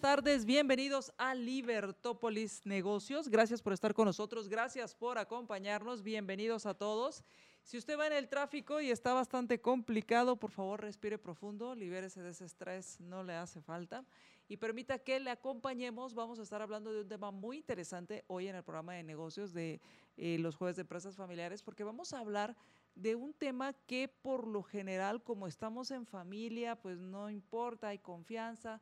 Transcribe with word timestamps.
buenas 0.00 0.16
tardes, 0.16 0.46
bienvenidos 0.46 1.12
a 1.18 1.34
Libertópolis 1.34 2.64
Negocios. 2.64 3.28
Gracias 3.28 3.60
por 3.60 3.74
estar 3.74 3.92
con 3.92 4.06
nosotros, 4.06 4.48
gracias 4.48 4.94
por 4.94 5.18
acompañarnos, 5.18 6.02
bienvenidos 6.02 6.64
a 6.64 6.72
todos. 6.72 7.22
Si 7.64 7.76
usted 7.76 7.98
va 7.98 8.06
en 8.06 8.14
el 8.14 8.26
tráfico 8.26 8.80
y 8.80 8.90
está 8.90 9.12
bastante 9.12 9.60
complicado, 9.60 10.36
por 10.36 10.52
favor 10.52 10.80
respire 10.80 11.18
profundo, 11.18 11.74
libérese 11.74 12.22
de 12.22 12.30
ese 12.30 12.46
estrés, 12.46 12.98
no 12.98 13.22
le 13.22 13.34
hace 13.34 13.60
falta. 13.60 14.06
Y 14.48 14.56
permita 14.56 14.98
que 14.98 15.20
le 15.20 15.30
acompañemos. 15.30 16.14
Vamos 16.14 16.38
a 16.38 16.42
estar 16.44 16.62
hablando 16.62 16.94
de 16.94 17.02
un 17.02 17.08
tema 17.08 17.30
muy 17.30 17.58
interesante 17.58 18.24
hoy 18.26 18.48
en 18.48 18.56
el 18.56 18.62
programa 18.62 18.94
de 18.94 19.02
negocios 19.02 19.52
de 19.52 19.82
eh, 20.16 20.38
los 20.38 20.56
jueves 20.56 20.76
de 20.76 20.82
empresas 20.82 21.14
familiares, 21.14 21.62
porque 21.62 21.84
vamos 21.84 22.14
a 22.14 22.20
hablar 22.20 22.56
de 22.94 23.16
un 23.16 23.34
tema 23.34 23.74
que 23.86 24.08
por 24.08 24.46
lo 24.46 24.62
general, 24.62 25.22
como 25.22 25.46
estamos 25.46 25.90
en 25.90 26.06
familia, 26.06 26.76
pues 26.76 26.98
no 26.98 27.28
importa, 27.30 27.88
hay 27.88 27.98
confianza, 27.98 28.80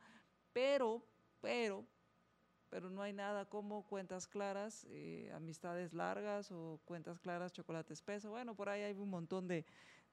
pero, 0.59 1.01
pero, 1.41 1.87
pero 2.69 2.91
no 2.91 3.01
hay 3.01 3.13
nada 3.13 3.45
como 3.49 3.87
cuentas 3.87 4.27
claras, 4.27 4.85
eh, 4.91 5.31
amistades 5.33 5.93
largas 5.93 6.51
o 6.51 6.81
cuentas 6.85 7.21
claras, 7.21 7.53
chocolate 7.53 7.93
espeso. 7.93 8.31
Bueno, 8.31 8.57
por 8.57 8.69
ahí 8.69 8.83
hay 8.83 8.93
un 8.95 9.09
montón 9.09 9.47
de, 9.47 9.65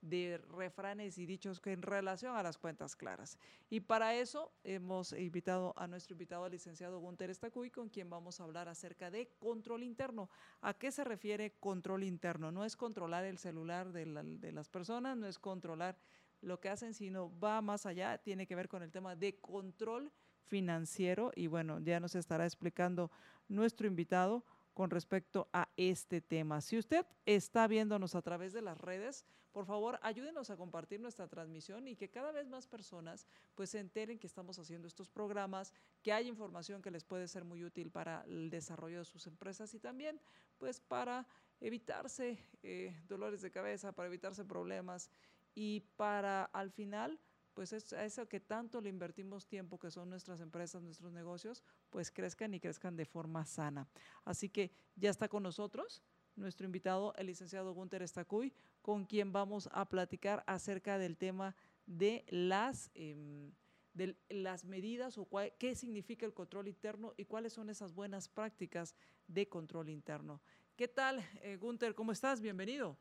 de 0.01 0.37
refranes 0.55 1.17
y 1.17 1.25
dichos 1.25 1.59
que 1.59 1.71
en 1.71 1.81
relación 1.81 2.35
a 2.35 2.43
las 2.43 2.59
cuentas 2.59 2.95
claras. 2.95 3.39
Y 3.71 3.79
para 3.79 4.13
eso 4.13 4.51
hemos 4.63 5.13
invitado 5.13 5.73
a 5.77 5.87
nuestro 5.87 6.13
invitado, 6.13 6.43
al 6.43 6.51
licenciado 6.51 6.99
Gunter 6.99 7.31
Estacuy, 7.31 7.71
con 7.71 7.89
quien 7.89 8.11
vamos 8.11 8.39
a 8.39 8.43
hablar 8.43 8.69
acerca 8.69 9.09
de 9.09 9.31
control 9.39 9.81
interno. 9.81 10.29
¿A 10.61 10.75
qué 10.75 10.91
se 10.91 11.03
refiere 11.03 11.53
control 11.53 12.03
interno? 12.03 12.51
No 12.51 12.65
es 12.65 12.75
controlar 12.75 13.25
el 13.25 13.39
celular 13.39 13.91
de, 13.91 14.05
de 14.05 14.51
las 14.51 14.69
personas, 14.69 15.17
no 15.17 15.25
es 15.25 15.39
controlar 15.39 15.97
lo 16.41 16.59
que 16.59 16.69
hacen, 16.69 16.93
sino 16.93 17.37
va 17.39 17.61
más 17.61 17.85
allá, 17.85 18.17
tiene 18.19 18.45
que 18.45 18.55
ver 18.55 18.67
con 18.67 18.83
el 18.83 18.91
tema 18.91 19.15
de 19.15 19.39
control 19.39 20.11
financiero 20.47 21.31
y 21.35 21.47
bueno, 21.47 21.79
ya 21.79 21.99
nos 21.99 22.15
estará 22.15 22.45
explicando 22.45 23.11
nuestro 23.47 23.87
invitado 23.87 24.43
con 24.73 24.89
respecto 24.89 25.47
a 25.53 25.69
este 25.77 26.19
tema. 26.21 26.59
Si 26.61 26.77
usted 26.77 27.05
está 27.25 27.65
viéndonos 27.67 28.13
a 28.13 28.21
través 28.21 28.51
de 28.51 28.61
las 28.61 28.77
redes, 28.77 29.25
por 29.53 29.65
favor, 29.65 29.97
ayúdenos 30.01 30.49
a 30.49 30.57
compartir 30.57 30.99
nuestra 30.99 31.29
transmisión 31.29 31.87
y 31.87 31.95
que 31.95 32.09
cada 32.09 32.33
vez 32.33 32.49
más 32.49 32.67
personas 32.67 33.25
pues 33.55 33.69
se 33.69 33.79
enteren 33.79 34.19
que 34.19 34.27
estamos 34.27 34.59
haciendo 34.59 34.85
estos 34.85 35.09
programas, 35.09 35.71
que 36.03 36.11
hay 36.11 36.27
información 36.27 36.81
que 36.81 36.91
les 36.91 37.05
puede 37.05 37.29
ser 37.29 37.45
muy 37.45 37.63
útil 37.63 37.89
para 37.89 38.25
el 38.27 38.49
desarrollo 38.49 38.99
de 38.99 39.05
sus 39.05 39.27
empresas 39.27 39.73
y 39.73 39.79
también 39.79 40.19
pues 40.57 40.81
para 40.81 41.25
evitarse 41.61 42.37
eh, 42.63 43.01
dolores 43.07 43.41
de 43.41 43.49
cabeza, 43.49 43.93
para 43.93 44.07
evitarse 44.07 44.43
problemas 44.43 45.09
y 45.53 45.79
para 45.95 46.43
al 46.43 46.69
final 46.69 47.17
pues 47.55 47.73
es 47.73 47.93
a 47.93 48.05
eso 48.05 48.27
que 48.27 48.39
tanto 48.39 48.81
le 48.81 48.89
invertimos 48.89 49.47
tiempo, 49.47 49.79
que 49.79 49.89
son 49.89 50.09
nuestras 50.09 50.41
empresas, 50.41 50.83
nuestros 50.83 51.11
negocios, 51.13 51.63
pues 51.89 52.11
crezcan 52.11 52.53
y 52.53 52.59
crezcan 52.59 52.95
de 52.97 53.05
forma 53.05 53.45
sana. 53.45 53.87
Así 54.25 54.49
que 54.49 54.71
ya 54.95 55.09
está 55.09 55.27
con 55.27 55.41
nosotros 55.41 56.03
nuestro 56.35 56.65
invitado, 56.65 57.13
el 57.15 57.27
licenciado 57.27 57.73
Gunter 57.73 58.01
Estacuy, 58.01 58.53
con 58.81 59.05
quien 59.05 59.31
vamos 59.31 59.69
a 59.71 59.87
platicar 59.87 60.43
acerca 60.47 60.97
del 60.97 61.15
tema 61.15 61.55
de 61.85 62.25
las, 62.27 62.91
eh, 62.93 63.51
de 63.93 64.17
las 64.27 64.65
medidas 64.65 65.17
o 65.17 65.27
qué 65.57 65.75
significa 65.75 66.25
el 66.25 66.33
control 66.33 66.67
interno 66.67 67.13
y 67.15 67.23
cuáles 67.23 67.53
son 67.53 67.69
esas 67.69 67.93
buenas 67.93 68.27
prácticas 68.27 68.95
de 69.27 69.47
control 69.47 69.89
interno. 69.89 70.41
¿Qué 70.75 70.89
tal, 70.89 71.25
eh? 71.41 71.57
¿Cómo 71.95 72.11
estás? 72.11 72.41
Bienvenido. 72.41 72.97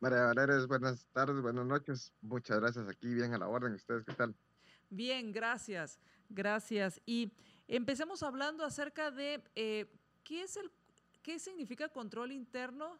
María 0.00 0.26
Valeria, 0.26 0.66
buenas 0.66 1.06
tardes, 1.12 1.40
buenas 1.40 1.64
noches. 1.64 2.12
Muchas 2.20 2.60
gracias 2.60 2.88
aquí, 2.88 3.14
bien 3.14 3.32
a 3.34 3.38
la 3.38 3.48
orden. 3.48 3.72
¿Ustedes 3.72 4.04
qué 4.04 4.12
tal? 4.12 4.34
Bien, 4.90 5.32
gracias, 5.32 5.98
gracias. 6.28 7.00
Y 7.06 7.32
empecemos 7.66 8.22
hablando 8.22 8.64
acerca 8.64 9.10
de 9.10 9.42
eh, 9.54 9.90
qué 10.22 10.42
es 10.42 10.56
el, 10.56 10.70
qué 11.22 11.38
significa 11.38 11.88
control 11.88 12.32
interno. 12.32 12.98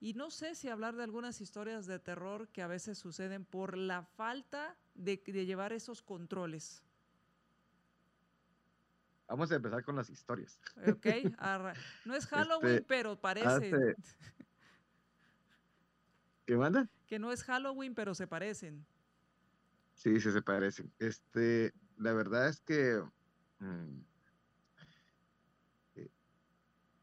Y 0.00 0.14
no 0.14 0.30
sé 0.30 0.54
si 0.54 0.68
hablar 0.68 0.94
de 0.96 1.02
algunas 1.02 1.40
historias 1.40 1.86
de 1.86 1.98
terror 1.98 2.48
que 2.48 2.62
a 2.62 2.68
veces 2.68 2.98
suceden 2.98 3.44
por 3.44 3.76
la 3.76 4.04
falta 4.04 4.76
de, 4.94 5.22
de 5.26 5.44
llevar 5.44 5.72
esos 5.72 6.02
controles. 6.02 6.82
Vamos 9.26 9.52
a 9.52 9.56
empezar 9.56 9.84
con 9.84 9.96
las 9.96 10.08
historias. 10.08 10.58
Ok, 10.86 11.06
no 12.06 12.14
es 12.14 12.26
Halloween, 12.26 12.76
este, 12.76 12.86
pero 12.86 13.20
parece. 13.20 13.46
Hace... 13.46 13.96
¿Qué 16.48 16.56
manda? 16.56 16.88
Que 17.06 17.18
no 17.18 17.30
es 17.30 17.44
Halloween, 17.44 17.94
pero 17.94 18.14
se 18.14 18.26
parecen. 18.26 18.86
Sí, 19.92 20.18
sí 20.18 20.32
se 20.32 20.40
parecen. 20.40 20.90
Este, 20.98 21.74
la 21.98 22.14
verdad 22.14 22.48
es 22.48 22.58
que 22.60 23.02
mmm, 23.58 24.00
eh, 25.96 26.08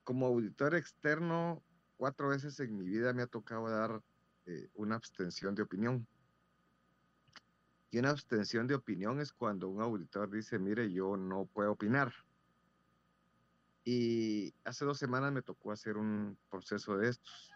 como 0.04 0.26
auditor 0.26 0.74
externo, 0.74 1.62
cuatro 1.96 2.30
veces 2.30 2.60
en 2.60 2.76
mi 2.76 2.86
vida 2.86 3.14
me 3.14 3.22
ha 3.22 3.28
tocado 3.28 3.70
dar 3.70 4.02
eh, 4.48 4.68
una 4.74 4.96
abstención 4.96 5.54
de 5.54 5.62
opinión. 5.62 6.08
Y 7.92 8.00
una 8.00 8.10
abstención 8.10 8.66
de 8.66 8.74
opinión 8.74 9.20
es 9.20 9.32
cuando 9.32 9.70
un 9.70 9.80
auditor 9.80 10.32
dice, 10.32 10.58
mire, 10.58 10.92
yo 10.92 11.18
no 11.18 11.46
puedo 11.46 11.74
opinar. 11.74 12.12
Y 13.84 14.56
hace 14.64 14.86
dos 14.86 14.98
semanas 14.98 15.32
me 15.32 15.44
tocó 15.44 15.72
hacer 15.72 15.98
un 15.98 16.36
proceso 16.50 16.98
de 16.98 17.10
estos. 17.10 17.55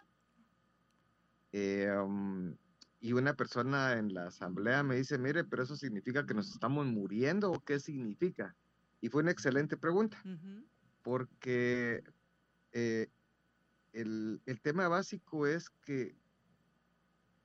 Eh, 1.52 1.90
um, 1.90 2.56
y 3.00 3.12
una 3.12 3.34
persona 3.34 3.94
en 3.94 4.12
la 4.12 4.26
asamblea 4.26 4.82
me 4.82 4.96
dice, 4.96 5.18
mire, 5.18 5.44
pero 5.44 5.62
eso 5.62 5.74
significa 5.74 6.26
que 6.26 6.34
nos 6.34 6.50
estamos 6.50 6.86
muriendo 6.86 7.50
o 7.50 7.64
qué 7.64 7.80
significa? 7.80 8.54
Y 9.00 9.08
fue 9.08 9.22
una 9.22 9.30
excelente 9.30 9.76
pregunta, 9.76 10.20
uh 10.24 10.28
-huh. 10.28 10.64
porque 11.02 12.04
eh, 12.72 13.08
el, 13.92 14.42
el, 14.44 14.60
tema 14.60 14.86
básico 14.88 15.46
es 15.46 15.70
que 15.70 16.14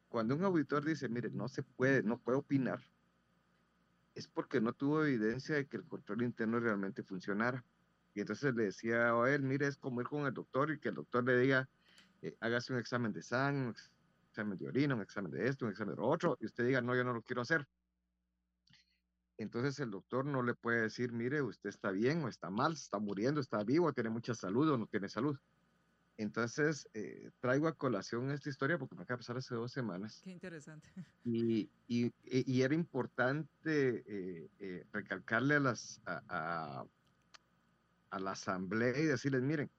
cuando 0.09 0.35
un 0.35 0.43
auditor 0.43 0.83
dice, 0.83 1.07
mire, 1.07 1.29
no 1.31 1.47
se 1.47 1.63
puede, 1.63 2.03
no 2.03 2.19
puede 2.19 2.37
opinar, 2.37 2.81
es 4.13 4.27
porque 4.27 4.61
no 4.61 4.73
tuvo 4.73 5.05
evidencia 5.05 5.55
de 5.55 5.67
que 5.67 5.77
el 5.77 5.85
control 5.85 6.23
interno 6.23 6.59
realmente 6.59 7.03
funcionara. 7.03 7.63
Y 8.13 8.22
entonces 8.22 8.55
le 8.55 8.63
decía 8.63 9.11
a 9.11 9.29
él, 9.33 9.41
mire, 9.41 9.67
es 9.67 9.77
como 9.77 9.99
ir 9.99 10.07
con 10.07 10.25
el 10.25 10.33
doctor 10.33 10.72
y 10.72 10.79
que 10.79 10.89
el 10.89 10.95
doctor 10.95 11.25
le 11.25 11.37
diga, 11.37 11.69
eh, 12.22 12.35
hágase 12.39 12.72
un 12.72 12.79
examen 12.79 13.11
de 13.11 13.22
sangre, 13.22 13.77
examen 14.35 14.57
de 14.57 14.68
orina, 14.68 14.96
un 14.96 15.01
examen 15.01 15.31
de 15.31 15.47
esto, 15.47 15.66
un 15.66 15.72
examen 15.72 15.96
de 15.96 16.01
lo 16.01 16.07
otro, 16.09 16.38
y 16.41 16.46
usted 16.46 16.66
diga, 16.66 16.81
no, 16.81 16.94
yo 16.94 17.06
no 17.06 17.13
lo 17.13 17.22
quiero 17.22 17.41
hacer. 17.41 17.66
Entonces 19.38 19.79
el 19.79 19.91
doctor 19.91 20.25
no 20.25 20.44
le 20.44 20.53
puede 20.56 20.81
decir, 20.81 21.13
mire, 21.13 21.41
usted 21.41 21.69
está 21.69 21.91
bien 21.91 22.22
o 22.23 22.28
está 22.28 22.50
mal, 22.50 22.73
está 22.73 23.00
muriendo, 23.00 23.40
está 23.40 23.63
vivo, 23.63 23.94
tiene 23.94 24.09
mucha 24.09 24.34
salud 24.34 24.69
o 24.72 24.78
no 24.78 24.88
tiene 24.88 25.07
salud. 25.07 25.38
Entonces 26.18 26.88
eh, 26.94 27.31
traigo 27.40 27.68
a 27.68 27.73
colación 27.73 28.31
esta 28.31 28.50
historia 28.50 28.78
porque 28.78 28.96
me 28.96 29.03
acaba 29.03 29.18
de 29.18 29.22
pasar 29.22 29.38
hace 29.38 29.56
dos 29.56 29.72
semanas. 29.72 30.22
Qué 30.23 30.31
interesante. 30.31 30.90
Y, 31.23 31.69
y, 31.88 32.13
y 32.23 32.62
era 32.62 32.73
importante 32.73 34.03
eh, 34.06 34.50
eh, 34.59 34.85
recalcarle 34.91 35.56
a, 35.56 35.59
las, 35.59 36.02
a, 36.06 36.22
a, 36.29 36.85
a 38.11 38.20
la 38.20 38.32
asamblea 38.32 38.97
y 38.97 39.05
decirles, 39.05 39.41
miren, 39.41 39.70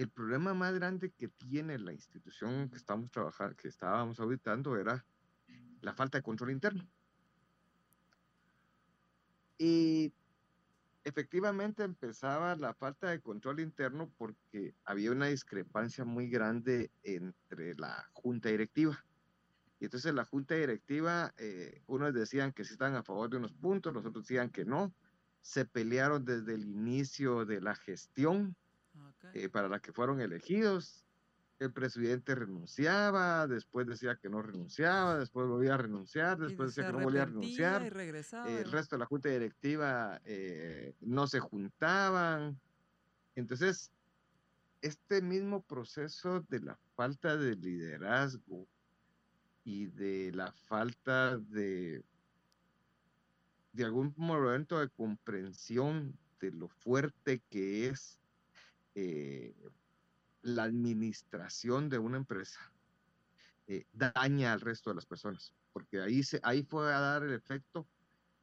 el 0.00 0.08
problema 0.08 0.54
más 0.54 0.72
grande 0.72 1.10
que 1.10 1.28
tiene 1.28 1.78
la 1.78 1.92
institución 1.92 2.70
que 2.70 2.76
estamos 2.78 3.10
trabajando, 3.10 3.54
que 3.54 3.68
estábamos 3.68 4.18
auditando, 4.18 4.78
era 4.78 5.04
la 5.82 5.92
falta 5.92 6.16
de 6.16 6.22
control 6.22 6.52
interno. 6.52 6.88
Y 9.58 10.14
efectivamente 11.04 11.82
empezaba 11.82 12.56
la 12.56 12.72
falta 12.72 13.10
de 13.10 13.20
control 13.20 13.60
interno 13.60 14.10
porque 14.16 14.74
había 14.86 15.12
una 15.12 15.26
discrepancia 15.26 16.06
muy 16.06 16.30
grande 16.30 16.90
entre 17.02 17.74
la 17.74 18.08
junta 18.14 18.48
directiva. 18.48 19.04
Y 19.80 19.84
entonces 19.84 20.14
la 20.14 20.24
junta 20.24 20.54
directiva, 20.54 21.34
eh, 21.36 21.82
unos 21.88 22.14
decían 22.14 22.52
que 22.52 22.64
sí 22.64 22.72
estaban 22.72 22.96
a 22.96 23.02
favor 23.02 23.28
de 23.28 23.36
unos 23.36 23.52
puntos, 23.52 23.92
los 23.92 24.06
otros 24.06 24.24
decían 24.24 24.48
que 24.48 24.64
no. 24.64 24.94
Se 25.42 25.66
pelearon 25.66 26.24
desde 26.24 26.54
el 26.54 26.64
inicio 26.64 27.44
de 27.44 27.60
la 27.60 27.74
gestión 27.74 28.56
Okay. 29.28 29.44
Eh, 29.44 29.48
para 29.48 29.68
la 29.68 29.80
que 29.80 29.92
fueron 29.92 30.20
elegidos. 30.20 31.04
El 31.58 31.72
presidente 31.72 32.34
renunciaba, 32.34 33.46
después 33.46 33.86
decía 33.86 34.16
que 34.16 34.30
no 34.30 34.40
renunciaba, 34.40 35.18
después 35.18 35.46
volvía 35.46 35.74
a 35.74 35.76
renunciar, 35.76 36.38
después 36.38 36.74
decía 36.74 36.90
que 36.90 36.96
no 36.96 37.04
volvía 37.04 37.24
a 37.24 37.26
renunciar. 37.26 37.82
Y 37.82 37.90
regresaba, 37.90 38.48
eh, 38.48 38.62
el 38.62 38.72
resto 38.72 38.96
de 38.96 39.00
la 39.00 39.06
junta 39.06 39.28
directiva 39.28 40.22
eh, 40.24 40.94
no 41.00 41.26
se 41.26 41.38
juntaban. 41.38 42.58
Entonces, 43.34 43.92
este 44.80 45.20
mismo 45.20 45.60
proceso 45.62 46.40
de 46.48 46.60
la 46.60 46.78
falta 46.96 47.36
de 47.36 47.54
liderazgo 47.56 48.66
y 49.64 49.86
de 49.86 50.32
la 50.32 50.52
falta 50.52 51.36
de, 51.36 52.02
de 53.72 53.84
algún 53.84 54.14
momento 54.16 54.78
de 54.78 54.88
comprensión 54.88 56.18
de 56.40 56.52
lo 56.52 56.68
fuerte 56.68 57.42
que 57.50 57.88
es 57.88 58.19
eh, 58.94 59.54
la 60.42 60.64
administración 60.64 61.88
de 61.88 61.98
una 61.98 62.16
empresa, 62.16 62.60
eh, 63.66 63.86
daña 63.92 64.52
al 64.52 64.60
resto 64.60 64.90
de 64.90 64.96
las 64.96 65.06
personas, 65.06 65.54
porque 65.72 66.00
ahí, 66.00 66.22
se, 66.22 66.40
ahí 66.42 66.62
fue 66.62 66.92
a 66.92 67.00
dar 67.00 67.22
el 67.22 67.32
efecto 67.32 67.86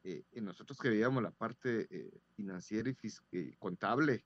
eh, 0.04 0.24
nosotros 0.40 0.78
que 0.78 0.88
veíamos 0.88 1.22
la 1.22 1.32
parte 1.32 1.88
financiera 2.36 2.88
y 3.32 3.52
contable 3.54 4.24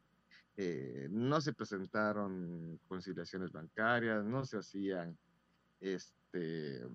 eh, 0.57 1.09
no 1.11 1.41
se 1.41 1.55
presentaron 1.55 2.79
conciliaciones 2.87 3.53
bancarias, 3.53 4.23
no 4.25 4.45
se 4.45 4.59
hacían, 4.59 5.17
este, 5.81 6.87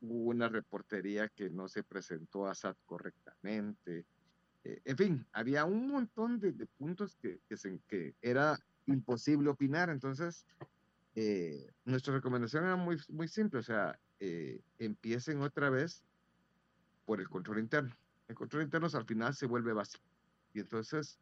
una 0.00 0.48
reportería 0.48 1.28
que 1.28 1.50
no 1.50 1.68
se 1.68 1.82
presentó 1.82 2.46
a 2.46 2.54
SAT 2.54 2.78
correctamente. 2.86 4.06
Eh, 4.64 4.80
en 4.84 4.96
fin, 4.96 5.26
había 5.32 5.64
un 5.64 5.88
montón 5.88 6.38
de, 6.40 6.52
puntos 6.78 7.16
que, 7.16 7.40
era 8.20 8.58
imposible 8.86 9.50
opinar. 9.50 9.90
Entonces, 9.90 10.44
eh, 11.14 11.70
nuestra 11.84 12.14
recomendación 12.14 12.64
era 12.64 12.76
muy, 12.76 13.28
simple, 13.28 13.60
o 13.60 13.62
sea, 13.62 13.98
empiecen 14.78 15.40
otra 15.40 15.70
vez 15.70 16.04
por 17.06 17.20
el 17.20 17.28
control 17.28 17.58
interno. 17.58 17.96
El 18.28 18.34
control 18.34 18.62
interno 18.62 18.88
al 18.92 19.06
final 19.06 19.34
se 19.34 19.46
vuelve 19.46 19.72
básico. 19.72 20.04
Y 20.52 20.60
entonces, 20.60 21.18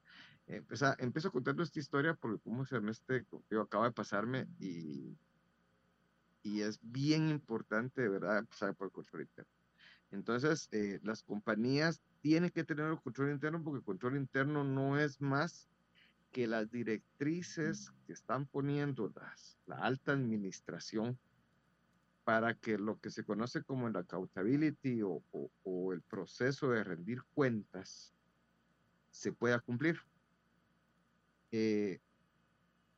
Empeza, 0.48 0.96
empiezo 0.98 1.30
contando 1.30 1.62
esta 1.62 1.78
historia 1.78 2.14
porque, 2.14 2.40
como 2.40 2.64
se 2.64 2.74
llama 2.74 2.90
este, 2.90 3.26
yo 3.50 3.60
acaba 3.60 3.84
de 3.84 3.92
pasarme 3.92 4.48
y, 4.58 5.14
y 6.42 6.62
es 6.62 6.78
bien 6.80 7.28
importante, 7.28 8.08
¿verdad?, 8.08 8.38
empezar 8.38 8.74
por 8.74 8.86
el 8.86 8.92
control 8.92 9.22
interno. 9.22 9.52
Entonces, 10.10 10.68
eh, 10.72 11.00
las 11.02 11.22
compañías 11.22 12.00
tienen 12.20 12.50
que 12.50 12.64
tener 12.64 12.86
el 12.86 13.00
control 13.00 13.30
interno 13.30 13.62
porque 13.62 13.78
el 13.78 13.84
control 13.84 14.16
interno 14.16 14.64
no 14.64 14.98
es 14.98 15.20
más 15.20 15.68
que 16.32 16.46
las 16.46 16.70
directrices 16.70 17.92
que 18.06 18.12
están 18.12 18.46
poniendo 18.46 19.10
las, 19.14 19.58
la 19.66 19.76
alta 19.76 20.12
administración 20.12 21.18
para 22.24 22.54
que 22.54 22.76
lo 22.78 22.98
que 23.00 23.10
se 23.10 23.24
conoce 23.24 23.62
como 23.62 23.88
el 23.88 23.96
accountability 23.96 25.02
o, 25.02 25.22
o, 25.32 25.50
o 25.62 25.92
el 25.92 26.02
proceso 26.02 26.70
de 26.70 26.84
rendir 26.84 27.22
cuentas 27.34 28.12
se 29.10 29.32
pueda 29.32 29.58
cumplir. 29.60 29.98
Eh, 31.50 32.00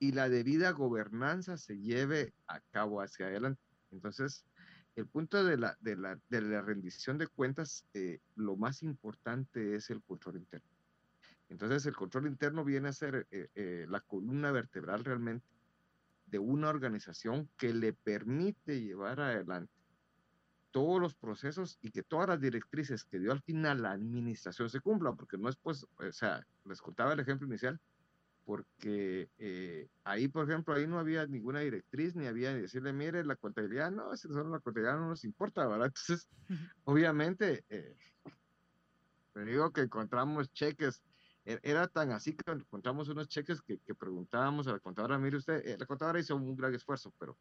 y 0.00 0.12
la 0.12 0.28
debida 0.28 0.70
gobernanza 0.72 1.56
se 1.56 1.78
lleve 1.78 2.32
a 2.48 2.60
cabo 2.72 3.00
hacia 3.00 3.26
adelante. 3.26 3.62
Entonces, 3.92 4.44
el 5.00 5.06
punto 5.06 5.42
de 5.44 5.56
la, 5.56 5.76
de 5.80 5.96
la, 5.96 6.18
de 6.28 6.40
la 6.40 6.62
rendición 6.62 7.18
de 7.18 7.26
cuentas, 7.26 7.84
eh, 7.94 8.20
lo 8.36 8.56
más 8.56 8.82
importante 8.82 9.74
es 9.74 9.90
el 9.90 10.02
control 10.02 10.36
interno. 10.36 10.68
Entonces, 11.48 11.84
el 11.86 11.96
control 11.96 12.26
interno 12.26 12.64
viene 12.64 12.88
a 12.88 12.92
ser 12.92 13.26
eh, 13.30 13.86
la 13.88 14.00
columna 14.00 14.52
vertebral 14.52 15.04
realmente 15.04 15.46
de 16.26 16.38
una 16.38 16.68
organización 16.68 17.48
que 17.56 17.74
le 17.74 17.92
permite 17.92 18.80
llevar 18.80 19.20
adelante 19.20 19.72
todos 20.70 21.00
los 21.00 21.14
procesos 21.14 21.78
y 21.82 21.90
que 21.90 22.02
todas 22.02 22.28
las 22.28 22.40
directrices 22.40 23.04
que 23.04 23.18
dio 23.18 23.32
al 23.32 23.42
final 23.42 23.82
la 23.82 23.90
administración 23.90 24.70
se 24.70 24.80
cumplan, 24.80 25.16
porque 25.16 25.36
no 25.36 25.48
es 25.48 25.56
pues, 25.56 25.84
o 25.96 26.12
sea, 26.12 26.46
les 26.64 26.80
contaba 26.80 27.12
el 27.12 27.20
ejemplo 27.20 27.48
inicial, 27.48 27.80
porque 28.44 29.28
eh, 29.38 29.88
ahí, 30.04 30.28
por 30.28 30.48
ejemplo, 30.48 30.74
ahí 30.74 30.86
no 30.86 30.98
había 30.98 31.26
ninguna 31.26 31.60
directriz, 31.60 32.14
ni 32.16 32.26
había 32.26 32.52
ni 32.52 32.62
decirle, 32.62 32.92
mire, 32.92 33.24
la 33.24 33.36
contabilidad, 33.36 33.90
no, 33.90 34.16
solo 34.16 34.50
la 34.50 34.60
contabilidad 34.60 34.98
no 34.98 35.08
nos 35.08 35.24
importa, 35.24 35.66
¿verdad? 35.66 35.86
Entonces, 35.86 36.28
obviamente, 36.84 37.64
eh, 37.68 37.96
digo 39.44 39.70
que 39.72 39.82
encontramos 39.82 40.52
cheques, 40.52 41.02
e-, 41.44 41.60
era 41.62 41.86
tan 41.86 42.12
así 42.12 42.34
que 42.34 42.50
encontramos 42.50 43.08
unos 43.08 43.28
cheques 43.28 43.62
que, 43.62 43.78
que 43.78 43.94
preguntábamos 43.94 44.66
a 44.66 44.72
la 44.72 44.78
contadora, 44.78 45.18
mire 45.18 45.36
usted, 45.36 45.66
eh, 45.66 45.76
la 45.78 45.86
contadora 45.86 46.18
hizo 46.18 46.36
un 46.36 46.56
gran 46.56 46.74
esfuerzo, 46.74 47.12
pero, 47.18 47.36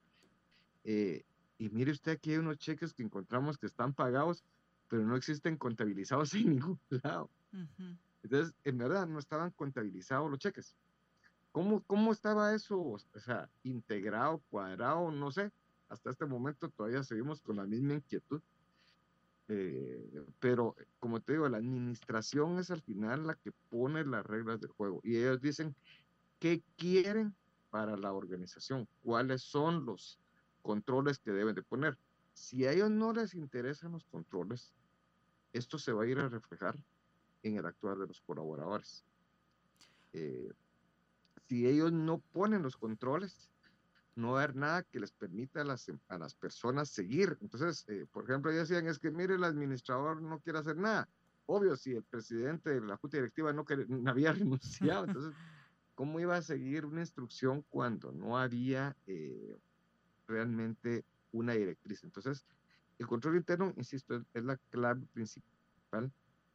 eh, 0.83 1.23
y 1.57 1.69
mire 1.69 1.91
usted, 1.91 2.13
aquí 2.13 2.31
hay 2.31 2.37
unos 2.37 2.57
cheques 2.57 2.93
que 2.93 3.03
encontramos 3.03 3.57
que 3.57 3.65
están 3.65 3.93
pagados, 3.93 4.43
pero 4.87 5.03
no 5.05 5.15
existen 5.15 5.57
contabilizados 5.57 6.33
en 6.35 6.49
ningún 6.49 6.79
lado. 7.03 7.29
Entonces, 8.21 8.53
en 8.63 8.77
verdad, 8.77 9.07
no 9.07 9.19
estaban 9.19 9.51
contabilizados 9.51 10.29
los 10.29 10.39
cheques. 10.39 10.75
¿Cómo, 11.51 11.83
¿Cómo 11.85 12.11
estaba 12.11 12.53
eso? 12.53 12.79
O 12.79 12.99
sea, 13.19 13.49
integrado, 13.63 14.41
cuadrado, 14.49 15.11
no 15.11 15.31
sé. 15.31 15.51
Hasta 15.87 16.11
este 16.11 16.25
momento 16.25 16.69
todavía 16.69 17.03
seguimos 17.03 17.41
con 17.41 17.55
la 17.55 17.65
misma 17.65 17.95
inquietud. 17.95 18.41
Eh, 19.47 20.23
pero, 20.39 20.75
como 20.99 21.19
te 21.21 21.33
digo, 21.33 21.49
la 21.49 21.57
administración 21.57 22.59
es 22.59 22.69
al 22.69 22.81
final 22.81 23.25
la 23.25 23.33
que 23.33 23.51
pone 23.69 24.05
las 24.05 24.25
reglas 24.25 24.61
del 24.61 24.69
juego. 24.69 25.01
Y 25.03 25.17
ellos 25.17 25.41
dicen 25.41 25.75
qué 26.39 26.61
quieren 26.77 27.35
para 27.71 27.97
la 27.97 28.13
organización, 28.13 28.87
cuáles 29.03 29.41
son 29.41 29.85
los 29.85 30.19
controles 30.61 31.17
que 31.17 31.31
deben 31.31 31.55
de 31.55 31.63
poner. 31.63 31.97
Si 32.33 32.65
a 32.65 32.71
ellos 32.71 32.91
no 32.91 33.11
les 33.11 33.33
interesan 33.33 33.91
los 33.91 34.05
controles, 34.05 34.73
esto 35.51 35.79
se 35.79 35.93
va 35.93 36.03
a 36.03 36.07
ir 36.07 36.19
a 36.19 36.29
reflejar 36.29 36.75
en 37.41 37.57
el 37.57 37.65
actuar 37.65 37.97
de 37.97 38.07
los 38.07 38.21
colaboradores. 38.21 39.03
Eh, 40.13 40.51
si 41.49 41.65
ellos 41.65 41.91
no 41.91 42.19
ponen 42.31 42.61
los 42.61 42.77
controles, 42.77 43.49
no 44.15 44.33
va 44.33 44.41
a 44.41 44.43
haber 44.43 44.55
nada 44.55 44.83
que 44.83 44.99
les 44.99 45.11
permita 45.11 45.61
a 45.61 45.63
las, 45.63 45.91
a 46.07 46.17
las 46.19 46.35
personas 46.35 46.89
seguir. 46.89 47.39
Entonces, 47.41 47.85
eh, 47.87 48.05
por 48.11 48.25
ejemplo, 48.25 48.51
ellos 48.51 48.69
decían, 48.69 48.87
es 48.87 48.99
que 48.99 49.09
mire, 49.09 49.33
el 49.33 49.43
administrador 49.43 50.21
no 50.21 50.39
quiere 50.41 50.59
hacer 50.59 50.77
nada. 50.77 51.09
Obvio, 51.47 51.75
si 51.75 51.93
el 51.95 52.03
presidente 52.03 52.69
de 52.69 52.81
la 52.81 52.97
Junta 52.97 53.17
Directiva 53.17 53.51
no, 53.51 53.65
no 53.87 54.11
había 54.11 54.31
renunciado, 54.31 55.05
entonces, 55.07 55.33
¿cómo 55.95 56.19
iba 56.19 56.37
a 56.37 56.41
seguir 56.43 56.85
una 56.85 57.01
instrucción 57.01 57.65
cuando 57.69 58.11
no 58.11 58.37
había 58.37 58.95
eh, 59.07 59.57
realmente 60.27 61.03
una 61.31 61.53
directriz? 61.53 62.03
Entonces, 62.03 62.45
el 62.99 63.07
control 63.07 63.37
interno, 63.37 63.73
insisto, 63.75 64.23
es 64.35 64.43
la 64.43 64.57
clave 64.69 65.03
principal 65.13 66.11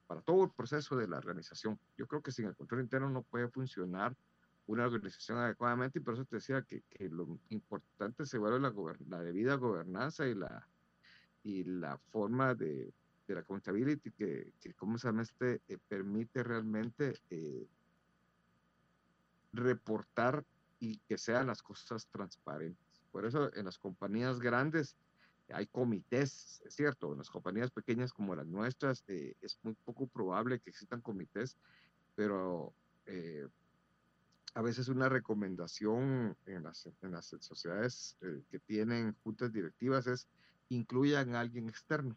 para 0.06 0.20
todo 0.20 0.44
el 0.44 0.50
proceso 0.50 0.94
de 0.96 1.08
la 1.08 1.16
organización. 1.16 1.80
Yo 1.96 2.06
creo 2.06 2.22
que 2.22 2.30
sin 2.30 2.46
el 2.46 2.54
control 2.54 2.82
interno 2.82 3.10
no 3.10 3.22
puede 3.22 3.48
funcionar 3.48 4.16
una 4.66 4.86
organización 4.86 5.38
adecuadamente 5.38 5.98
y 5.98 6.02
por 6.02 6.14
eso 6.14 6.24
te 6.24 6.36
decía 6.36 6.62
que, 6.62 6.82
que 6.82 7.08
lo 7.08 7.38
importante 7.50 8.24
se 8.24 8.38
vuelve 8.38 8.60
la, 8.60 8.72
la, 9.08 9.22
debida 9.22 9.56
gobernanza 9.56 10.26
y 10.26 10.34
la, 10.34 10.66
y 11.42 11.64
la 11.64 11.98
forma 11.98 12.54
de, 12.54 12.92
de 13.26 13.34
la 13.34 13.40
accountability 13.40 14.10
que, 14.12 14.52
que 14.60 14.74
¿cómo 14.74 14.98
se 14.98 15.08
llama 15.08 15.22
este? 15.22 15.60
Eh, 15.68 15.78
permite 15.88 16.42
realmente 16.42 17.14
eh, 17.30 17.66
reportar 19.52 20.44
y 20.80 20.98
que 20.98 21.18
sean 21.18 21.46
las 21.46 21.62
cosas 21.62 22.06
transparentes. 22.08 23.02
Por 23.12 23.24
eso 23.26 23.54
en 23.54 23.66
las 23.66 23.78
compañías 23.78 24.40
grandes 24.40 24.96
hay 25.52 25.66
comités, 25.66 26.62
es 26.64 26.74
cierto, 26.74 27.12
en 27.12 27.18
las 27.18 27.30
compañías 27.30 27.70
pequeñas 27.70 28.12
como 28.12 28.34
las 28.34 28.46
nuestras 28.46 29.04
eh, 29.08 29.34
es 29.40 29.58
muy 29.62 29.74
poco 29.84 30.06
probable 30.06 30.58
que 30.58 30.70
existan 30.70 31.00
comités, 31.00 31.56
pero 32.14 32.72
eh, 33.06 33.46
a 34.54 34.62
veces 34.62 34.88
una 34.88 35.08
recomendación 35.08 36.36
en 36.46 36.62
las, 36.62 36.88
en 37.02 37.10
las 37.10 37.36
sociedades 37.40 38.16
eh, 38.20 38.42
que 38.50 38.60
tienen 38.60 39.14
juntas 39.24 39.52
directivas 39.52 40.06
es 40.06 40.28
incluyan 40.68 41.34
a 41.34 41.40
alguien 41.40 41.68
externo. 41.68 42.16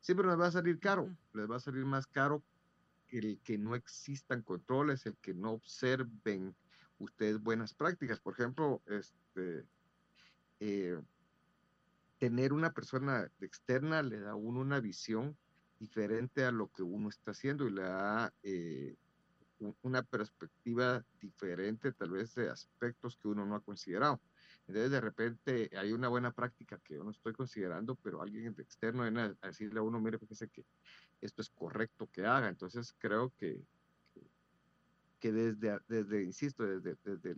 Siempre 0.00 0.26
les 0.26 0.38
va 0.38 0.46
a 0.46 0.52
salir 0.52 0.80
caro, 0.80 1.14
les 1.34 1.48
va 1.48 1.56
a 1.56 1.60
salir 1.60 1.84
más 1.84 2.06
caro 2.06 2.42
el 3.08 3.38
que 3.44 3.58
no 3.58 3.74
existan 3.74 4.42
controles, 4.42 5.04
el 5.04 5.16
que 5.16 5.34
no 5.34 5.52
observen 5.52 6.54
ustedes 6.98 7.38
buenas 7.38 7.74
prácticas. 7.74 8.18
Por 8.18 8.34
ejemplo, 8.34 8.82
este, 8.86 9.66
eh, 10.60 10.98
tener 12.18 12.52
una 12.52 12.72
persona 12.72 13.30
externa 13.40 14.02
le 14.02 14.20
da 14.20 14.30
a 14.30 14.36
uno 14.36 14.60
una 14.60 14.80
visión 14.80 15.36
diferente 15.78 16.44
a 16.44 16.52
lo 16.52 16.68
que 16.68 16.82
uno 16.82 17.08
está 17.08 17.32
haciendo 17.32 17.66
y 17.66 17.72
le 17.72 17.82
da 17.82 18.32
eh, 18.42 18.96
una 19.82 20.02
perspectiva 20.02 21.04
diferente 21.20 21.92
tal 21.92 22.10
vez 22.10 22.34
de 22.34 22.48
aspectos 22.48 23.16
que 23.16 23.28
uno 23.28 23.44
no 23.44 23.54
ha 23.56 23.60
considerado. 23.60 24.20
Entonces 24.66 24.90
de 24.90 25.00
repente 25.00 25.70
hay 25.76 25.92
una 25.92 26.08
buena 26.08 26.32
práctica 26.32 26.78
que 26.84 26.94
yo 26.94 27.04
no 27.04 27.10
estoy 27.10 27.32
considerando, 27.32 27.96
pero 27.96 28.22
alguien 28.22 28.54
externo 28.58 29.02
viene 29.02 29.36
a 29.40 29.46
decirle 29.46 29.80
a 29.80 29.82
uno, 29.82 30.00
mire, 30.00 30.18
fíjese 30.18 30.48
que 30.48 30.64
esto 31.20 31.42
es 31.42 31.50
correcto 31.50 32.08
que 32.12 32.24
haga. 32.24 32.48
Entonces 32.48 32.94
creo 32.98 33.32
que, 33.36 33.60
que 35.18 35.32
desde, 35.32 35.78
desde 35.88 36.22
insisto, 36.22 36.64
desde, 36.64 36.96
desde, 37.04 37.36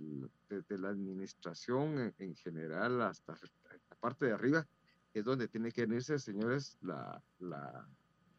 desde 0.48 0.78
la 0.78 0.90
administración 0.90 2.14
en, 2.18 2.36
general 2.36 3.00
hasta 3.02 3.32
la 3.32 3.96
parte 3.96 4.26
de 4.26 4.32
arriba, 4.32 4.66
es 5.14 5.24
donde 5.24 5.48
tiene 5.48 5.72
que 5.72 5.82
venirse, 5.86 6.18
señores, 6.18 6.78
la, 6.80 7.22
la, 7.38 7.88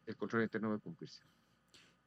el 0.06 0.16
control 0.16 0.42
interno 0.42 0.72
de 0.72 0.80
cumplirse. 0.80 1.22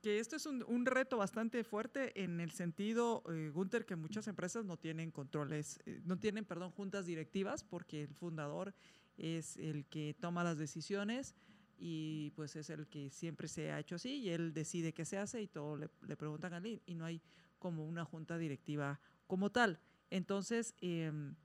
Que 0.01 0.20
esto 0.20 0.36
es 0.36 0.46
un, 0.46 0.86
reto 0.86 1.18
bastante 1.18 1.63
fuerte 1.63 2.24
en 2.24 2.39
el 2.39 2.51
sentido, 2.51 3.24
eh, 3.30 3.50
Gunther, 3.54 3.86
que 3.86 3.96
muchas 3.96 4.27
empresas 4.27 4.66
no 4.66 4.77
tienen 4.77 5.12
controles, 5.12 5.80
eh, 5.86 6.01
no 6.06 6.18
tienen, 6.18 6.46
perdón, 6.46 6.72
juntas 6.72 7.06
directivas 7.06 7.63
porque 7.63 8.04
el 8.04 8.13
fundador 8.13 8.74
es 9.18 9.58
el 9.58 9.86
que 9.86 10.16
toma 10.20 10.44
las 10.44 10.58
decisiones 10.58 11.36
y 11.80 12.32
pues 12.36 12.56
es 12.56 12.70
el 12.70 12.88
que 12.88 13.10
siempre 13.10 13.48
se 13.48 13.72
ha 13.72 13.80
hecho 13.80 13.96
así 13.96 14.20
y 14.20 14.30
él 14.30 14.54
decide 14.54 14.94
qué 14.94 15.06
se 15.06 15.18
hace 15.18 15.42
y 15.42 15.48
todo 15.48 15.77
le, 15.77 15.89
preguntan 16.16 16.54
a 16.54 16.58
él 16.58 16.82
y 16.86 16.96
no 16.96 17.06
hay 17.06 17.22
como 17.60 17.86
una 17.86 18.06
junta 18.06 18.38
directiva 18.38 19.00
como 19.25 19.51
tal. 19.51 19.80
Entonces, 20.10 20.75
em, 20.80 21.36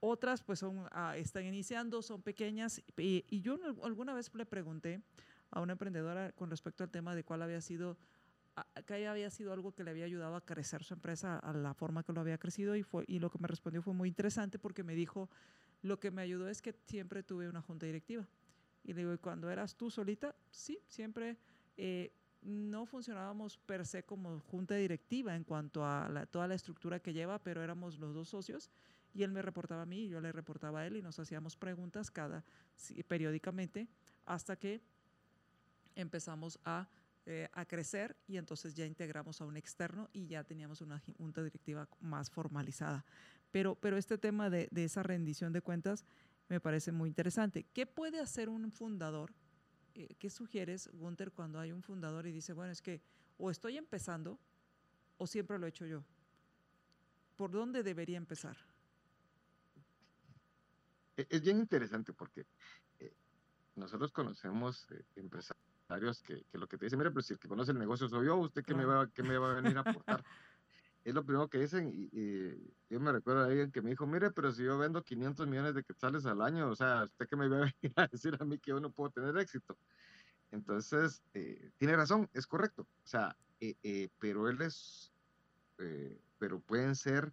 otras 0.00 0.42
pues 0.42 0.58
son, 0.58 0.88
ah, 0.90 1.16
están 1.16 1.44
iniciando, 1.46 2.02
son 2.02 2.22
pequeñas 2.22 2.82
y 2.96 3.40
yo 3.40 3.58
alguna 3.82 4.12
vez 4.12 4.32
le 4.34 4.44
pregunté, 4.44 5.00
a 5.52 5.60
una 5.60 5.72
emprendedora 5.72 6.32
con 6.32 6.50
respecto 6.50 6.82
al 6.82 6.90
tema 6.90 7.14
de 7.14 7.24
cuál 7.24 7.42
había 7.42 7.60
sido, 7.60 7.96
que 8.86 9.06
había 9.06 9.30
sido 9.30 9.52
algo 9.52 9.72
que 9.72 9.84
le 9.84 9.90
había 9.90 10.06
ayudado 10.06 10.34
a 10.34 10.44
crecer 10.44 10.82
su 10.82 10.94
empresa 10.94 11.38
a 11.38 11.52
la 11.52 11.74
forma 11.74 12.02
que 12.02 12.12
lo 12.12 12.20
había 12.20 12.38
crecido 12.38 12.74
y, 12.74 12.82
fue, 12.82 13.04
y 13.06 13.18
lo 13.18 13.30
que 13.30 13.38
me 13.38 13.48
respondió 13.48 13.82
fue 13.82 13.94
muy 13.94 14.08
interesante 14.08 14.58
porque 14.58 14.82
me 14.82 14.94
dijo, 14.94 15.30
lo 15.82 16.00
que 16.00 16.10
me 16.10 16.22
ayudó 16.22 16.48
es 16.48 16.62
que 16.62 16.74
siempre 16.86 17.22
tuve 17.22 17.48
una 17.48 17.60
junta 17.60 17.86
directiva. 17.86 18.26
Y 18.84 18.94
le 18.94 19.02
digo, 19.02 19.12
¿y 19.12 19.18
cuando 19.18 19.50
eras 19.50 19.76
tú 19.76 19.90
solita? 19.90 20.34
Sí, 20.50 20.80
siempre 20.88 21.36
eh, 21.76 22.12
no 22.42 22.86
funcionábamos 22.86 23.58
per 23.58 23.86
se 23.86 24.04
como 24.04 24.40
junta 24.40 24.74
directiva 24.74 25.36
en 25.36 25.44
cuanto 25.44 25.84
a 25.84 26.26
toda 26.30 26.48
la 26.48 26.54
estructura 26.54 26.98
que 26.98 27.12
lleva, 27.12 27.38
pero 27.38 27.62
éramos 27.62 27.98
los 27.98 28.14
dos 28.14 28.28
socios 28.28 28.70
y 29.14 29.22
él 29.22 29.30
me 29.30 29.42
reportaba 29.42 29.82
a 29.82 29.86
mí 29.86 30.04
y 30.04 30.08
yo 30.08 30.20
le 30.20 30.32
reportaba 30.32 30.80
a 30.80 30.86
él 30.86 30.96
y 30.96 31.02
nos 31.02 31.18
hacíamos 31.18 31.56
preguntas 31.56 32.10
cada 32.10 32.44
periódicamente 33.06 33.88
hasta 34.24 34.56
que 34.56 34.80
empezamos 35.94 36.58
eh, 37.24 37.48
a, 37.52 37.64
crecer 37.66 38.16
y 38.26 38.36
entonces 38.36 38.74
ya 38.74 38.84
integramos 38.84 39.40
a 39.40 39.44
un 39.44 39.56
externo 39.56 40.08
y 40.12 40.26
ya 40.26 40.42
teníamos 40.42 40.80
una 40.80 41.00
junta 41.18 41.42
directiva 41.42 41.88
más 42.00 42.30
formalizada. 42.30 43.04
Pero, 43.50 43.76
pero 43.76 43.96
este 43.96 44.18
tema 44.18 44.50
de, 44.50 44.68
esa 44.74 45.02
rendición 45.02 45.52
de 45.52 45.62
cuentas 45.62 46.04
me 46.48 46.58
parece 46.60 46.90
muy 46.90 47.08
interesante. 47.08 47.64
¿Qué 47.72 47.86
puede 47.86 48.18
hacer 48.18 48.48
un 48.48 48.72
fundador? 48.72 49.32
Eh, 49.94 50.14
¿Qué 50.18 50.30
sugieres, 50.30 50.90
Gunther, 50.92 51.32
cuando 51.32 51.60
hay 51.60 51.70
un 51.70 51.82
fundador 51.82 52.26
y 52.26 52.32
dice, 52.32 52.52
bueno, 52.54 52.72
es 52.72 52.82
que 52.82 53.00
o 53.38 53.50
estoy 53.50 53.76
empezando 53.76 54.38
o 55.18 55.26
siempre 55.26 55.58
lo 55.58 55.66
he 55.66 55.68
hecho 55.68 55.86
yo? 55.86 56.04
¿Por 57.36 57.50
dónde 57.50 57.82
debería 57.82 58.16
empezar? 58.16 58.56
E-, 61.16 61.26
es 61.30 61.40
bien 61.42 61.58
interesante 61.58 62.12
porque 62.12 62.46
eh, 62.98 63.14
nosotros 63.76 64.10
conocemos 64.12 64.88
empresarios 65.14 65.71
que, 66.22 66.44
que, 66.50 66.58
lo 66.58 66.66
que 66.66 66.78
te 66.78 66.86
dicen, 66.86 66.98
mire, 66.98 67.10
pero 67.10 67.22
si 67.22 67.34
el 67.34 67.38
que 67.38 67.48
conoce 67.48 67.72
el 67.72 67.78
negocio 67.78 68.08
soy 68.08 68.26
yo, 68.26 68.36
¿usted 68.36 68.64
qué, 68.64 68.74
me, 68.74 68.84
va, 68.84 69.08
qué 69.08 69.22
me 69.22 69.38
va 69.38 69.52
a 69.52 69.54
venir 69.54 69.76
a 69.76 69.80
aportar? 69.80 70.24
es 71.04 71.14
lo 71.14 71.24
primero 71.24 71.48
que 71.48 71.58
dicen 71.58 71.90
y, 71.92 72.72
yo 72.88 73.00
me 73.00 73.12
recuerdo 73.12 73.42
a 73.42 73.46
alguien 73.46 73.72
que 73.72 73.82
me 73.82 73.90
dijo, 73.90 74.06
mire, 74.06 74.30
pero 74.30 74.52
si 74.52 74.64
yo 74.64 74.78
vendo 74.78 75.02
500 75.02 75.46
millones 75.46 75.74
de 75.74 75.82
quetzales 75.82 76.26
al 76.26 76.42
año, 76.42 76.68
o 76.68 76.76
sea, 76.76 77.04
¿usted 77.04 77.26
qué 77.26 77.36
me 77.36 77.48
va 77.48 77.56
a 77.56 77.60
venir 77.82 77.92
a 77.96 78.06
decir 78.06 78.36
a 78.38 78.44
mí 78.44 78.58
que 78.58 78.70
yo 78.70 78.80
no 78.80 78.90
puedo 78.90 79.10
tener 79.10 79.36
éxito? 79.38 79.76
Entonces, 80.50 81.22
eh, 81.32 81.70
tiene 81.78 81.96
razón, 81.96 82.28
es 82.34 82.46
correcto, 82.46 82.82
o 82.82 83.06
sea, 83.06 83.36
eh, 83.60 83.74
eh, 83.82 84.08
pero 84.18 84.48
él 84.48 84.60
es, 84.60 85.12
pero 86.38 86.60
pueden 86.60 86.94
ser 86.94 87.32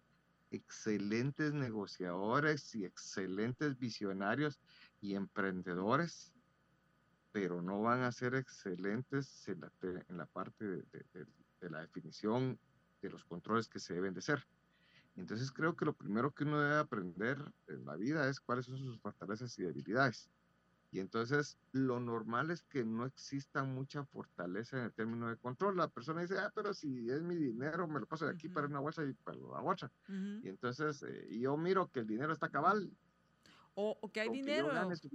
excelentes 0.50 1.52
negociadores 1.52 2.74
y 2.74 2.84
excelentes 2.84 3.78
visionarios 3.78 4.58
y 5.00 5.14
emprendedores 5.14 6.32
pero 7.32 7.62
no 7.62 7.80
van 7.82 8.02
a 8.02 8.12
ser 8.12 8.34
excelentes 8.34 9.48
en 9.48 9.60
la, 9.60 9.72
en 10.08 10.16
la 10.16 10.26
parte 10.26 10.64
de, 10.64 10.84
de, 11.12 11.70
la 11.70 11.80
definición 11.80 12.58
de 13.02 13.10
los 13.10 13.24
controles 13.24 13.68
que 13.68 13.78
se 13.78 13.94
deben 13.94 14.14
de 14.14 14.22
ser. 14.22 14.46
Entonces 15.16 15.52
creo 15.52 15.76
que 15.76 15.84
lo 15.84 15.92
primero 15.92 16.32
que 16.32 16.44
uno 16.44 16.60
debe 16.60 16.78
aprender 16.78 17.38
en 17.68 17.84
la 17.84 17.96
vida 17.96 18.28
es 18.28 18.40
cuáles 18.40 18.66
son 18.66 18.78
sus 18.78 18.98
fortalezas 19.00 19.58
y 19.58 19.62
debilidades. 19.62 20.30
Y 20.92 20.98
entonces 20.98 21.56
lo 21.72 22.00
normal 22.00 22.50
es 22.50 22.62
que 22.62 22.84
no 22.84 23.06
exista 23.06 23.62
mucha 23.62 24.04
fortaleza 24.04 24.78
en 24.78 24.84
el 24.84 24.92
término 24.92 25.28
de 25.28 25.36
control. 25.36 25.76
La 25.76 25.88
persona 25.88 26.22
dice, 26.22 26.38
ah, 26.38 26.50
pero 26.52 26.74
si 26.74 27.08
es 27.10 27.22
mi 27.22 27.36
dinero, 27.36 27.86
me 27.86 28.00
lo 28.00 28.06
paso 28.06 28.26
de 28.26 28.32
aquí 28.32 28.48
para 28.48 28.66
una 28.66 28.80
bolsa 28.80 29.04
y 29.04 29.12
para 29.12 29.36
la 29.36 29.62
otra. 29.62 29.92
Y 30.08 30.48
entonces 30.48 31.04
eh, 31.06 31.28
yo 31.38 31.56
miro 31.56 31.90
que 31.92 32.00
el 32.00 32.06
dinero 32.06 32.32
está 32.32 32.48
cabal. 32.48 32.90
O, 33.74 34.10
que 34.12 34.20
hay 34.20 34.30
dinero 34.30 34.68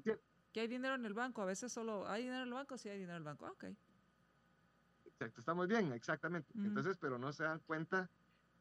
que 0.04 0.18
hay 0.60 0.68
dinero 0.68 0.96
en 0.96 1.06
el 1.06 1.14
banco. 1.14 1.42
A 1.42 1.46
veces 1.46 1.72
solo 1.72 2.08
hay 2.08 2.24
dinero 2.24 2.44
en 2.44 2.48
el 2.50 2.54
banco, 2.54 2.78
sí 2.78 2.90
hay 2.90 2.98
dinero 2.98 3.18
en 3.18 3.22
el 3.22 3.24
banco. 3.24 3.46
ok. 3.48 3.66
Exacto, 5.06 5.40
está 5.40 5.54
muy 5.54 5.68
bien, 5.68 5.94
exactamente. 5.94 6.52
Entonces, 6.56 6.98
pero 6.98 7.18
no 7.18 7.32
se 7.32 7.44
dan 7.44 7.60
cuenta 7.60 8.10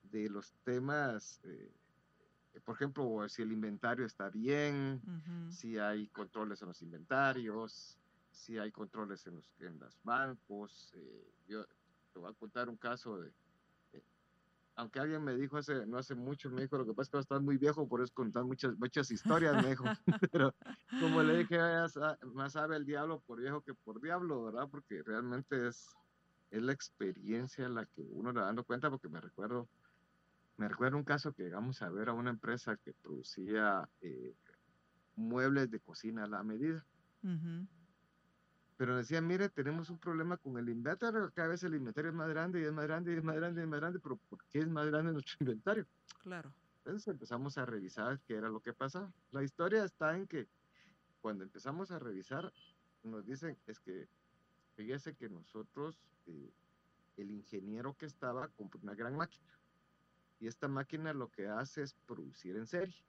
de 0.04 0.28
los 0.28 0.52
temas, 0.62 1.40
eh, 1.42 1.72
por 2.64 2.76
ejemplo, 2.76 3.28
si 3.28 3.42
el 3.42 3.50
inventario 3.50 4.06
está 4.06 4.30
bien, 4.30 5.02
si 5.50 5.78
hay 5.78 6.06
controles 6.08 6.62
en 6.62 6.68
los 6.68 6.80
inventarios, 6.82 7.98
si 8.30 8.58
hay 8.58 8.70
controles 8.70 9.26
en 9.26 9.36
los, 9.36 9.52
en 9.58 9.78
los 9.80 9.98
bancos. 10.04 10.92
Eh, 10.96 11.32
yo 11.48 11.64
te 12.12 12.20
voy 12.20 12.30
a 12.30 12.34
contar 12.34 12.68
un 12.68 12.76
caso 12.76 13.18
de, 13.20 13.32
aunque 14.76 14.98
alguien 14.98 15.22
me 15.22 15.34
dijo 15.36 15.56
hace, 15.56 15.86
no 15.86 15.98
hace 15.98 16.14
mucho, 16.14 16.50
me 16.50 16.62
dijo, 16.62 16.76
lo 16.76 16.84
que 16.84 16.94
pasa 16.94 17.02
es 17.02 17.10
que 17.10 17.18
estar 17.18 17.40
muy 17.40 17.56
viejo, 17.58 17.86
por 17.86 18.02
eso 18.02 18.12
contar 18.12 18.44
muchas, 18.44 18.76
muchas 18.78 19.10
historias, 19.10 19.62
me 19.62 19.70
dijo. 19.70 19.84
Pero 20.32 20.54
como 21.00 21.22
le 21.22 21.38
dije, 21.38 21.58
más 22.32 22.52
sabe 22.52 22.76
el 22.76 22.84
diablo 22.84 23.20
por 23.20 23.40
viejo 23.40 23.60
que 23.60 23.74
por 23.74 24.00
diablo, 24.00 24.44
¿verdad? 24.44 24.68
Porque 24.70 25.02
realmente 25.02 25.68
es, 25.68 25.88
es 26.50 26.62
la 26.62 26.72
experiencia 26.72 27.68
la 27.68 27.86
que 27.86 28.02
uno 28.02 28.32
le 28.32 28.40
da 28.40 28.46
dando 28.46 28.64
cuenta, 28.64 28.90
porque 28.90 29.08
me 29.08 29.20
recuerdo, 29.20 29.68
me 30.56 30.68
recuerdo 30.68 30.96
un 30.96 31.04
caso 31.04 31.32
que 31.32 31.44
llegamos 31.44 31.82
a 31.82 31.90
ver 31.90 32.08
a 32.08 32.12
una 32.12 32.30
empresa 32.30 32.76
que 32.76 32.92
producía 32.94 33.88
eh, 34.00 34.34
muebles 35.16 35.70
de 35.70 35.80
cocina 35.80 36.24
a 36.24 36.28
la 36.28 36.42
medida 36.42 36.84
pero 38.84 38.98
decía, 38.98 39.22
mire, 39.22 39.48
tenemos 39.48 39.88
un 39.88 39.96
problema 39.96 40.36
con 40.36 40.58
el 40.58 40.68
inventario, 40.68 41.32
cada 41.32 41.48
vez 41.48 41.62
el 41.62 41.74
inventario 41.74 42.10
es 42.10 42.14
más 42.14 42.28
grande 42.28 42.60
y 42.60 42.64
es 42.64 42.72
más 42.74 42.84
grande 42.84 43.14
y 43.14 43.16
es 43.16 43.24
más 43.24 43.34
grande 43.34 43.62
y 43.62 43.64
es 43.64 43.70
más 43.70 43.80
grande, 43.80 43.98
pero 43.98 44.16
¿por 44.28 44.44
qué 44.44 44.58
es 44.58 44.68
más 44.68 44.86
grande 44.88 45.10
nuestro 45.10 45.36
inventario? 45.40 45.86
Claro. 46.22 46.52
Entonces 46.76 47.08
empezamos 47.08 47.56
a 47.56 47.64
revisar 47.64 48.20
qué 48.26 48.34
era 48.34 48.50
lo 48.50 48.60
que 48.60 48.74
pasaba. 48.74 49.10
La 49.30 49.42
historia 49.42 49.84
está 49.84 50.14
en 50.14 50.26
que 50.26 50.48
cuando 51.22 51.44
empezamos 51.44 51.92
a 51.92 51.98
revisar, 51.98 52.52
nos 53.04 53.24
dicen, 53.24 53.56
es 53.66 53.80
que 53.80 54.06
fíjese 54.74 55.14
que 55.14 55.30
nosotros, 55.30 55.98
eh, 56.26 56.52
el 57.16 57.30
ingeniero 57.30 57.96
que 57.96 58.04
estaba, 58.04 58.48
compró 58.48 58.80
una 58.82 58.94
gran 58.94 59.16
máquina. 59.16 59.58
Y 60.40 60.46
esta 60.46 60.68
máquina 60.68 61.14
lo 61.14 61.30
que 61.30 61.48
hace 61.48 61.84
es 61.84 61.94
producir 62.06 62.54
en 62.56 62.66
serie. 62.66 63.02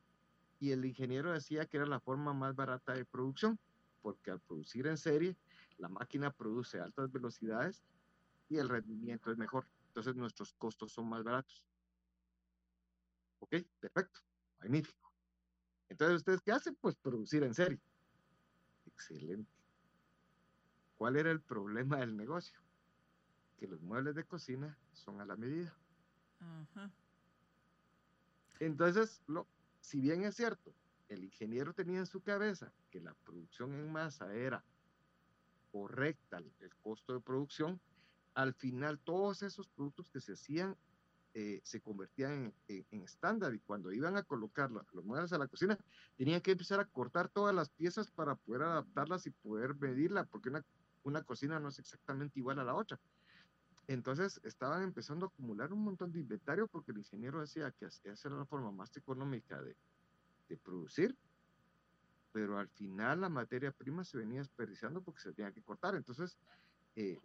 Y 0.58 0.72
el 0.72 0.86
ingeniero 0.86 1.34
decía 1.34 1.66
que 1.66 1.76
era 1.76 1.86
la 1.86 2.00
forma 2.00 2.34
más 2.34 2.56
barata 2.56 2.94
de 2.94 3.04
producción, 3.04 3.60
porque 4.02 4.32
al 4.32 4.40
producir 4.40 4.88
en 4.88 4.96
serie, 4.96 5.36
la 5.78 5.90
máquina 5.90 6.32
produce 6.32 6.80
altas 6.80 7.12
velocidades 7.12 7.84
y 8.50 8.58
el 8.58 8.70
rendimiento 8.70 9.32
es 9.32 9.38
mejor. 9.38 9.68
Entonces 9.88 10.16
nuestros 10.16 10.54
costos 10.54 10.92
son 10.92 11.10
más 11.10 11.24
baratos. 11.24 11.66
Ok, 13.40 13.56
perfecto, 13.80 14.22
magnífico. 14.60 15.12
Entonces, 15.90 16.18
¿ustedes 16.18 16.42
qué 16.42 16.52
hacen? 16.52 16.76
Pues 16.76 16.96
producir 16.96 17.44
en 17.44 17.54
serie. 17.54 17.80
Excelente. 18.86 19.52
¿Cuál 20.98 21.18
era 21.18 21.32
el 21.32 21.42
problema 21.42 21.98
del 21.98 22.16
negocio? 22.16 22.60
Que 23.58 23.68
los 23.68 23.82
muebles 23.82 24.16
de 24.16 24.24
cocina 24.24 24.78
son 24.94 25.22
a 25.22 25.26
la 25.26 25.36
medida. 25.36 25.78
Entonces, 28.60 29.22
lo, 29.28 29.48
si 29.80 30.00
bien 30.00 30.24
es 30.24 30.36
cierto, 30.36 30.74
el 31.10 31.24
ingeniero 31.24 31.74
tenía 31.74 32.00
en 32.00 32.06
su 32.06 32.22
cabeza 32.22 32.74
que 32.90 33.00
la 33.00 33.14
producción 33.14 33.74
en 33.74 33.92
masa 33.92 34.34
era 34.34 34.64
correcta 35.76 36.38
el 36.38 36.74
costo 36.82 37.12
de 37.12 37.20
producción, 37.20 37.82
al 38.34 38.54
final 38.54 38.98
todos 38.98 39.44
esos 39.44 39.68
productos 39.68 40.10
que 40.10 40.22
se 40.22 40.32
hacían 40.32 40.78
eh, 41.34 41.60
se 41.66 41.82
convertían 41.82 42.54
en, 42.70 43.02
estándar 43.02 43.54
y 43.54 43.60
cuando 43.60 43.92
iban 43.92 44.16
a 44.16 44.24
colocar 44.24 44.72
los, 44.72 44.86
muebles 45.04 45.34
a 45.34 45.38
la 45.38 45.50
cocina, 45.50 45.78
tenían 46.16 46.40
que 46.40 46.52
empezar 46.52 46.80
a 46.80 46.86
cortar 46.86 47.28
todas 47.28 47.54
las 47.54 47.68
piezas 47.68 48.10
para 48.10 48.36
poder 48.36 48.62
adaptarlas 48.62 49.28
y 49.28 49.32
poder 49.32 49.76
medirla, 49.76 50.24
porque 50.24 50.48
una, 50.48 50.64
una 51.04 51.24
cocina 51.24 51.60
no 51.60 51.68
es 51.68 51.80
exactamente 51.80 52.40
igual 52.40 52.60
a 52.60 52.64
la 52.64 52.74
otra. 52.74 52.98
Entonces 53.88 54.40
estaban 54.46 54.82
empezando 54.82 55.26
a 55.26 55.28
acumular 55.28 55.74
un 55.74 55.84
montón 55.84 56.14
de 56.14 56.22
inventario 56.22 56.70
porque 56.70 56.94
el 56.94 57.00
ingeniero 57.00 57.42
decía 57.42 57.70
que 57.72 57.88
esa 57.88 58.30
era 58.30 58.38
la 58.38 58.46
forma 58.46 58.72
más 58.72 58.96
económica 58.96 59.62
de, 59.62 59.76
de 60.48 60.56
producir 60.56 61.18
pero 62.36 62.60
al 62.60 62.68
final 62.68 63.22
la 63.22 63.30
materia 63.30 63.72
prima 63.72 64.04
se 64.04 64.18
venía 64.18 64.40
desperdiciando 64.40 65.02
porque 65.02 65.22
se 65.22 65.32
tenía 65.32 65.54
que 65.54 65.62
cortar. 65.62 65.96
Entonces, 65.96 66.38
eh, 66.98 67.18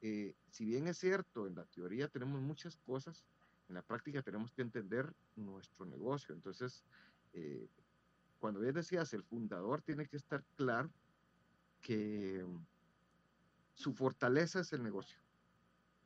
eh, 0.00 0.34
si 0.50 0.64
bien 0.64 0.88
es 0.88 0.98
cierto, 0.98 1.46
en 1.46 1.54
la 1.54 1.64
teoría 1.66 2.08
tenemos 2.08 2.40
muchas 2.40 2.76
cosas, 2.78 3.24
en 3.68 3.76
la 3.76 3.82
práctica 3.82 4.20
tenemos 4.20 4.50
que 4.50 4.62
entender 4.62 5.14
nuestro 5.36 5.86
negocio. 5.86 6.34
Entonces, 6.34 6.82
eh, 7.34 7.68
cuando 8.40 8.58
bien 8.58 8.74
decías, 8.74 9.14
el 9.14 9.22
fundador 9.22 9.80
tiene 9.82 10.06
que 10.06 10.16
estar 10.16 10.42
claro 10.56 10.90
que 11.80 12.44
su 13.74 13.94
fortaleza 13.94 14.58
es 14.58 14.72
el 14.72 14.82
negocio. 14.82 15.20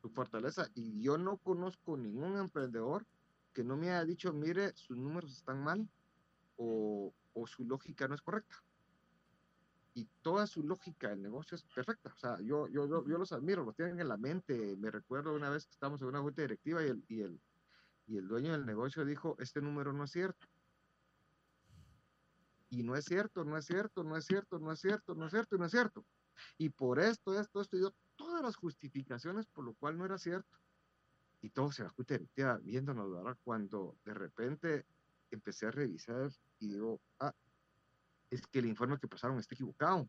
Su 0.02 0.10
fortaleza. 0.10 0.68
Y 0.74 1.00
yo 1.00 1.16
no 1.16 1.38
conozco 1.38 1.96
ningún 1.96 2.36
emprendedor 2.36 3.06
que 3.54 3.64
no 3.64 3.78
me 3.78 3.92
haya 3.92 4.04
dicho, 4.04 4.30
mire, 4.34 4.74
sus 4.74 4.98
números 4.98 5.32
están 5.32 5.64
mal 5.64 5.88
o, 6.58 7.14
o 7.34 7.46
su 7.46 7.64
lógica 7.64 8.08
no 8.08 8.14
es 8.14 8.22
correcta. 8.22 8.62
Y 9.94 10.08
toda 10.22 10.46
su 10.46 10.62
lógica 10.62 11.10
del 11.10 11.22
negocio 11.22 11.54
es 11.54 11.64
perfecta. 11.64 12.12
O 12.14 12.16
sea, 12.16 12.40
yo, 12.40 12.66
yo, 12.68 12.86
yo, 12.88 13.06
yo 13.06 13.18
los 13.18 13.32
admiro, 13.32 13.64
los 13.64 13.76
tienen 13.76 14.00
en 14.00 14.08
la 14.08 14.16
mente. 14.16 14.76
Me 14.78 14.90
recuerdo 14.90 15.34
una 15.34 15.50
vez 15.50 15.66
que 15.66 15.72
estábamos 15.72 16.00
en 16.00 16.08
una 16.08 16.20
junta 16.20 16.42
directiva 16.42 16.82
y 16.82 16.88
el, 16.88 17.04
y 17.08 17.20
el, 17.20 17.40
y 18.06 18.16
el 18.16 18.26
dueño 18.26 18.52
del 18.52 18.64
negocio 18.64 19.04
dijo, 19.04 19.36
este 19.38 19.60
número 19.60 19.92
no 19.92 20.04
es 20.04 20.10
cierto. 20.10 20.46
Y 22.70 22.82
no 22.82 22.96
es 22.96 23.04
cierto, 23.04 23.44
no 23.44 23.58
es 23.58 23.66
cierto, 23.66 24.02
no 24.02 24.16
es 24.16 24.24
cierto, 24.24 24.58
no 24.58 24.72
es 24.72 24.80
cierto, 24.80 25.14
no 25.14 25.26
es 25.26 25.30
cierto, 25.30 25.58
no 25.58 25.66
es 25.66 25.70
cierto. 25.70 26.06
Y 26.56 26.70
por 26.70 26.98
esto, 26.98 27.38
esto, 27.38 27.60
esto, 27.60 27.76
dio 27.76 27.94
todas 28.16 28.42
las 28.42 28.56
justificaciones 28.56 29.46
por 29.46 29.64
lo 29.64 29.74
cual 29.74 29.98
no 29.98 30.06
era 30.06 30.16
cierto. 30.16 30.58
Y 31.42 31.50
todo 31.50 31.70
se 31.70 31.82
va 31.82 31.90
a 31.90 32.58
viéndonos, 32.58 33.10
¿verdad? 33.10 33.36
Cuando 33.44 33.96
de 34.04 34.14
repente 34.14 34.86
empecé 35.36 35.66
a 35.66 35.70
revisar 35.70 36.30
y 36.58 36.68
digo, 36.68 37.00
ah, 37.20 37.34
es 38.30 38.46
que 38.46 38.60
el 38.60 38.66
informe 38.66 38.98
que 38.98 39.08
pasaron 39.08 39.38
está 39.38 39.54
equivocado. 39.54 40.08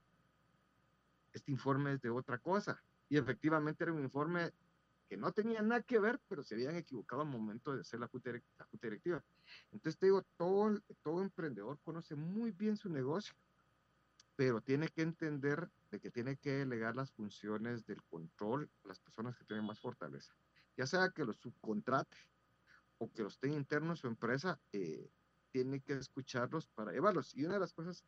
Este 1.34 1.52
informe 1.52 1.94
es 1.94 2.02
de 2.02 2.10
otra 2.10 2.38
cosa. 2.38 2.82
Y 3.10 3.18
efectivamente 3.18 3.84
era 3.84 3.94
un 3.94 4.02
informe 4.02 4.52
que 5.10 5.18
no 5.18 5.32
tenía 5.32 5.62
nada 5.62 5.82
que 5.82 6.00
ver, 6.00 6.20
pero 6.28 6.44
se 6.44 6.56
habían 6.56 6.76
equivocado 6.76 7.22
al 7.22 7.28
momento 7.28 7.76
de 7.76 7.82
hacer 7.82 8.00
la 8.00 8.08
junta, 8.08 8.32
directiva. 8.82 9.24
Entonces 9.72 10.00
te 10.00 10.06
digo, 10.08 10.24
todo, 10.38 10.80
todo 11.02 11.22
emprendedor 11.22 11.80
conoce 11.84 12.16
muy 12.16 12.52
bien 12.52 12.78
su 12.78 12.90
negocio, 12.90 13.36
pero 14.36 14.62
tiene 14.62 14.88
que 14.88 15.02
entender 15.02 15.70
de 15.92 16.00
que 16.00 16.10
tiene 16.10 16.38
que 16.38 16.52
delegar 16.52 16.96
las 16.96 17.12
funciones 17.12 17.86
del 17.86 18.02
control 18.04 18.70
a 18.84 18.88
las 18.88 19.00
personas 19.00 19.36
que 19.36 19.46
tienen 19.46 19.66
más 19.66 19.80
fortaleza. 19.80 20.34
Ya 20.78 20.88
sea 20.88 21.10
que 21.10 21.26
los 21.26 21.38
subcontrate 21.38 22.18
o 23.04 23.12
que 23.12 23.24
los 23.24 23.40
tenga 23.40 23.56
internos 23.56 24.00
en 24.00 24.02
su 24.02 24.08
empresa, 24.08 24.60
eh, 24.72 25.12
tiene 25.52 25.82
que 25.82 25.94
escucharlos 25.94 26.68
para 26.68 26.92
llevarlos. 26.92 27.36
Y 27.36 27.46
una 27.46 27.56
de 27.56 27.60
las 27.60 27.74
cosas 27.74 28.04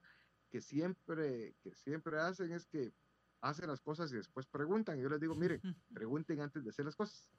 que 0.49 0.61
siempre, 0.61 1.55
que 1.61 1.75
siempre 1.75 2.19
hacen 2.19 2.51
es 2.51 2.65
que 2.65 2.93
hacen 3.41 3.67
las 3.67 3.81
cosas 3.81 4.11
y 4.11 4.15
después 4.15 4.47
preguntan. 4.47 4.99
Yo 4.99 5.09
les 5.09 5.19
digo, 5.19 5.35
miren, 5.35 5.61
pregunten 5.93 6.41
antes 6.41 6.63
de 6.63 6.69
hacer 6.69 6.85
las 6.85 6.95
cosas. 6.95 7.29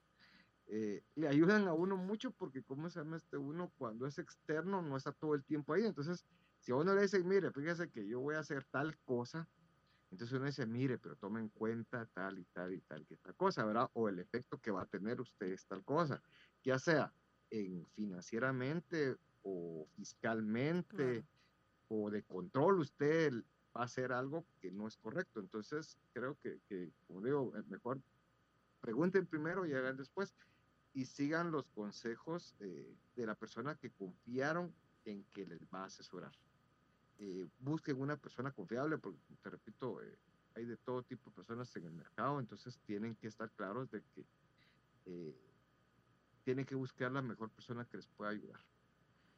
Eh, 0.69 1.03
le 1.15 1.29
ayudan 1.29 1.67
a 1.69 1.73
uno 1.73 1.97
mucho 1.97 2.33
porque, 2.33 2.63
¿cómo 2.63 2.91
se 2.91 3.01
llama 3.01 3.17
este 3.17 3.37
uno? 3.37 3.73
Cuando 3.79 4.07
es 4.07 4.19
externo, 4.19 4.83
no 4.83 4.97
está 4.97 5.13
todo 5.13 5.35
el 5.35 5.45
tiempo 5.45 5.73
ahí. 5.73 5.85
Entonces, 5.85 6.27
si 6.61 6.73
a 6.73 6.77
uno 6.77 6.95
le 6.95 7.03
dicen, 7.03 7.27
mire, 7.27 7.51
fíjese 7.53 7.91
que 7.91 8.07
yo 8.07 8.21
voy 8.21 8.35
a 8.35 8.41
hacer 8.41 8.65
tal 8.65 8.99
cosa, 8.99 9.49
entonces 10.11 10.37
uno 10.37 10.47
dice, 10.47 10.67
mire, 10.67 10.99
pero 10.99 11.17
tome 11.17 11.41
en 11.41 11.49
cuenta 11.49 12.07
tal 12.07 12.39
y 12.39 12.45
tal 12.47 12.75
y 12.75 12.81
tal 12.81 13.07
que 13.07 13.17
tal 13.17 13.35
cosa, 13.35 13.65
¿verdad? 13.65 13.91
O 13.95 14.09
el 14.09 14.19
efecto 14.19 14.59
que 14.59 14.71
va 14.71 14.83
a 14.83 14.87
tener 14.87 15.21
usted 15.21 15.47
es 15.47 15.67
tal 15.67 15.85
cosa, 15.85 16.23
ya 16.63 16.79
sea 16.79 17.13
en 17.51 17.87
financieramente 17.95 19.17
o 19.43 19.87
fiscalmente 19.97 21.25
o 21.89 22.11
de 22.11 22.23
control, 22.23 22.81
usted 22.81 23.33
va 23.77 23.83
a 23.83 23.85
hacer 23.85 24.13
algo 24.13 24.45
que 24.61 24.71
no 24.71 24.89
es 24.89 24.97
correcto. 24.97 25.41
Entonces, 25.41 25.97
creo 26.13 26.37
que, 26.43 26.59
como 27.07 27.21
digo, 27.21 27.53
mejor 27.69 28.01
pregunten 28.81 29.27
primero 29.27 29.67
y 29.67 29.75
hagan 29.75 29.97
después 29.97 30.35
y 30.93 31.05
sigan 31.05 31.51
los 31.51 31.69
consejos 31.69 32.55
eh, 32.61 32.95
de 33.15 33.27
la 33.27 33.35
persona 33.35 33.75
que 33.75 33.91
confiaron 33.91 34.73
en 35.05 35.25
que 35.35 35.47
les 35.47 35.61
va 35.73 35.83
a 35.83 35.87
asesorar. 35.87 36.33
Eh, 37.19 37.47
busquen 37.61 38.01
una 38.01 38.17
persona 38.17 38.51
confiable, 38.51 38.99
porque 38.99 39.19
te 39.43 39.51
repito, 39.51 40.03
eh, 40.03 40.19
hay 40.55 40.65
de 40.65 40.77
todo 40.79 41.03
tipo 41.03 41.31
de 41.31 41.37
personas 41.37 41.75
en 41.77 41.85
el 41.85 41.93
mercado, 41.93 42.41
entonces 42.41 42.79
tienen 42.87 43.15
que 43.15 43.29
estar 43.29 43.51
claros 43.51 43.91
de 43.91 44.03
que 44.15 44.25
tienen 46.47 46.65
que 46.65 46.77
buscar 46.77 47.11
la 47.11 47.23
mejor 47.23 47.51
persona 47.51 47.85
que 47.87 47.97
les 47.97 48.07
pueda 48.07 48.31
ayudar. 48.31 48.61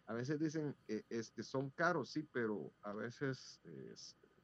A 0.04 0.12
veces 0.12 0.38
dicen, 0.38 0.76
que 0.86 1.06
este, 1.08 1.42
son 1.42 1.70
caros, 1.70 2.10
sí, 2.10 2.22
pero 2.30 2.70
a 2.82 2.92
veces 2.92 3.62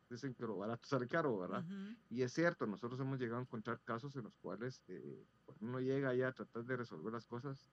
dicen 0.08 0.32
que 0.32 0.44
lo 0.44 0.56
barato 0.56 0.88
sale 0.88 1.06
caro, 1.06 1.38
¿verdad? 1.38 1.62
Y 2.08 2.22
es 2.22 2.32
cierto, 2.32 2.66
nosotros 2.66 2.98
hemos 3.00 3.18
llegado 3.18 3.40
a 3.40 3.42
encontrar 3.42 3.82
casos 3.84 4.16
en 4.16 4.24
los 4.24 4.34
cuales 4.36 4.82
eh, 4.88 5.26
cuando 5.44 5.66
uno 5.66 5.80
llega 5.80 6.14
ya 6.14 6.28
a 6.28 6.32
tratar 6.32 6.64
de 6.64 6.78
resolver 6.78 7.12
las 7.12 7.26
cosas, 7.26 7.70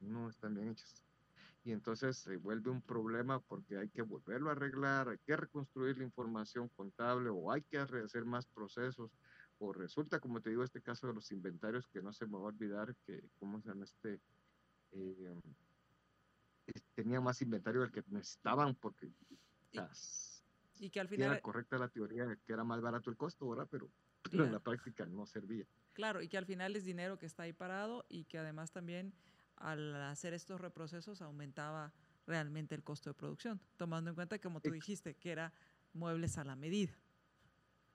no 0.00 0.28
están 0.28 0.54
bien 0.54 0.68
hechas. 0.68 1.02
Y 1.64 1.72
entonces 1.72 2.18
se 2.18 2.36
vuelve 2.36 2.70
un 2.70 2.82
problema 2.82 3.40
porque 3.40 3.78
hay 3.78 3.88
que 3.88 4.02
volverlo 4.02 4.50
a 4.50 4.52
arreglar, 4.52 5.08
hay 5.08 5.18
que 5.24 5.34
reconstruir 5.34 5.96
la 5.96 6.04
información 6.04 6.68
contable 6.76 7.30
o 7.30 7.50
hay 7.50 7.62
que 7.62 7.78
hacer 7.78 8.26
más 8.26 8.44
procesos. 8.44 9.16
O 9.58 9.72
resulta, 9.72 10.20
como 10.20 10.40
te 10.40 10.50
digo, 10.50 10.64
este 10.64 10.82
caso 10.82 11.06
de 11.06 11.14
los 11.14 11.32
inventarios, 11.32 11.86
que 11.88 12.02
no 12.02 12.12
se 12.12 12.26
me 12.26 12.34
va 12.34 12.40
a 12.40 12.52
olvidar 12.52 12.94
que, 13.06 13.22
¿cómo 13.38 13.60
se 13.60 13.68
llama 13.68 13.84
este? 13.84 14.20
Eh, 14.92 15.40
tenía 16.94 17.20
más 17.20 17.40
inventario 17.42 17.80
del 17.80 17.92
que 17.92 18.02
necesitaban 18.08 18.74
porque 18.74 19.10
y 20.78 20.90
que 20.90 21.00
al 21.00 21.08
final... 21.08 21.32
Era 21.32 21.40
correcta 21.40 21.78
la 21.78 21.88
teoría 21.88 22.26
de 22.26 22.38
que 22.38 22.52
era 22.52 22.64
más 22.64 22.80
barato 22.80 23.10
el 23.10 23.16
costo, 23.16 23.48
¿verdad? 23.48 23.68
Pero, 23.70 23.90
en 24.32 24.52
la 24.52 24.60
práctica 24.60 25.06
no 25.06 25.24
servía. 25.26 25.64
Claro, 25.92 26.20
y 26.20 26.28
que 26.28 26.36
al 26.36 26.46
final 26.46 26.74
es 26.76 26.84
dinero 26.84 27.18
que 27.18 27.26
está 27.26 27.44
ahí 27.44 27.52
parado 27.52 28.04
y 28.08 28.24
que 28.24 28.38
además 28.38 28.72
también 28.72 29.14
al 29.56 29.94
hacer 30.02 30.34
estos 30.34 30.60
reprocesos 30.60 31.22
aumentaba 31.22 31.94
realmente 32.26 32.74
el 32.74 32.82
costo 32.82 33.08
de 33.10 33.14
producción, 33.14 33.60
tomando 33.76 34.10
en 34.10 34.16
cuenta, 34.16 34.38
como 34.38 34.60
tú 34.60 34.70
dijiste, 34.70 35.14
que 35.14 35.30
era 35.30 35.52
muebles 35.92 36.36
a 36.38 36.44
la 36.44 36.56
medida. 36.56 36.92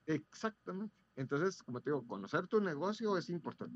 Exactamente. 0.08 0.96
Entonces, 1.22 1.62
como 1.62 1.80
te 1.82 1.92
digo, 1.92 2.06
conocer 2.08 2.48
tu 2.48 2.60
negocio 2.60 3.16
es 3.16 3.30
importante. 3.30 3.76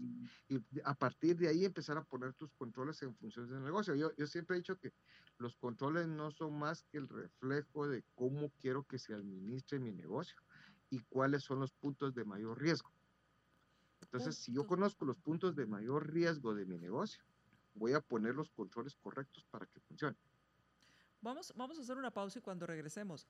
Y 0.49 0.59
a 0.83 0.95
partir 0.95 1.37
de 1.37 1.47
ahí 1.47 1.63
empezar 1.63 1.95
a 1.97 2.03
poner 2.03 2.33
tus 2.33 2.51
controles 2.53 3.01
en 3.03 3.15
función 3.15 3.47
del 3.47 3.63
negocio. 3.63 3.93
Yo, 3.95 4.11
yo 4.15 4.25
siempre 4.25 4.55
he 4.55 4.59
dicho 4.59 4.77
que 4.77 4.91
los 5.37 5.55
controles 5.55 6.07
no 6.07 6.31
son 6.31 6.57
más 6.57 6.83
que 6.83 6.97
el 6.97 7.07
reflejo 7.07 7.87
de 7.87 8.03
cómo 8.15 8.49
quiero 8.59 8.83
que 8.83 8.97
se 8.97 9.13
administre 9.13 9.79
mi 9.79 9.91
negocio 9.91 10.41
y 10.89 10.99
cuáles 11.01 11.43
son 11.43 11.59
los 11.59 11.71
puntos 11.71 12.15
de 12.15 12.25
mayor 12.25 12.59
riesgo. 12.59 12.91
Entonces, 14.01 14.37
si 14.37 14.51
yo 14.51 14.65
conozco 14.65 15.05
los 15.05 15.17
puntos 15.17 15.55
de 15.55 15.67
mayor 15.67 16.11
riesgo 16.11 16.55
de 16.55 16.65
mi 16.65 16.77
negocio, 16.77 17.23
voy 17.75 17.93
a 17.93 18.01
poner 18.01 18.33
los 18.33 18.49
controles 18.49 18.95
correctos 18.95 19.45
para 19.51 19.67
que 19.67 19.79
funcione. 19.81 20.17
Vamos, 21.21 21.53
vamos 21.55 21.77
a 21.77 21.81
hacer 21.81 21.97
una 21.97 22.11
pausa 22.11 22.39
y 22.39 22.41
cuando 22.41 22.65
regresemos, 22.65 23.27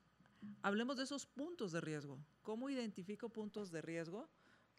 Hablemos 0.61 0.97
de 0.97 1.03
esos 1.03 1.25
puntos 1.25 1.71
de 1.71 1.81
riesgo. 1.81 2.19
¿Cómo 2.41 2.69
identifico 2.69 3.29
puntos 3.29 3.71
de 3.71 3.81
riesgo? 3.81 4.29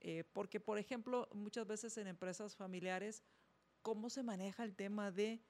Eh, 0.01 0.25
porque, 0.33 0.61
por 0.61 0.79
ejemplo, 0.79 1.29
muchas 1.33 1.67
veces 1.67 1.97
en 1.99 2.07
empresas 2.07 2.55
familiares, 2.57 3.23
¿cómo 3.83 4.11
se 4.11 4.23
maneja 4.23 4.65
el 4.65 4.75
tema 4.75 5.11
de 5.11 5.43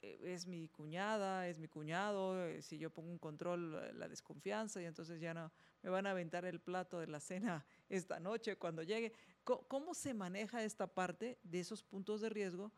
eh, 0.00 0.20
es 0.22 0.46
mi 0.46 0.68
cuñada, 0.68 1.48
es 1.48 1.58
mi 1.58 1.66
cuñado, 1.66 2.46
eh, 2.46 2.62
si 2.62 2.78
yo 2.78 2.90
pongo 2.90 3.10
un 3.10 3.18
control, 3.18 3.98
la 3.98 4.08
desconfianza 4.08 4.80
y 4.80 4.84
entonces 4.84 5.20
ya 5.20 5.34
no 5.34 5.50
me 5.82 5.90
van 5.90 6.06
a 6.06 6.12
aventar 6.12 6.44
el 6.44 6.60
plato 6.60 7.00
de 7.00 7.08
la 7.08 7.20
cena 7.20 7.66
esta 7.88 8.20
noche 8.20 8.56
cuando 8.56 8.82
llegue. 8.82 9.12
¿Cómo, 9.44 9.94
se 9.94 10.12
maneja 10.14 10.62
esta 10.62 10.86
parte 10.86 11.38
de 11.42 11.60
esos 11.60 11.82
puntos 11.82 12.20
de 12.20 12.28
riesgo 12.28 12.70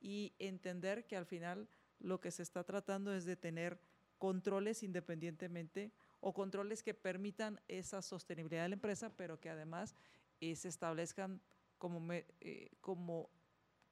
y 0.00 0.34
entender 0.38 1.06
que 1.06 1.16
al 1.16 1.24
final 1.24 1.68
lo 2.00 2.20
que 2.20 2.30
se 2.30 2.42
está 2.42 2.64
tratando 2.64 3.14
es 3.14 3.24
de 3.24 3.36
tener 3.36 3.80
controles 4.18 4.82
independientemente 4.82 5.92
o 6.20 6.32
controles 6.32 6.82
que 6.82 6.94
permitan 6.94 7.60
esa 7.68 8.02
sostenibilidad 8.02 8.62
de 8.62 8.70
la 8.70 8.74
empresa, 8.74 9.10
pero 9.16 9.38
que 9.38 9.50
además 9.50 9.94
eh, 10.40 10.56
se 10.56 10.68
establezcan 10.68 11.40
como, 11.78 12.12
eh, 12.12 12.70
como 12.80 13.30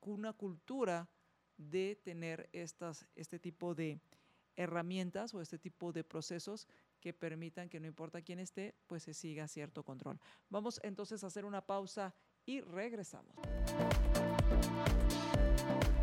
una 0.00 0.32
cultura 0.32 1.08
de 1.56 2.00
tener 2.02 2.48
estas, 2.52 3.06
este 3.14 3.38
tipo 3.38 3.74
de 3.74 4.00
herramientas 4.56 5.34
o 5.34 5.40
este 5.40 5.58
tipo 5.58 5.92
de 5.92 6.04
procesos 6.04 6.68
que 7.00 7.12
permitan 7.12 7.68
que 7.68 7.80
no 7.80 7.86
importa 7.86 8.22
quién 8.22 8.38
esté, 8.38 8.74
pues 8.86 9.02
se 9.02 9.14
siga 9.14 9.46
cierto 9.48 9.82
control. 9.82 10.18
Vamos 10.48 10.80
entonces 10.82 11.22
a 11.22 11.26
hacer 11.26 11.44
una 11.44 11.60
pausa 11.60 12.14
y 12.46 12.60
regresamos. 12.60 13.34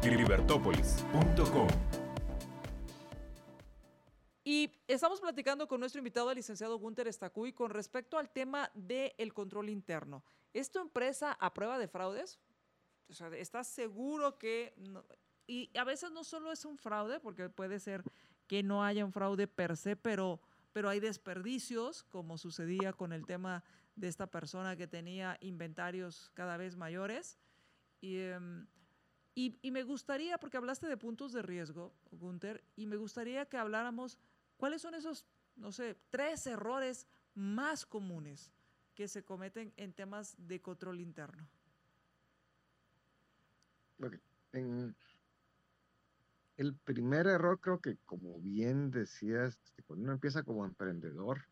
Libertópolis.com 0.04 1.68
estamos 4.94 5.22
platicando 5.22 5.68
con 5.68 5.80
nuestro 5.80 6.00
invitado, 6.00 6.30
el 6.32 6.36
licenciado 6.36 6.78
Gunther 6.78 7.08
Estacuy, 7.08 7.54
con 7.54 7.70
respecto 7.70 8.18
al 8.18 8.30
tema 8.30 8.70
del 8.74 9.34
control 9.34 9.70
interno. 9.70 10.24
¿Es 10.54 10.72
tu 10.72 10.80
empresa 10.80 11.38
a 11.40 11.54
prueba 11.54 11.78
de 11.78 11.88
fraudes? 11.88 12.40
O 13.08 13.14
sea, 13.14 13.28
¿estás 13.30 13.68
seguro 13.68 14.38
que... 14.38 14.74
y 15.48 15.70
a 15.78 15.84
veces 15.84 16.12
no 16.12 16.24
solo 16.24 16.52
es 16.52 16.66
un 16.66 16.78
fraude, 16.78 17.20
porque 17.20 17.50
puede 17.50 17.80
ser 17.80 18.04
que 18.48 18.64
no 18.64 18.84
haya 18.84 19.06
un 19.06 19.14
fraude 19.14 19.48
per 19.48 19.78
se, 19.78 19.96
pero, 19.96 20.42
pero 20.74 20.90
hay 20.90 21.00
desperdicios, 21.00 22.04
como 22.04 22.38
sucedía 22.38 22.92
con 22.92 23.14
el 23.14 23.26
tema 23.26 23.64
de 23.96 24.08
esta 24.08 24.28
persona 24.28 24.76
que 24.76 24.88
tenía 24.88 25.38
inventarios 25.42 26.32
cada 26.34 26.58
vez 26.58 26.76
mayores. 26.76 27.38
Y, 28.02 28.18
em, 28.18 28.68
y, 29.36 29.58
y, 29.62 29.72
me 29.72 29.84
gustaría, 29.84 30.38
porque 30.38 30.58
hablaste 30.58 30.88
de 30.88 30.98
puntos 30.98 31.32
de 31.32 31.42
riesgo, 31.42 31.94
Gunther, 32.12 32.64
y 32.76 32.88
me 32.88 32.98
gustaría 32.98 33.46
que 33.46 33.56
habláramos 33.56 34.20
¿Cuáles 34.62 34.84
son 34.84 34.94
esos, 34.94 35.26
no 35.56 35.72
sé, 35.72 35.98
tres 36.12 36.46
errores 36.46 37.08
más 37.34 37.84
comunes 37.84 38.54
que 38.94 39.08
se 39.08 39.24
cometen 39.24 39.74
en 39.76 39.92
temas 39.92 40.36
de 40.38 40.62
control 40.62 41.00
interno? 41.00 41.48
En 44.54 44.96
el 46.58 46.76
primer 46.76 47.26
error 47.26 47.60
creo 47.60 47.80
que, 47.80 47.98
como 48.06 48.40
bien 48.40 48.92
decías, 48.92 49.58
este, 49.66 49.82
cuando 49.82 50.04
uno 50.04 50.14
empieza 50.14 50.44
como 50.44 50.64
emprendedor, 50.64 51.44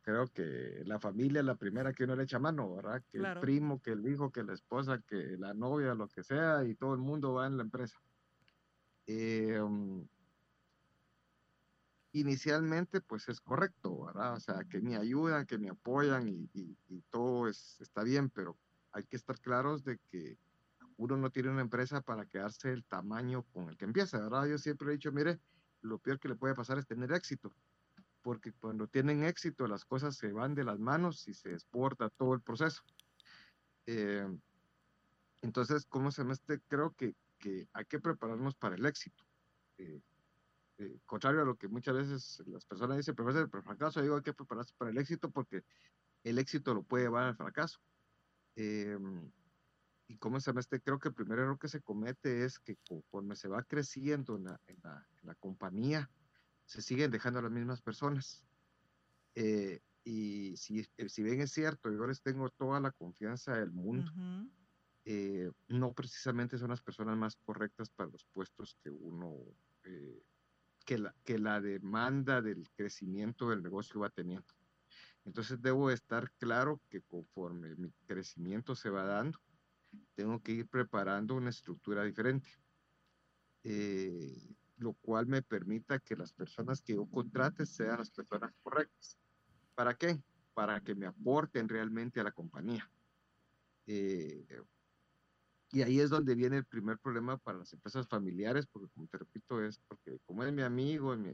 creo 0.00 0.26
que 0.28 0.82
la 0.86 0.98
familia 0.98 1.40
es 1.40 1.46
la 1.46 1.56
primera 1.56 1.92
que 1.92 2.04
uno 2.04 2.16
le 2.16 2.22
echa 2.22 2.38
mano, 2.38 2.74
¿verdad? 2.74 3.02
Que 3.10 3.18
el 3.18 3.38
primo, 3.40 3.82
que 3.82 3.90
el 3.90 4.08
hijo, 4.08 4.32
que 4.32 4.44
la 4.44 4.54
esposa, 4.54 5.02
que 5.06 5.36
la 5.36 5.52
novia, 5.52 5.92
lo 5.92 6.08
que 6.08 6.22
sea, 6.22 6.64
y 6.64 6.74
todo 6.74 6.94
el 6.94 7.00
mundo 7.00 7.34
va 7.34 7.46
en 7.46 7.58
la 7.58 7.64
empresa. 7.64 8.00
Eh, 9.06 9.60
um, 9.60 10.08
inicialmente, 12.14 13.00
pues 13.00 13.28
es 13.28 13.40
correcto, 13.40 14.06
¿verdad? 14.06 14.34
O 14.34 14.40
sea, 14.40 14.64
que 14.64 14.80
me 14.80 14.96
ayudan, 14.96 15.46
que 15.46 15.58
me 15.58 15.68
apoyan 15.68 16.28
y, 16.28 16.48
todo 17.10 17.48
es, 17.48 17.80
está 17.80 18.02
bien, 18.02 18.30
pero 18.30 18.56
hay 18.92 19.04
que 19.04 19.16
estar 19.16 19.38
claros 19.40 19.84
de 19.84 19.98
que 20.10 20.38
uno 20.96 21.16
no 21.16 21.30
tiene 21.30 21.50
una 21.50 21.62
empresa 21.62 22.00
para 22.00 22.24
quedarse 22.24 22.72
el 22.72 22.84
tamaño 22.84 23.42
con 23.52 23.68
el 23.68 23.76
que 23.76 23.84
empieza, 23.84 24.20
¿verdad? 24.20 24.46
Yo 24.46 24.58
siempre 24.58 24.88
he 24.88 24.92
dicho, 24.92 25.12
mire, 25.12 25.40
lo 25.82 25.98
peor 25.98 26.18
que 26.18 26.28
le 26.28 26.36
puede 26.36 26.54
pasar 26.54 26.78
es 26.78 26.86
tener 26.86 27.12
éxito 27.12 27.52
porque 28.24 28.52
cuando 28.54 28.86
tienen 28.86 29.22
éxito 29.22 29.68
las 29.68 29.84
cosas 29.84 30.16
se 30.16 30.32
van 30.32 30.54
de 30.54 30.64
las 30.64 30.78
manos 30.78 31.28
y 31.28 31.34
se 31.34 31.52
exporta 31.52 32.08
todo 32.08 32.32
el 32.32 32.40
proceso. 32.40 32.82
Eh, 33.84 34.26
entonces, 35.42 35.84
¿cómo 35.84 36.10
se 36.10 36.22
llama 36.22 36.32
este? 36.32 36.58
Creo 36.68 36.92
que, 36.92 37.14
que, 37.38 37.68
hay 37.74 37.84
que 37.84 38.00
prepararnos 38.00 38.54
para 38.54 38.76
el 38.76 38.86
éxito. 38.86 39.22
Eh, 39.76 40.00
eh, 40.78 40.98
contrario 41.06 41.42
a 41.42 41.44
lo 41.44 41.56
que 41.56 41.68
muchas 41.68 41.94
veces 41.94 42.42
las 42.46 42.64
personas 42.64 42.96
dicen, 42.96 43.14
pero 43.14 43.30
el 43.30 43.48
fracaso, 43.48 44.02
digo, 44.02 44.16
hay 44.16 44.22
que 44.22 44.34
prepararse 44.34 44.74
para 44.76 44.90
el 44.90 44.98
éxito 44.98 45.30
porque 45.30 45.62
el 46.22 46.38
éxito 46.38 46.74
lo 46.74 46.82
puede 46.82 47.04
llevar 47.04 47.24
al 47.24 47.36
fracaso. 47.36 47.80
y 48.56 50.18
cómo 50.18 50.38
se 50.38 50.50
llama 50.50 50.60
este, 50.60 50.80
creo 50.80 50.98
que 50.98 51.08
el 51.08 51.14
primer 51.14 51.38
error 51.38 51.58
que 51.58 51.68
se 51.68 51.80
comete 51.80 52.44
es 52.44 52.58
que 52.58 52.76
conforme 52.88 53.36
se 53.36 53.48
va 53.48 53.62
creciendo 53.62 54.36
en 54.36 54.44
la, 54.44 54.60
en 54.66 54.78
la, 54.82 55.06
en 55.22 55.28
la 55.28 55.34
compañía, 55.34 56.10
se 56.66 56.82
siguen 56.82 57.10
dejando 57.10 57.38
a 57.38 57.42
las 57.42 57.52
mismas 57.52 57.82
personas. 57.82 58.44
Eh, 59.34 59.80
y 60.04 60.56
si, 60.56 60.86
eh, 60.96 61.08
si 61.08 61.22
bien 61.22 61.40
es 61.40 61.52
cierto, 61.52 61.90
yo 61.90 62.06
les 62.06 62.22
tengo 62.22 62.48
toda 62.50 62.80
la 62.80 62.92
confianza 62.92 63.56
del 63.56 63.72
mundo, 63.72 64.10
eh, 65.04 65.50
no 65.68 65.92
precisamente 65.92 66.58
son 66.58 66.70
las 66.70 66.82
personas 66.82 67.16
más 67.16 67.36
correctas 67.36 67.90
para 67.90 68.10
los 68.10 68.24
puestos 68.26 68.76
que 68.82 68.90
uno, 68.90 69.34
que, 70.84 70.98
la, 70.98 71.14
que 71.24 71.38
la 71.38 71.60
demanda 71.60 72.42
del 72.42 72.68
crecimiento 72.76 73.50
del 73.50 73.62
negocio 73.62 74.00
va 74.00 74.10
teniendo. 74.10 74.52
Entonces 75.24 75.60
debo 75.62 75.90
estar 75.90 76.30
claro 76.32 76.80
que 76.90 77.00
conforme 77.00 77.74
mi 77.76 77.90
crecimiento 78.06 78.74
se 78.74 78.90
va 78.90 79.04
dando, 79.04 79.38
tengo 80.14 80.42
que 80.42 80.52
ir 80.52 80.68
preparando 80.68 81.34
una 81.34 81.50
estructura 81.50 82.04
diferente. 82.04 82.48
Eh, 83.62 84.54
lo 84.76 84.92
cual 84.94 85.26
me 85.26 85.40
permita 85.40 85.98
que 85.98 86.16
las 86.16 86.32
personas 86.32 86.82
que 86.82 86.94
yo 86.94 87.06
contrate 87.06 87.64
sean 87.64 87.98
las 87.98 88.10
personas 88.10 88.52
correctas. 88.62 89.18
¿Para 89.74 89.94
qué? 89.94 90.20
Para 90.52 90.80
que 90.80 90.94
me 90.94 91.06
aporten 91.06 91.68
realmente 91.68 92.20
a 92.20 92.24
la 92.24 92.32
compañía. 92.32 92.90
Eh, 93.86 94.46
y 95.74 95.82
ahí 95.82 95.98
es 95.98 96.08
donde 96.08 96.36
viene 96.36 96.58
el 96.58 96.64
primer 96.64 96.98
problema 96.98 97.36
para 97.36 97.58
las 97.58 97.72
empresas 97.72 98.06
familiares, 98.06 98.64
porque 98.66 98.88
como 98.94 99.08
te 99.08 99.18
repito, 99.18 99.60
es 99.60 99.80
porque 99.88 100.20
como 100.24 100.44
es 100.44 100.52
mi 100.52 100.62
amigo, 100.62 101.16
mi, 101.16 101.32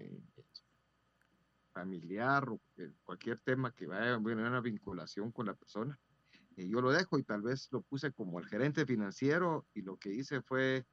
familiar 1.74 2.48
o 2.48 2.59
cualquier 3.05 3.38
tema 3.40 3.70
que 3.72 3.87
vaya 3.87 4.14
a 4.14 4.22
tener 4.22 4.38
una 4.38 4.62
vinculación 4.62 5.31
con 5.31 5.44
la 5.44 5.55
persona, 5.55 6.00
eh, 6.57 6.66
yo 6.66 6.81
lo 6.81 6.90
dejo 6.90 7.18
y 7.18 7.22
tal 7.22 7.42
vez 7.42 7.68
lo 7.70 7.83
puse 7.83 8.12
como 8.12 8.40
el 8.40 8.46
gerente 8.46 8.87
financiero 8.87 9.66
y 9.74 9.83
lo 9.83 9.98
que 9.98 10.11
hice 10.11 10.40
fue 10.40 10.87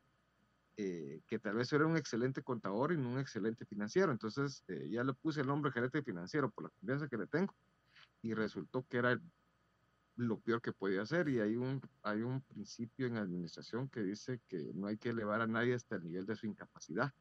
eh, 0.75 1.21
que 1.25 1.39
tal 1.39 1.55
vez 1.55 1.71
era 1.71 1.87
un 1.87 1.95
excelente 1.95 2.43
contador 2.43 2.91
y 2.91 2.97
no 2.97 3.13
un 3.13 3.19
excelente 3.19 3.65
financiero. 3.65 4.11
Entonces 4.11 4.65
eh, 4.67 4.89
ya 4.91 5.05
le 5.05 5.13
puse 5.13 5.39
el 5.39 5.47
nombre 5.47 5.71
gerente 5.71 6.03
financiero 6.03 6.51
por 6.51 6.65
la 6.65 6.69
confianza 6.71 7.07
que 7.07 7.17
le 7.17 7.27
tengo 7.27 7.55
y 8.21 8.33
resultó 8.33 8.85
que 8.89 8.97
era 8.97 9.17
lo 10.17 10.39
peor 10.39 10.61
que 10.61 10.73
podía 10.73 11.03
hacer 11.03 11.29
y 11.29 11.39
hay 11.39 11.55
un, 11.55 11.81
hay 12.01 12.23
un 12.23 12.41
principio 12.41 13.05
en 13.05 13.17
administración 13.17 13.87
que 13.87 14.01
dice 14.01 14.41
que 14.47 14.71
no 14.73 14.87
hay 14.87 14.97
que 14.97 15.09
elevar 15.09 15.41
a 15.41 15.47
nadie 15.47 15.75
hasta 15.75 15.95
el 15.95 16.03
nivel 16.03 16.25
de 16.25 16.35
su 16.35 16.47
incapacidad. 16.47 17.13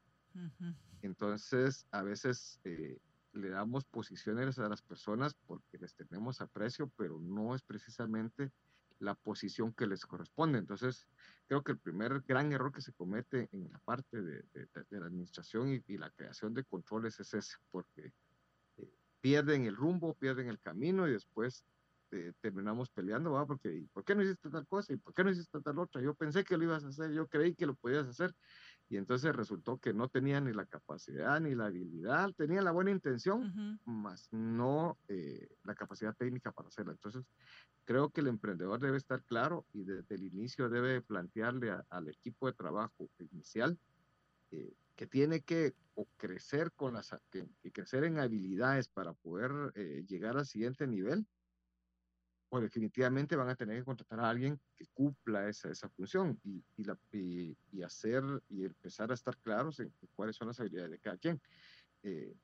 Entonces, 1.01 1.87
a 1.91 2.03
veces 2.03 2.59
eh, 2.63 2.99
le 3.33 3.49
damos 3.49 3.85
posiciones 3.85 4.59
a 4.59 4.67
las 4.67 4.81
personas 4.81 5.35
porque 5.45 5.77
les 5.77 5.95
tenemos 5.95 6.41
aprecio, 6.41 6.91
pero 6.95 7.19
no 7.19 7.55
es 7.55 7.61
precisamente 7.61 8.51
la 8.99 9.13
posición 9.15 9.73
que 9.73 9.87
les 9.87 10.05
corresponde. 10.05 10.57
Entonces, 10.57 11.07
creo 11.47 11.63
que 11.63 11.71
el 11.71 11.77
primer 11.77 12.21
gran 12.21 12.51
error 12.51 12.71
que 12.71 12.81
se 12.81 12.93
comete 12.93 13.47
en 13.51 13.71
la 13.71 13.79
parte 13.79 14.21
de, 14.21 14.43
la 14.89 15.05
administración 15.05 15.69
y, 15.69 15.97
la 15.97 16.09
creación 16.11 16.53
de 16.53 16.63
controles 16.63 17.19
es 17.19 17.33
ese, 17.33 17.57
porque 17.71 18.11
eh, 18.77 18.91
pierden 19.21 19.65
el 19.65 19.75
rumbo, 19.75 20.15
pierden 20.15 20.49
el 20.49 20.59
camino 20.59 21.07
y 21.07 21.11
después 21.11 21.63
eh, 22.11 22.33
terminamos 22.39 22.89
peleando, 22.89 23.31
¿va? 23.31 23.45
Porque, 23.45 23.85
¿por 23.93 24.03
qué 24.03 24.15
no 24.15 24.23
hiciste 24.23 24.49
tal 24.49 24.65
cosa? 24.67 24.93
¿Y 24.93 24.97
por 24.97 25.13
qué 25.13 25.23
no 25.23 25.31
hiciste 25.31 25.59
tal 25.61 25.79
otra? 25.79 26.01
Yo 26.01 26.13
pensé 26.13 26.43
que 26.43 26.57
lo 26.57 26.63
ibas 26.63 26.83
a 26.83 26.89
hacer, 26.89 27.11
yo 27.11 27.27
creí 27.27 27.55
que 27.55 27.65
lo 27.65 27.75
podías 27.75 28.07
hacer. 28.07 28.33
Y 28.89 28.97
entonces 28.97 29.35
resultó 29.35 29.77
que 29.77 29.93
no 29.93 30.07
tenía 30.07 30.39
ni 30.39 30.53
la 30.53 30.65
capacidad 30.65 31.39
ni 31.41 31.55
la 31.55 31.65
habilidad, 31.65 32.31
tenía 32.37 32.61
la 32.61 32.71
buena 32.71 32.91
intención, 32.91 33.79
más 33.85 34.29
no 34.31 34.97
eh, 35.09 35.49
la 35.63 35.75
capacidad 35.75 36.15
técnica 36.15 36.51
para 36.53 36.69
hacerla. 36.69 36.93
Entonces, 36.93 37.25
creo 37.83 38.09
que 38.09 38.21
el 38.21 38.27
emprendedor 38.27 38.79
debe 38.79 38.97
estar 38.97 39.23
claro 39.23 39.65
y 39.73 39.83
desde 39.83 40.15
el 40.15 40.23
inicio 40.23 40.69
debe 40.69 41.01
plantearle 41.01 41.75
al 41.89 42.07
equipo 42.07 42.47
de 42.47 42.53
trabajo 42.53 43.09
inicial 43.19 43.77
eh, 44.51 44.73
que 44.95 45.07
tiene 45.07 45.41
que 45.41 45.75
crecer 46.17 46.71
con 46.71 46.95
las 46.95 47.15
que, 47.29 47.47
crecer 47.71 48.03
en 48.03 48.19
habilidades 48.19 48.87
para 48.87 49.13
poder 49.13 49.51
eh, 49.75 50.03
llegar 50.07 50.37
al 50.37 50.45
siguiente 50.45 50.87
nivel 50.87 51.25
o 52.49 52.61
definitivamente 52.61 53.35
van 53.35 53.49
a 53.49 53.55
tener 53.55 53.79
que 53.79 53.85
contratar 53.85 54.19
a 54.19 54.29
alguien 54.29 54.59
que 54.75 54.85
cumpla 54.93 55.49
esa, 55.49 55.69
esa 55.69 55.89
función 55.89 56.39
y, 56.43 56.63
y, 56.77 56.83
la, 56.83 56.97
y, 57.11 57.81
hacer 57.81 58.23
y 58.49 58.65
empezar 58.65 59.11
a 59.11 59.15
estar 59.15 59.37
claros 59.37 59.79
en 59.79 59.91
cuáles 60.15 60.35
son 60.35 60.47
las 60.47 60.59
habilidades 60.59 60.91
de 60.91 60.99
cada 60.99 61.17
quien. 61.17 61.41
Eh, 62.03 62.35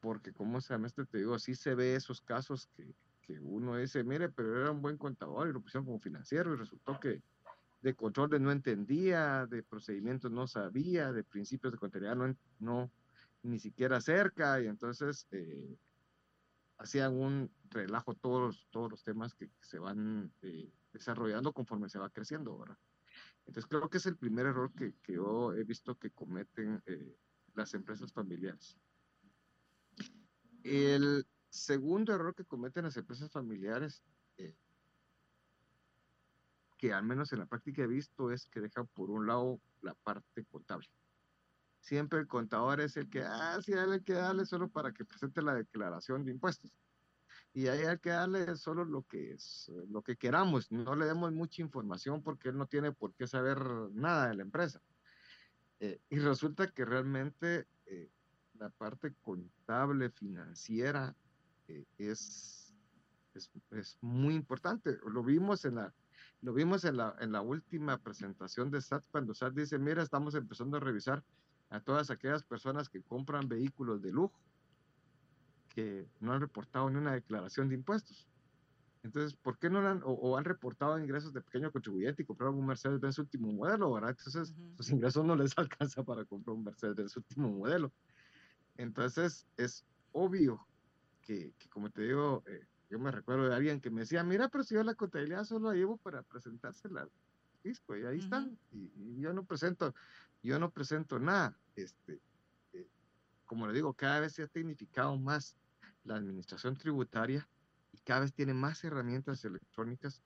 porque, 0.00 0.32
como 0.32 0.60
se 0.60 0.74
llama 0.74 0.86
este, 0.86 1.04
te 1.06 1.18
digo, 1.18 1.34
así 1.34 1.54
se 1.54 1.74
ve 1.74 1.94
esos 1.94 2.20
casos 2.20 2.68
que, 2.76 2.94
que, 3.22 3.38
uno 3.40 3.76
dice, 3.76 4.02
mire, 4.04 4.28
pero 4.28 4.60
era 4.60 4.70
un 4.70 4.82
buen 4.82 4.96
contador 4.96 5.48
y 5.48 5.52
lo 5.52 5.60
pusieron 5.60 5.84
como 5.84 6.00
financiero 6.00 6.52
y 6.52 6.56
resultó 6.56 6.98
que 6.98 7.22
de 7.80 7.94
controles 7.94 8.40
no 8.40 8.50
entendía, 8.50 9.46
de 9.46 9.62
procedimientos 9.62 10.30
no 10.32 10.46
sabía, 10.46 11.12
de 11.12 11.22
principios 11.22 11.72
de 11.72 11.78
contabilidad 11.78 12.16
no, 12.16 12.34
no 12.58 12.90
ni 13.42 13.60
siquiera 13.60 14.00
cerca 14.00 14.60
y 14.60 14.66
entonces 14.66 15.26
eh, 15.30 15.76
hacían 16.78 17.14
un 17.14 17.50
relajo 17.70 18.14
todos, 18.14 18.68
todos 18.70 18.90
los 18.90 19.02
temas 19.02 19.34
que, 19.34 19.50
se 19.60 19.78
van 19.78 20.32
eh, 20.42 20.72
desarrollando 20.92 21.52
conforme 21.52 21.88
se 21.88 21.98
va 21.98 22.10
creciendo, 22.10 22.56
¿verdad? 22.56 22.78
Entonces 23.46 23.66
creo 23.68 23.88
que 23.88 23.98
es 23.98 24.06
el 24.06 24.16
primer 24.16 24.46
error 24.46 24.72
que, 24.74 24.94
que 25.02 25.14
yo 25.14 25.52
he 25.54 25.64
visto 25.64 25.98
que 25.98 26.10
cometen 26.10 26.82
eh, 26.86 27.16
las 27.54 27.74
empresas 27.74 28.12
familiares. 28.12 28.78
El 30.62 31.26
segundo 31.48 32.14
error 32.14 32.34
que 32.34 32.44
cometen 32.44 32.84
las 32.84 32.96
empresas 32.96 33.30
familiares, 33.32 34.02
eh, 34.36 34.56
que 36.76 36.92
al 36.92 37.04
menos 37.04 37.32
en 37.32 37.40
la 37.40 37.46
práctica 37.46 37.82
he 37.82 37.86
visto, 37.86 38.30
es 38.30 38.46
que 38.46 38.60
dejan 38.60 38.86
por 38.88 39.10
un 39.10 39.26
lado 39.26 39.60
la 39.80 39.94
parte 39.94 40.44
contable 40.44 40.88
siempre 41.80 42.18
el 42.20 42.26
contador 42.26 42.80
es 42.80 42.96
el 42.96 43.08
que, 43.08 43.22
ah, 43.22 43.58
sí, 43.62 43.72
hay 43.72 44.02
que 44.02 44.14
darle 44.14 44.46
solo 44.46 44.68
para 44.68 44.92
que 44.92 45.04
presente 45.04 45.42
la 45.42 45.54
declaración 45.54 46.24
de 46.24 46.32
impuestos. 46.32 46.72
Y 47.54 47.68
ahí 47.68 47.84
hay 47.84 47.98
que 47.98 48.10
darle 48.10 48.56
solo 48.56 48.84
lo 48.84 49.02
que 49.02 49.32
es, 49.32 49.70
lo 49.88 50.02
que 50.02 50.16
queramos, 50.16 50.70
no 50.70 50.94
le 50.94 51.06
demos 51.06 51.32
mucha 51.32 51.62
información 51.62 52.22
porque 52.22 52.50
él 52.50 52.56
no 52.56 52.66
tiene 52.66 52.92
por 52.92 53.14
qué 53.14 53.26
saber 53.26 53.58
nada 53.92 54.28
de 54.28 54.34
la 54.34 54.42
empresa. 54.42 54.80
Eh, 55.80 56.00
y 56.10 56.18
resulta 56.18 56.68
que 56.68 56.84
realmente 56.84 57.66
eh, 57.86 58.10
la 58.54 58.68
parte 58.70 59.14
contable, 59.22 60.10
financiera, 60.10 61.16
eh, 61.68 61.84
es, 61.98 62.74
es, 63.34 63.50
es, 63.70 63.98
muy 64.00 64.34
importante. 64.34 64.98
Lo 65.06 65.22
vimos 65.22 65.64
en 65.64 65.76
la, 65.76 65.94
lo 66.42 66.52
vimos 66.52 66.84
en 66.84 66.96
la, 66.96 67.16
en 67.20 67.32
la 67.32 67.40
última 67.40 67.98
presentación 67.98 68.70
de 68.70 68.80
SAT, 68.80 69.04
cuando 69.10 69.34
SAT 69.34 69.54
dice, 69.54 69.78
mira, 69.78 70.02
estamos 70.02 70.34
empezando 70.34 70.76
a 70.76 70.80
revisar 70.80 71.24
a 71.70 71.80
todas 71.80 72.10
aquellas 72.10 72.42
personas 72.42 72.88
que 72.88 73.02
compran 73.02 73.48
vehículos 73.48 74.02
de 74.02 74.12
lujo 74.12 74.38
que 75.74 76.08
no 76.20 76.32
han 76.32 76.40
reportado 76.40 76.88
ni 76.90 76.96
una 76.96 77.12
declaración 77.12 77.68
de 77.68 77.76
impuestos. 77.76 78.26
Entonces, 79.02 79.34
¿por 79.34 79.58
qué 79.58 79.70
no 79.70 79.86
han, 79.86 80.02
o, 80.04 80.36
han 80.36 80.44
reportado 80.44 80.98
ingresos 80.98 81.32
de 81.32 81.40
pequeño 81.40 81.70
contribuyente 81.70 82.22
y 82.22 82.26
compraron 82.26 82.56
un 82.58 82.66
Mercedes-Benz 82.66 83.18
último 83.18 83.52
modelo, 83.52 83.92
¿verdad? 83.92 84.10
Entonces, 84.10 84.52
sus 84.76 84.90
ingresos 84.90 85.24
no 85.24 85.36
les 85.36 85.56
alcanza 85.58 86.02
para 86.02 86.24
comprar 86.24 86.56
un 86.56 86.64
Mercedes-Benz 86.64 87.16
último 87.16 87.48
modelo. 87.50 87.92
Entonces, 88.76 89.46
es 89.56 89.84
obvio 90.12 90.66
que, 91.22 91.52
como 91.70 91.90
te 91.90 92.02
digo, 92.02 92.42
eh, 92.46 92.66
yo 92.90 92.98
me 92.98 93.10
recuerdo 93.10 93.48
de 93.48 93.54
alguien 93.54 93.80
que 93.80 93.90
me 93.90 94.00
decía, 94.00 94.24
mira, 94.24 94.48
pero 94.48 94.64
si 94.64 94.74
yo 94.74 94.82
la 94.82 94.94
contabilidad 94.94 95.44
solo 95.44 95.68
la 95.68 95.76
llevo 95.76 95.96
para 95.98 96.22
presentársela 96.22 97.08
disco 97.62 97.96
y 97.96 98.04
ahí 98.04 98.18
están. 98.18 98.58
Y, 98.72 99.20
yo 99.20 99.32
no 99.32 99.44
presento, 99.44 99.94
yo 100.42 100.58
no 100.58 100.70
presento 100.70 101.18
nada. 101.18 101.58
Este, 101.74 102.20
eh, 102.72 102.88
como 103.44 103.66
le 103.66 103.72
digo, 103.72 103.94
cada 103.94 104.20
vez 104.20 104.34
se 104.34 104.42
ha 104.42 104.48
tecnificado 104.48 105.16
más 105.16 105.56
la 106.04 106.16
administración 106.16 106.76
tributaria 106.76 107.48
y 107.92 107.98
cada 107.98 108.20
vez 108.20 108.32
tiene 108.32 108.54
más 108.54 108.82
herramientas 108.84 109.44
electrónicas 109.44 110.22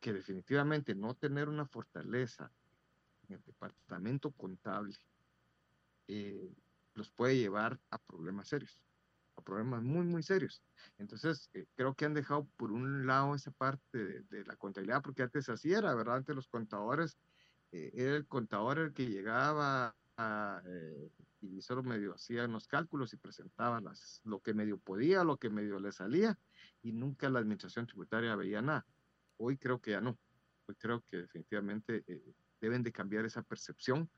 que 0.00 0.12
definitivamente 0.12 0.94
no 0.94 1.14
tener 1.14 1.48
una 1.48 1.66
fortaleza 1.66 2.52
en 3.28 3.36
el 3.36 3.42
departamento 3.42 4.30
contable 4.32 4.94
eh, 6.08 6.54
los 6.94 7.10
puede 7.10 7.36
llevar 7.36 7.80
a 7.90 7.98
problemas 7.98 8.48
serios, 8.48 8.80
a 9.36 9.42
problemas 9.42 9.82
muy, 9.82 10.04
muy 10.04 10.22
serios. 10.22 10.62
Entonces, 10.98 11.50
eh, 11.54 11.66
creo 11.74 11.94
que 11.94 12.04
han 12.04 12.14
dejado 12.14 12.46
por 12.56 12.70
un 12.70 13.06
lado 13.06 13.34
esa 13.34 13.50
parte 13.50 14.22
de, 14.22 14.44
la 14.44 14.56
contabilidad, 14.56 15.02
porque 15.02 15.22
antes 15.22 15.48
así 15.48 15.72
era, 15.72 15.94
¿verdad? 15.94 16.16
Antes 16.16 16.36
los 16.36 16.48
contadores, 16.48 17.16
eh, 17.74 17.90
era 17.92 18.14
el 18.14 18.26
contador 18.28 18.78
el 18.78 18.92
que 18.92 19.08
llegaba 19.08 19.96
y 21.40 21.60
solo 21.60 21.82
medio 21.82 22.14
hacía 22.14 22.46
los 22.46 22.68
cálculos 22.68 23.12
y 23.12 23.16
presentaba 23.16 23.80
las, 23.80 24.20
lo 24.22 24.40
que 24.40 24.54
medio 24.54 24.78
podía, 24.78 25.24
lo 25.24 25.38
que 25.38 25.50
medio 25.50 25.80
le 25.80 25.90
salía, 25.90 26.38
y 26.82 26.92
nunca 26.92 27.28
la 27.28 27.40
administración 27.40 27.88
tributaria 27.88 28.36
veía 28.36 28.62
nada. 28.62 28.86
Hoy 29.38 29.58
creo 29.58 29.80
que 29.80 29.90
ya 29.90 30.00
no. 30.00 30.16
Hoy 30.66 30.76
creo 30.76 31.02
que 31.10 31.16
definitivamente 31.16 32.04
deben 32.60 32.84
de 32.84 32.92
cambiar 32.92 33.24
esa 33.24 33.42
percepción 33.42 34.08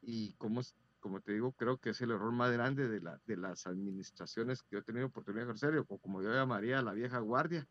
y 0.00 0.34
como, 0.34 0.60
como 1.00 1.20
te 1.20 1.32
digo, 1.32 1.50
creo 1.52 1.78
que 1.78 1.90
es 1.90 2.00
el 2.02 2.12
error 2.12 2.30
más 2.30 2.52
grande 2.52 2.86
de, 2.86 3.00
la, 3.00 3.20
de 3.26 3.36
las 3.36 3.66
administraciones 3.66 4.62
que 4.62 4.76
yo 4.76 4.78
he 4.78 4.82
tenido 4.82 5.06
oportunidad 5.06 5.46
de 5.46 5.50
ejercer, 5.50 5.84
o 5.88 5.98
como 5.98 6.22
yo 6.22 6.32
llamaría 6.32 6.80
la 6.82 6.92
vieja 6.92 7.18
guardia, 7.18 7.66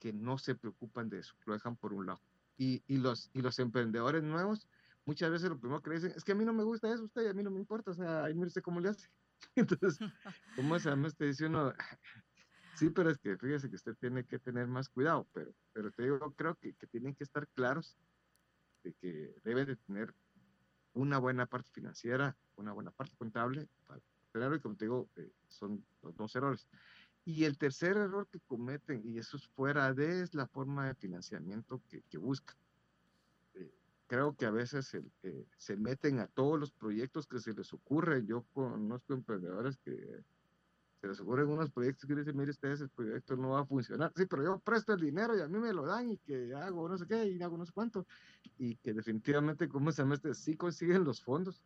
que 0.00 0.12
no 0.12 0.36
se 0.36 0.56
preocupan 0.56 1.08
de 1.08 1.20
eso, 1.20 1.36
lo 1.46 1.52
dejan 1.52 1.76
por 1.76 1.92
un 1.92 2.06
lado. 2.06 2.20
Y, 2.58 2.82
y, 2.88 2.98
los, 2.98 3.30
y 3.32 3.40
los 3.40 3.58
emprendedores 3.60 4.22
nuevos, 4.22 4.68
muchas 5.06 5.30
veces 5.30 5.48
lo 5.48 5.58
primero 5.58 5.80
que 5.80 5.90
dicen 5.90 6.12
es 6.14 6.24
que 6.24 6.32
a 6.32 6.34
mí 6.34 6.44
no 6.44 6.52
me 6.52 6.64
gusta 6.64 6.92
eso, 6.92 7.04
usted, 7.04 7.28
a 7.28 7.32
mí 7.32 7.42
no 7.42 7.50
me 7.50 7.60
importa, 7.60 7.92
o 7.92 7.94
sea, 7.94 8.24
ahí 8.24 8.34
mire 8.34 8.50
cómo 8.60 8.80
le 8.80 8.90
hace. 8.90 9.08
Entonces, 9.54 9.98
¿cómo 10.56 10.78
se 10.78 10.90
llama? 10.90 11.08
Te 11.10 11.26
dice 11.26 11.46
uno, 11.46 11.72
sí, 12.74 12.90
pero 12.90 13.10
es 13.10 13.18
que 13.18 13.38
fíjese 13.38 13.70
que 13.70 13.76
usted 13.76 13.94
tiene 13.94 14.26
que 14.26 14.38
tener 14.40 14.66
más 14.66 14.88
cuidado, 14.88 15.26
pero, 15.32 15.54
pero 15.72 15.92
te 15.92 16.02
digo, 16.02 16.18
creo 16.34 16.56
que, 16.56 16.74
que 16.74 16.86
tienen 16.88 17.14
que 17.14 17.24
estar 17.24 17.46
claros 17.48 17.96
de 18.82 18.92
que 18.94 19.34
debe 19.44 19.64
de 19.64 19.76
tener 19.76 20.14
una 20.94 21.18
buena 21.18 21.46
parte 21.46 21.70
financiera, 21.70 22.36
una 22.56 22.72
buena 22.72 22.90
parte 22.90 23.16
contable 23.16 23.68
para 23.86 24.00
tenerlo 24.32 24.56
y 24.56 24.60
como 24.60 24.76
te 24.76 24.86
digo, 24.86 25.08
eh, 25.16 25.32
son 25.46 25.86
los 26.02 26.16
dos 26.16 26.34
errores. 26.34 26.66
Y 27.28 27.44
el 27.44 27.58
tercer 27.58 27.98
error 27.98 28.26
que 28.26 28.40
cometen, 28.40 29.02
y 29.04 29.18
eso 29.18 29.36
es 29.36 29.46
fuera 29.48 29.92
de, 29.92 30.22
es 30.22 30.34
la 30.34 30.46
forma 30.46 30.86
de 30.86 30.94
financiamiento 30.94 31.82
que, 31.86 32.00
que 32.08 32.16
buscan. 32.16 32.56
Eh, 33.52 33.70
creo 34.06 34.34
que 34.34 34.46
a 34.46 34.50
veces 34.50 34.94
eh, 34.94 35.44
se 35.58 35.76
meten 35.76 36.20
a 36.20 36.26
todos 36.28 36.58
los 36.58 36.72
proyectos 36.72 37.26
que 37.26 37.38
se 37.38 37.52
les 37.52 37.70
ocurre. 37.74 38.24
Yo 38.24 38.46
conozco 38.54 39.12
emprendedores 39.12 39.76
que 39.76 40.24
se 41.02 41.06
les 41.06 41.20
ocurren 41.20 41.50
unos 41.50 41.70
proyectos 41.70 42.08
que 42.08 42.14
dicen, 42.14 42.34
mire 42.34 42.50
ustedes, 42.50 42.80
el 42.80 42.88
proyecto 42.88 43.36
no 43.36 43.50
va 43.50 43.60
a 43.60 43.66
funcionar. 43.66 44.10
Sí, 44.16 44.24
pero 44.24 44.42
yo 44.42 44.58
presto 44.60 44.94
el 44.94 45.00
dinero 45.02 45.36
y 45.36 45.42
a 45.42 45.48
mí 45.48 45.58
me 45.58 45.74
lo 45.74 45.84
dan 45.84 46.10
y 46.10 46.16
que 46.16 46.54
hago 46.54 46.88
no 46.88 46.96
sé 46.96 47.06
qué 47.06 47.26
y 47.26 47.42
hago 47.42 47.58
no 47.58 47.66
sé 47.66 47.72
cuánto. 47.72 48.06
Y 48.56 48.76
que 48.76 48.94
definitivamente, 48.94 49.68
como 49.68 49.92
se 49.92 50.00
llama 50.00 50.14
este? 50.14 50.32
Sí 50.32 50.56
consiguen 50.56 51.04
los 51.04 51.22
fondos. 51.22 51.62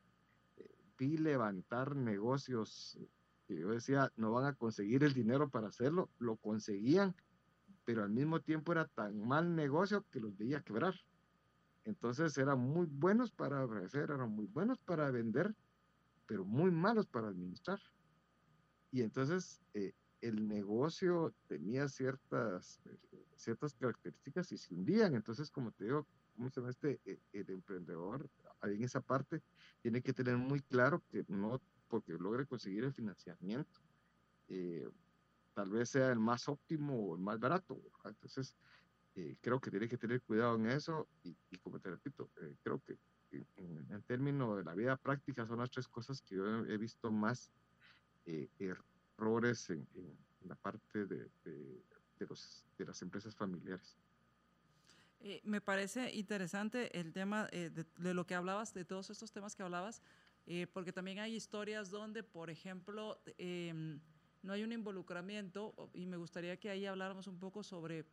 Eh, 0.57 0.69
vi 0.99 1.19
levantar 1.19 1.95
negocios 1.95 2.99
que 3.47 3.59
yo 3.59 3.71
decía, 3.71 4.13
no 4.17 4.33
van 4.33 4.47
a 4.47 4.55
conseguir 4.55 5.05
el 5.05 5.15
dinero 5.15 5.49
para 5.51 5.69
hacerlo. 5.69 6.11
Lo 6.19 6.37
conseguían, 6.37 7.15
pero 7.85 8.03
al 8.03 8.11
mismo 8.11 8.41
tiempo 8.41 8.73
era 8.73 8.87
tan 8.87 9.19
mal 9.27 9.55
negocio 9.55 10.05
que 10.11 10.21
los 10.21 10.37
veía 10.37 10.63
quebrar. 10.63 10.95
Entonces 11.85 12.37
eran 12.39 12.61
muy 12.61 12.87
buenos 12.87 13.33
para 13.33 13.65
ofrecer, 13.65 14.11
eran 14.11 14.31
muy 14.31 14.47
buenos 14.47 14.79
para 14.79 15.11
vender, 15.11 15.55
pero 16.27 16.45
muy 16.45 16.71
malos 16.71 17.07
para 17.07 17.29
administrar. 17.29 17.81
Y 18.93 19.03
entonces 19.03 19.61
eh, 19.75 19.93
el 20.21 20.47
negocio 20.47 21.35
tenía 21.49 21.89
ciertas, 21.89 22.81
eh, 22.87 23.27
ciertas 23.35 23.75
características 23.75 24.53
y 24.53 24.59
se 24.59 24.75
hundían. 24.75 25.15
Entonces, 25.15 25.51
como 25.51 25.73
te 25.73 25.85
digo, 25.85 26.07
¿cómo 26.37 26.49
se 26.51 26.61
llama 26.61 26.71
este? 26.71 27.01
Eh, 27.05 27.19
el 27.33 27.51
emprendedor, 27.51 28.31
ahí 28.61 28.75
en 28.77 28.85
esa 28.85 29.01
parte, 29.01 29.43
tiene 29.83 30.01
que 30.01 30.13
tener 30.13 30.37
muy 30.37 30.61
claro 30.61 31.03
que 31.11 31.25
no 31.29 31.61
porque 31.93 32.15
logre 32.15 32.47
conseguir 32.47 32.85
el 32.85 32.95
financiamiento, 32.95 33.81
tal 35.53 35.69
vez 35.69 35.91
sea 35.91 36.11
el 36.11 36.19
más 36.19 36.49
óptimo 36.49 36.95
o 36.97 37.15
el 37.17 37.21
más 37.21 37.39
barato. 37.39 37.79
Entonces, 38.07 38.57
creo 39.43 39.61
que 39.61 39.71
tiene 39.71 39.89
que 39.89 39.99
tener 39.99 40.23
cuidado 40.23 40.57
en 40.57 40.71
eso 40.71 41.07
y, 41.23 41.37
como 41.59 41.79
te 41.79 41.91
repito, 41.91 42.31
creo 42.63 42.81
que 42.81 42.97
en, 43.31 43.87
en, 43.91 44.03
términos 44.05 44.57
de 44.57 44.65
la 44.65 44.75
vida 44.75 44.97
práctica 44.97 45.47
son 45.47 45.59
las 45.59 45.71
tres 45.71 45.87
cosas 45.87 46.23
que 46.23 46.37
yo 46.37 46.65
he 46.65 46.79
visto 46.79 47.11
más 47.11 47.51
eh, 48.25 48.49
errores 49.19 49.69
en, 49.71 49.87
la 50.45 50.55
parte 50.55 51.07
de, 51.07 51.29
los, 52.19 52.65
de, 52.79 52.85
las 52.85 53.03
empresas 53.03 53.35
familiares. 53.35 53.97
Eh, 55.21 55.41
me 55.45 55.61
parece 55.61 56.13
interesante 56.15 56.99
el 56.99 57.13
tema 57.13 57.49
eh, 57.53 57.71
de, 57.71 58.15
lo 58.15 58.27
que 58.27 58.35
hablabas, 58.35 58.75
de 58.75 58.85
todos 58.85 59.11
estos 59.11 59.31
temas 59.31 59.55
que 59.55 59.63
hablabas, 59.63 60.03
porque 60.73 60.93
también 60.93 61.19
hay 61.19 61.35
historias 61.35 61.91
donde, 61.91 62.23
por 62.23 62.51
ejemplo, 62.51 63.21
em, 63.39 64.01
no 64.43 64.53
hay 64.53 64.63
un 64.65 64.73
involucramiento 64.73 65.91
y 65.95 66.07
me 66.07 66.17
gustaría 66.17 66.59
que 66.59 66.71
ahí 66.71 66.85
habláramos 66.85 67.27
un 67.27 67.39
poco 67.39 67.63
sobre, 67.63 68.05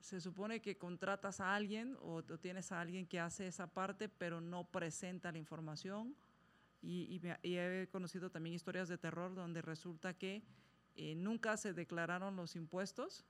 se 0.00 0.20
supone 0.20 0.60
que 0.60 0.76
contratas 0.76 1.40
a 1.40 1.54
alguien 1.54 1.96
o, 2.00 2.16
o 2.16 2.38
tienes 2.38 2.72
a 2.72 2.80
alguien 2.80 3.06
que 3.06 3.20
hace 3.20 3.46
esa 3.46 3.66
parte, 3.66 4.08
pero 4.08 4.40
no 4.40 4.64
presenta 4.64 5.30
la 5.30 5.38
información 5.38 6.16
y, 6.86 7.20
he 7.42 7.88
conocido 7.90 8.30
también 8.30 8.54
historias 8.54 8.88
de 8.88 8.98
terror 8.98 9.34
donde 9.34 9.62
resulta 9.62 10.14
que 10.14 10.42
eh, 10.94 11.14
nunca 11.16 11.56
se 11.56 11.72
declararon 11.72 12.36
los 12.36 12.54
impuestos. 12.54 13.24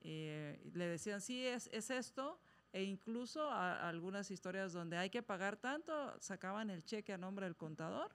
Eh, 0.00 0.60
le 0.72 0.86
decían, 0.86 1.20
sí, 1.20 1.44
es, 1.44 1.68
es 1.72 1.90
esto, 1.90 2.40
e 2.72 2.82
incluso 2.82 3.50
algunas 3.50 4.30
historias 4.30 4.72
donde 4.72 4.96
hay 4.96 5.10
que 5.10 5.22
pagar 5.22 5.56
tanto, 5.56 5.92
sacaban 6.20 6.70
el 6.70 6.84
cheque 6.84 7.12
a 7.12 7.18
nombre 7.18 7.46
del 7.46 7.56
contador 7.56 8.14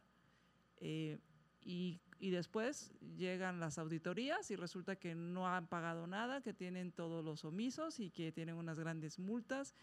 eh, 0.78 1.20
y, 1.62 2.00
y, 2.20 2.30
después 2.30 2.92
llegan 3.16 3.60
las 3.60 3.78
auditorías 3.78 4.52
y 4.52 4.56
resulta 4.56 4.98
que 4.98 5.16
no 5.16 5.48
han 5.48 5.68
pagado 5.68 6.08
nada, 6.08 6.42
que 6.42 6.54
tienen 6.54 6.92
todos 6.92 7.24
los 7.24 7.46
omisos 7.46 8.00
y 8.00 8.10
que 8.10 8.32
tienen 8.32 8.56
unas 8.56 8.78
grandes 8.78 9.18
multas 9.18 9.74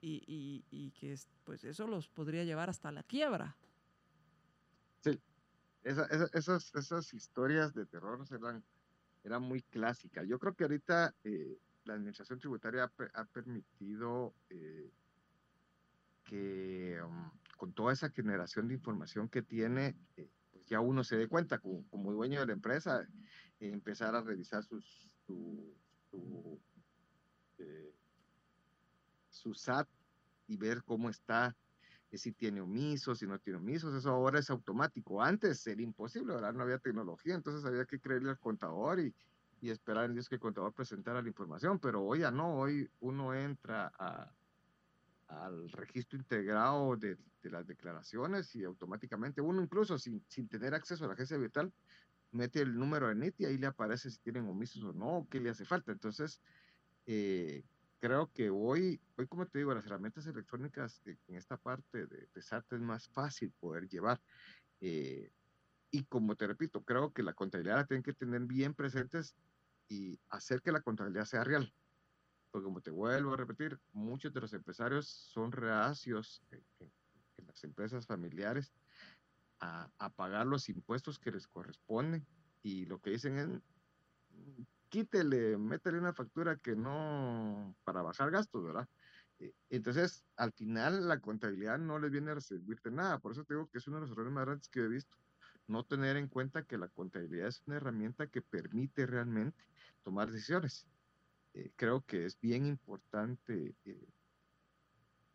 y, 0.00 0.22
y, 0.26 0.64
y 0.70 0.90
que 0.90 1.18
pues 1.44 1.64
eso 1.64 1.86
los 1.86 2.08
podría 2.08 2.44
llevar 2.44 2.68
hasta 2.68 2.92
la 2.92 3.02
quiebra. 3.02 3.56
Sí, 5.00 5.18
esas, 5.82 6.74
esas 6.74 7.14
historias 7.14 7.74
de 7.74 7.86
terror 7.86 8.24
eran, 8.30 8.62
eran 9.22 9.42
muy 9.42 9.62
clásicas. 9.62 10.26
Yo 10.26 10.38
creo 10.38 10.54
que 10.54 10.64
ahorita 10.64 11.14
eh, 11.24 11.58
la 11.84 11.94
administración 11.94 12.38
tributaria 12.38 12.90
ha, 13.14 13.24
permitido 13.26 14.34
eh, 14.50 14.90
que 16.24 17.00
um, 17.02 17.30
con 17.56 17.72
toda 17.72 17.92
esa 17.92 18.10
generación 18.10 18.68
de 18.68 18.74
información 18.74 19.28
que 19.28 19.42
tiene, 19.42 19.96
eh, 20.16 20.28
pues 20.52 20.66
ya 20.66 20.80
uno 20.80 21.04
se 21.04 21.16
dé 21.16 21.28
cuenta 21.28 21.58
como, 21.58 22.12
dueño 22.12 22.40
de 22.40 22.46
la 22.46 22.52
empresa, 22.52 23.06
empezar 23.60 24.14
a 24.14 24.22
revisar 24.22 24.64
sus, 24.64 25.10
su, 25.26 25.74
su, 26.10 26.60
su 29.30 29.54
SAT 29.54 29.88
y 30.46 30.56
ver 30.56 30.82
cómo 30.84 31.10
está 31.10 31.56
si 32.18 32.32
tiene 32.32 32.60
omisos, 32.60 33.18
si 33.18 33.26
no 33.26 33.38
tiene 33.38 33.58
omisos, 33.58 33.94
eso 33.94 34.10
ahora 34.10 34.38
es 34.38 34.50
automático. 34.50 35.22
Antes 35.22 35.66
era 35.66 35.82
imposible, 35.82 36.34
¿verdad? 36.34 36.52
No 36.52 36.62
había 36.62 36.78
tecnología, 36.78 37.34
entonces 37.34 37.64
había 37.64 37.84
que 37.84 38.00
creerle 38.00 38.30
al 38.30 38.38
contador 38.38 39.00
y, 39.00 39.14
y 39.64 39.70
esperar 39.70 40.04
en 40.04 40.12
Dios 40.12 40.28
que 40.28 40.34
el 40.34 40.40
contador 40.42 40.74
presentara 40.74 41.22
la 41.22 41.28
información, 41.28 41.78
pero 41.78 42.02
hoy 42.02 42.20
ya 42.20 42.30
no, 42.30 42.58
hoy 42.58 42.86
uno 43.00 43.32
entra 43.32 43.90
a, 43.98 44.30
al 45.28 45.70
registro 45.70 46.18
integrado 46.18 46.96
de, 46.96 47.16
de, 47.42 47.50
las 47.50 47.66
declaraciones 47.66 48.54
y 48.54 48.64
automáticamente 48.64 49.40
uno 49.40 49.62
incluso 49.62 49.98
sin, 49.98 50.22
sin 50.28 50.48
tener 50.48 50.74
acceso 50.74 51.04
a 51.04 51.08
la 51.08 51.14
agencia 51.14 51.38
virtual 51.38 51.72
mete 52.30 52.60
el 52.60 52.76
número 52.76 53.08
de 53.08 53.14
NIT 53.14 53.40
y 53.40 53.44
ahí 53.46 53.56
le 53.56 53.66
aparece 53.66 54.10
si 54.10 54.18
tienen 54.18 54.46
omisos 54.46 54.82
o 54.84 54.92
no, 54.92 55.26
qué 55.30 55.40
le 55.40 55.48
hace 55.48 55.64
falta. 55.64 55.92
Entonces, 55.92 56.42
eh, 57.06 57.64
creo 58.00 58.30
que 58.32 58.50
hoy, 58.50 59.00
hoy 59.16 59.26
como 59.26 59.46
te 59.46 59.58
digo, 59.60 59.72
las 59.72 59.86
herramientas 59.86 60.26
electrónicas 60.26 61.00
en 61.06 61.36
esta 61.36 61.56
parte 61.56 62.06
de, 62.06 62.28
de 62.34 62.42
SAT 62.42 62.70
es 62.74 62.80
más 62.80 63.08
fácil 63.08 63.50
poder 63.60 63.88
llevar. 63.88 64.20
Eh, 64.82 65.30
y 65.92 66.04
como 66.04 66.34
te 66.34 66.48
repito, 66.48 66.82
creo 66.82 67.12
que 67.12 67.22
la 67.22 67.34
contabilidad 67.34 67.76
la 67.76 67.86
tienen 67.86 68.02
que 68.02 68.12
tener 68.12 68.42
bien 68.42 68.74
presentes 68.74 69.36
y 69.88 70.18
hacer 70.28 70.62
que 70.62 70.72
la 70.72 70.80
contabilidad 70.80 71.24
sea 71.24 71.44
real. 71.44 71.72
Porque 72.50 72.64
como 72.64 72.80
te 72.80 72.90
vuelvo 72.90 73.34
a 73.34 73.36
repetir, 73.36 73.78
muchos 73.92 74.32
de 74.32 74.40
los 74.40 74.52
empresarios 74.52 75.08
son 75.08 75.52
reacios 75.52 76.42
en, 76.50 76.92
las 77.46 77.64
empresas 77.64 78.06
familiares 78.06 78.72
a, 79.60 79.90
a, 79.98 80.10
pagar 80.10 80.46
los 80.46 80.68
impuestos 80.68 81.18
que 81.18 81.30
les 81.30 81.46
corresponden 81.46 82.26
y 82.62 82.86
lo 82.86 83.00
que 83.00 83.10
dicen 83.10 83.38
es 83.38 83.62
quítele, 84.94 85.58
métele 85.58 85.98
una 85.98 86.12
factura 86.12 86.56
que 86.56 86.76
no, 86.76 87.74
para 87.82 88.00
bajar 88.02 88.30
gastos, 88.30 88.62
¿verdad? 88.62 88.88
Eh, 89.40 89.52
entonces, 89.70 90.24
al 90.36 90.52
final, 90.52 91.08
la 91.08 91.18
contabilidad 91.18 91.78
no 91.80 91.98
les 91.98 92.12
viene 92.12 92.30
a 92.30 92.40
servirte 92.40 92.92
nada. 92.92 93.18
Por 93.18 93.32
eso 93.32 93.44
te 93.44 93.54
digo 93.54 93.68
que 93.68 93.78
es 93.78 93.88
uno 93.88 93.96
de 93.96 94.02
los 94.02 94.12
errores 94.12 94.32
más 94.32 94.44
grandes 94.44 94.68
que 94.68 94.78
he 94.78 94.86
visto. 94.86 95.16
No 95.66 95.84
tener 95.84 96.16
en 96.16 96.28
cuenta 96.28 96.62
que 96.62 96.78
la 96.78 96.86
contabilidad 96.86 97.48
es 97.48 97.60
una 97.66 97.78
herramienta 97.78 98.28
que 98.28 98.40
permite 98.40 99.04
realmente 99.04 99.64
tomar 100.04 100.30
decisiones. 100.30 100.86
Eh, 101.54 101.72
creo 101.76 102.02
que 102.02 102.26
es 102.26 102.40
bien 102.40 102.66
importante 102.66 103.74
eh, 103.84 104.08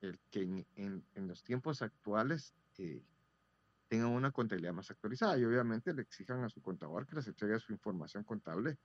el 0.02 0.20
que 0.32 0.44
en, 0.44 1.04
en, 1.16 1.28
los 1.28 1.44
tiempos 1.44 1.82
actuales 1.82 2.54
tengan 3.90 4.12
una 4.12 4.32
contabilidad 4.32 4.74
más 4.74 4.90
actualizada 4.90 5.38
y 5.38 5.44
obviamente 5.44 5.94
le 5.94 6.02
exijan 6.02 6.44
a 6.44 6.50
su 6.50 6.62
contador 6.62 7.06
que 7.06 7.16
les 7.16 7.28
entregue 7.28 7.60
su 7.60 7.74
información 7.74 8.24
contable 8.24 8.78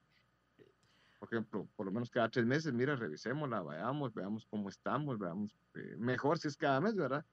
por 1.25 1.33
ejemplo, 1.33 1.67
por 1.75 1.87
lo 1.87 1.93
menos 1.93 2.11
cada 2.11 2.29
tres 2.29 2.45
meses, 2.45 2.73
mira, 2.75 2.97
revisémosla, 2.97 3.63
vayamos, 3.63 4.13
veamos 4.13 4.47
cómo 4.51 4.69
estamos, 4.69 5.19
veamos, 5.19 5.57
eh, 5.75 5.97
mejor 5.97 6.39
si 6.39 6.49
es 6.49 6.57
cada 6.57 6.83
mes, 6.83 6.95
¿verdad? 6.95 7.25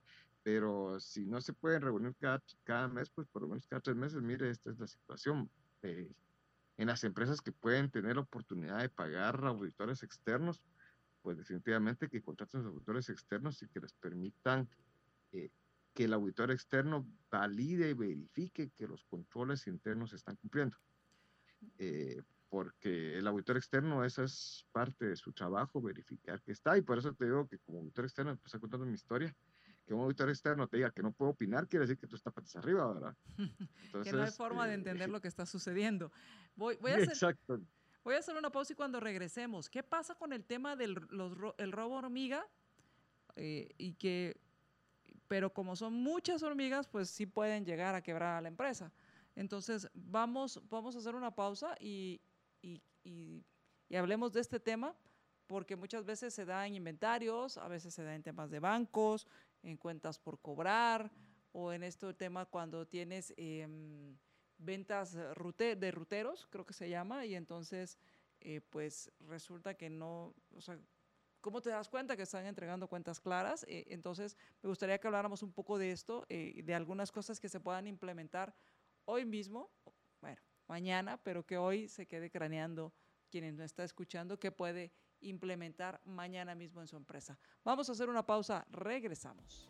Pero 0.43 0.97
si 1.01 1.25
no 1.25 1.41
se 1.41 1.51
pueden 1.51 1.81
reunir 1.81 2.15
cada, 2.17 2.41
cada 2.63 2.87
mes, 2.87 3.09
pues 3.09 3.27
por 3.27 3.41
lo 3.41 3.49
menos 3.49 3.67
cada 3.67 3.81
tres 3.81 3.97
meses, 3.97 4.21
mire, 4.21 4.49
esta 4.49 4.71
es 4.71 4.79
la 4.79 4.87
situación. 4.87 5.49
Eh, 5.81 6.09
en 6.82 6.88
las 6.88 7.04
empresas 7.04 7.41
que 7.41 7.52
pueden 7.52 7.91
tener 7.91 8.15
la 8.15 8.24
oportunidad 8.24 8.80
de 8.80 8.89
pagar 8.89 9.46
auditores 9.46 10.02
externos, 10.02 10.63
pues 11.22 11.38
definitivamente 11.38 12.10
que 12.10 12.24
contraten 12.24 12.65
a 12.65 12.70
auditores 12.70 13.08
externos 13.10 13.62
y 13.62 13.67
que 13.67 13.82
les 13.82 13.94
permitan 13.94 14.67
eh, 15.32 15.52
que 15.94 16.06
el 16.06 16.13
auditor 16.13 16.50
externo 16.50 17.06
valide 17.30 17.91
y 17.91 17.94
verifique 17.94 18.72
que 18.72 18.88
los 18.88 19.04
controles 19.04 19.67
internos 19.67 20.10
se 20.10 20.15
están 20.15 20.38
cumpliendo. 20.38 20.76
Eh, 21.78 22.24
porque 22.50 23.15
el 23.15 23.28
auditor 23.28 23.58
externo, 23.58 24.04
esa 24.04 24.24
es 24.24 24.65
parte 24.72 25.06
de 25.06 25.15
su 25.15 25.34
trabajo, 25.34 25.84
verificar 25.84 26.41
que 26.41 26.52
está, 26.52 26.80
y 26.80 26.82
por 26.82 26.98
eso 26.98 27.13
te 27.13 27.26
digo 27.26 27.48
que 27.48 27.60
como 27.60 27.78
auditor 27.78 28.06
externo, 28.06 28.32
empecé 28.32 28.60
contando 28.60 28.88
mi 28.88 28.96
historia, 28.96 29.36
que 29.86 29.94
un 29.94 30.02
auditor 30.02 30.30
externo 30.30 30.67
te 30.67 30.78
diga 30.78 30.91
que 30.91 31.02
no 31.02 31.12
puedo 31.12 31.32
opinar, 31.32 31.67
quiere 31.67 31.84
decir 31.84 31.98
que 31.98 32.08
tú 32.08 32.15
estás 32.15 32.34
patas 32.34 32.56
arriba, 32.56 32.91
¿verdad? 32.94 33.15
que 34.04 34.12
no 34.12 34.24
hay 34.24 34.32
forma 34.32 34.67
de 34.67 34.76
entender 34.76 35.10
eh, 35.10 35.12
lo 35.12 35.22
que 35.22 35.28
está 35.28 35.46
sucediendo. 35.46 36.12
Voy, 36.56 36.78
voy, 36.82 36.91
a 36.91 36.96
hacer, 36.96 37.10
Exacto. 37.10 37.60
voy 38.04 38.15
a 38.15 38.20
hacer 38.20 38.36
una 38.36 38.52
pausa 38.52 38.74
y 38.74 38.76
cuando 38.76 39.00
regresemos, 39.00 39.70
¿qué 39.70 39.84
pasa 39.84 40.15
con 40.15 40.34
el 40.34 40.46
tema 40.46 40.76
del 40.76 40.94
los, 41.10 41.36
el 41.58 41.72
robo 41.72 41.96
hormiga? 41.96 42.46
Eh, 43.36 43.70
y 43.78 43.94
que, 43.94 44.39
pero 45.28 45.54
como 45.54 45.76
son 45.76 45.94
muchas 45.94 46.44
hormigas, 46.44 46.88
pues 46.88 47.10
sí 47.10 47.26
pueden 47.26 47.65
llegar 47.65 47.96
a 47.96 48.02
quebrar 48.02 48.38
a 48.38 48.41
la 48.41 48.48
empresa. 48.48 48.91
Entonces, 49.36 49.89
vamos, 49.94 50.62
vamos 50.70 50.96
a 50.96 51.00
hacer 51.00 51.15
una 51.15 51.34
pausa 51.34 51.76
y, 51.80 52.22
y, 52.62 52.82
hablemos 53.96 54.32
de 54.32 54.39
este 54.39 54.60
tema 54.60 54.96
porque 55.48 55.76
muchas 55.76 56.06
veces 56.06 56.34
se 56.34 56.46
da 56.46 56.65
en 56.65 56.76
inventarios, 56.76 57.58
a 57.58 57.67
veces 57.67 57.94
se 57.94 58.04
da 58.04 58.15
en 58.15 58.24
temas 58.24 58.50
de 58.50 58.60
bancos, 58.60 59.28
en 59.63 59.78
cuentas 59.78 60.19
por 60.19 60.39
cobrar 60.39 61.12
o 61.52 61.74
en 61.74 61.84
este 61.84 62.13
tema 62.13 62.45
cuando 62.45 62.88
tienes 62.88 63.34
em, 63.38 64.17
ventas 64.58 65.13
de 65.13 65.91
ruteros, 65.91 66.47
creo 66.50 66.65
que 66.65 66.74
se 66.74 66.89
llama, 66.89 67.26
y 67.26 67.36
entonces 67.36 67.97
eh, 68.39 68.62
pues 68.69 69.12
resulta 69.19 69.76
que 69.76 69.89
no, 69.89 70.34
o 70.56 70.62
sea, 70.62 70.80
¿cómo 71.41 71.62
te 71.62 71.69
das 71.69 71.89
cuenta 71.89 72.15
que 72.15 72.24
están 72.24 72.45
entregando 72.45 72.88
cuentas 72.88 73.19
claras? 73.19 73.65
Eh, 73.67 73.86
entonces 73.89 74.38
me 74.62 74.69
gustaría 74.69 74.97
que 75.00 75.08
habláramos 75.08 75.43
un 75.43 75.52
poco 75.52 75.78
de 75.78 75.91
esto, 75.91 76.26
eh, 76.30 76.62
de 76.63 76.74
algunas 76.74 77.12
cosas 77.12 77.39
que 77.39 77.50
se 77.50 77.60
puedan 77.60 77.88
implementar 77.88 78.56
hoy 79.06 79.26
mismo, 79.26 79.69
bueno, 80.21 80.41
mañana, 80.67 81.21
pero 81.24 81.45
que 81.45 81.58
hoy 81.58 81.88
se 81.88 82.08
quede 82.08 82.32
craneando 82.32 82.93
quienes 83.30 83.54
no 83.56 83.63
está 83.63 83.84
escuchando, 83.84 84.39
que 84.39 84.52
puede 84.52 84.91
implementar 85.21 86.01
mañana 86.05 86.55
mismo 86.55 86.81
en 86.81 86.88
su 86.88 86.97
empresa. 86.97 87.38
Vamos 87.63 87.89
a 87.89 87.91
hacer 87.93 88.10
una 88.10 88.25
pausa, 88.25 88.65
regresamos. 88.71 89.69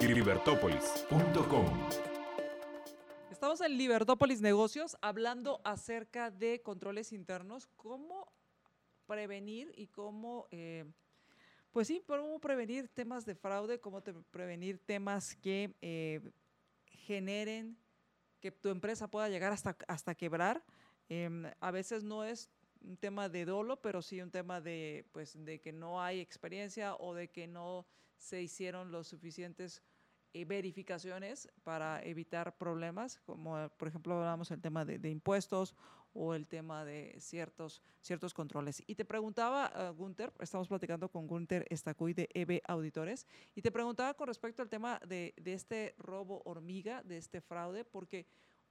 Libertópolis.com 0.00 1.88
Estamos 3.30 3.60
en 3.60 3.76
Libertópolis 3.76 4.40
Negocios 4.40 4.96
hablando 5.00 5.60
acerca 5.64 6.30
de 6.30 6.62
controles 6.62 7.12
internos, 7.12 7.66
cómo 7.76 8.32
prevenir 9.06 9.72
y 9.76 9.88
cómo 9.88 10.46
eh, 10.50 10.84
pues 11.76 11.88
sí, 11.88 12.02
cómo 12.06 12.40
prevenir 12.40 12.88
temas 12.88 13.26
de 13.26 13.34
fraude, 13.34 13.78
cómo 13.80 14.02
prevenir 14.30 14.78
temas 14.78 15.36
que 15.36 15.74
eh, 15.82 16.22
generen 16.86 17.76
que 18.40 18.50
tu 18.50 18.68
empresa 18.68 19.08
pueda 19.08 19.28
llegar 19.28 19.52
hasta, 19.52 19.76
hasta 19.88 20.14
quebrar. 20.14 20.64
Em, 21.08 21.44
a 21.60 21.70
veces 21.70 22.02
no 22.02 22.24
es 22.24 22.50
un 22.80 22.96
tema 22.96 23.28
de 23.28 23.44
dolo, 23.44 23.80
pero 23.80 24.02
sí 24.02 24.20
un 24.20 24.30
tema 24.30 24.60
de, 24.60 25.06
pues, 25.12 25.42
de 25.44 25.60
que 25.60 25.72
no 25.72 26.02
hay 26.02 26.20
experiencia 26.20 26.94
o 26.96 27.14
de 27.14 27.28
que 27.28 27.46
no 27.46 27.86
se 28.16 28.42
hicieron 28.42 28.90
los 28.90 29.08
suficientes 29.08 29.82
eh, 30.32 30.44
verificaciones 30.44 31.48
para 31.62 32.02
evitar 32.02 32.56
problemas, 32.56 33.20
como 33.20 33.68
por 33.76 33.88
ejemplo 33.88 34.14
hablamos 34.14 34.48
del 34.48 34.60
tema 34.60 34.84
de 34.84 35.08
impuestos 35.08 35.74
o 36.16 36.34
el 36.34 36.46
tema 36.46 36.84
de 36.84 37.14
ciertos, 37.18 37.82
ciertos 38.00 38.32
controles. 38.32 38.82
Y 38.86 38.94
te 38.94 39.04
preguntaba, 39.04 39.90
uh, 39.90 39.94
Gunther, 39.94 40.32
estamos 40.40 40.66
platicando 40.66 41.08
con 41.08 41.26
Gunther 41.26 41.66
Estacuy 41.68 42.14
de 42.14 42.28
EB 42.32 42.62
Auditores, 42.66 43.26
y 43.54 43.62
te 43.62 43.70
preguntaba 43.70 44.14
con 44.14 44.28
respecto 44.28 44.62
al 44.62 44.68
tema 44.68 44.98
de, 45.06 45.34
de 45.36 45.52
este 45.52 45.94
robo 45.98 46.42
hormiga, 46.44 47.02
de 47.02 47.18
este 47.18 47.40
fraude, 47.40 47.84
porque, 47.84 48.26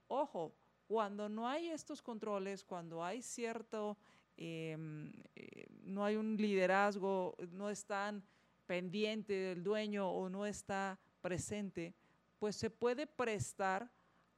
ojo, 0.08 0.54
cuando 0.88 1.30
no 1.30 1.48
hay 1.48 1.70
estos 1.70 2.02
controles, 2.02 2.64
cuando 2.64 3.04
hay 3.04 3.22
cierto, 3.22 3.98
em, 4.38 5.12
eh, 5.36 5.68
no 5.84 6.04
hay 6.04 6.16
un 6.16 6.38
liderazgo, 6.38 7.36
no 7.52 7.70
están 7.70 8.24
pendiente 8.66 9.34
del 9.34 9.64
dueño 9.64 10.10
o 10.10 10.30
no 10.30 10.46
está 10.46 11.00
presente, 11.22 11.94
pues 12.40 12.56
se 12.56 12.70
puede 12.70 13.08
prestar 13.08 13.90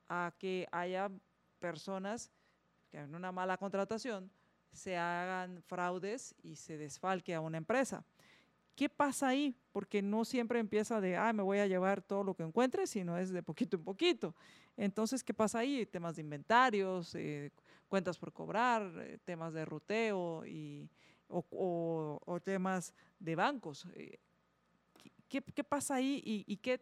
a 0.07 0.33
que 0.37 0.67
haya 0.71 1.09
personas 1.59 2.31
que 2.89 2.97
en 2.99 3.15
una 3.15 3.31
mala 3.31 3.57
contratación 3.57 4.31
se 4.71 4.97
hagan 4.97 5.61
fraudes 5.63 6.35
y 6.43 6.55
se 6.55 6.77
desfalque 6.77 7.33
a 7.33 7.41
una 7.41 7.57
empresa. 7.57 8.05
¿Qué 8.75 8.89
pasa 8.89 9.29
ahí? 9.29 9.55
Porque 9.71 10.03
no 10.03 10.23
siempre 10.23 10.59
empieza 10.59 11.01
de, 11.01 11.17
ah, 11.17 11.33
me 11.33 11.41
voy 11.41 11.57
a 11.57 11.65
llevar 11.65 12.01
todo 12.01 12.23
lo 12.23 12.35
que 12.35 12.43
encuentre, 12.43 12.85
sino 12.85 13.17
es 13.17 13.31
de 13.31 13.41
poquito 13.41 13.75
en 13.75 13.83
poquito. 13.83 14.35
Entonces, 14.77 15.23
¿qué 15.23 15.33
pasa 15.33 15.59
ahí? 15.59 15.87
Temas 15.87 16.15
de 16.15 16.21
inventarios, 16.21 17.15
eh, 17.15 17.51
cuentas 17.87 18.19
por 18.19 18.31
cobrar, 18.31 18.83
eh, 18.99 19.17
temas 19.25 19.51
de 19.53 19.65
ruteo 19.65 20.45
y, 20.45 20.87
o, 21.27 22.39
temas 22.43 22.93
de 23.17 23.35
bancos. 23.35 23.87
Eh, 23.95 24.19
¿Qué, 25.27 25.41
pasa 25.63 25.95
ahí 25.95 26.21
y, 26.23 26.43
y 26.45 26.57
qué 26.57 26.79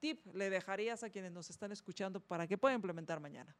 tip 0.00 0.26
le 0.34 0.50
dejarías 0.50 1.04
a 1.04 1.10
quienes 1.10 1.30
nos 1.30 1.48
están 1.48 1.70
escuchando 1.70 2.18
para 2.18 2.48
que 2.48 2.58
pueda 2.58 2.74
implementar 2.74 3.20
mañana? 3.20 3.54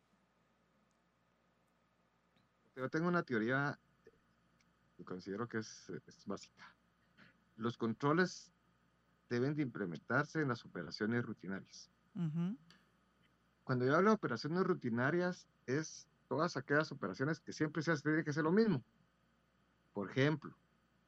Yo 2.79 2.89
tengo 2.89 3.09
una 3.09 3.25
teoría 3.25 3.77
que 4.97 5.05
considero 5.05 5.49
que 5.49 5.59
es, 5.59 5.91
básica. 6.27 6.73
Los 7.57 7.77
controles 7.77 8.53
deben 9.29 9.57
de 9.57 9.63
implementarse 9.63 10.41
en 10.41 10.49
las 10.49 10.65
operaciones 10.65 11.25
rutinarias. 11.25 11.91
Cuando 13.65 13.85
yo 13.85 13.97
hablo 13.97 14.11
de 14.11 14.15
operaciones 14.15 14.63
rutinarias, 14.63 15.49
es 15.67 16.07
todas 16.29 16.57
aquellas 16.57 16.93
operaciones 16.93 17.41
que 17.41 17.53
siempre 17.53 17.83
se 17.83 17.97
tiene 17.97 18.23
que 18.23 18.31
hacer 18.31 18.45
lo 18.45 18.53
mismo. 18.53 18.85
Por 19.93 20.13
ejemplo, 20.13 20.57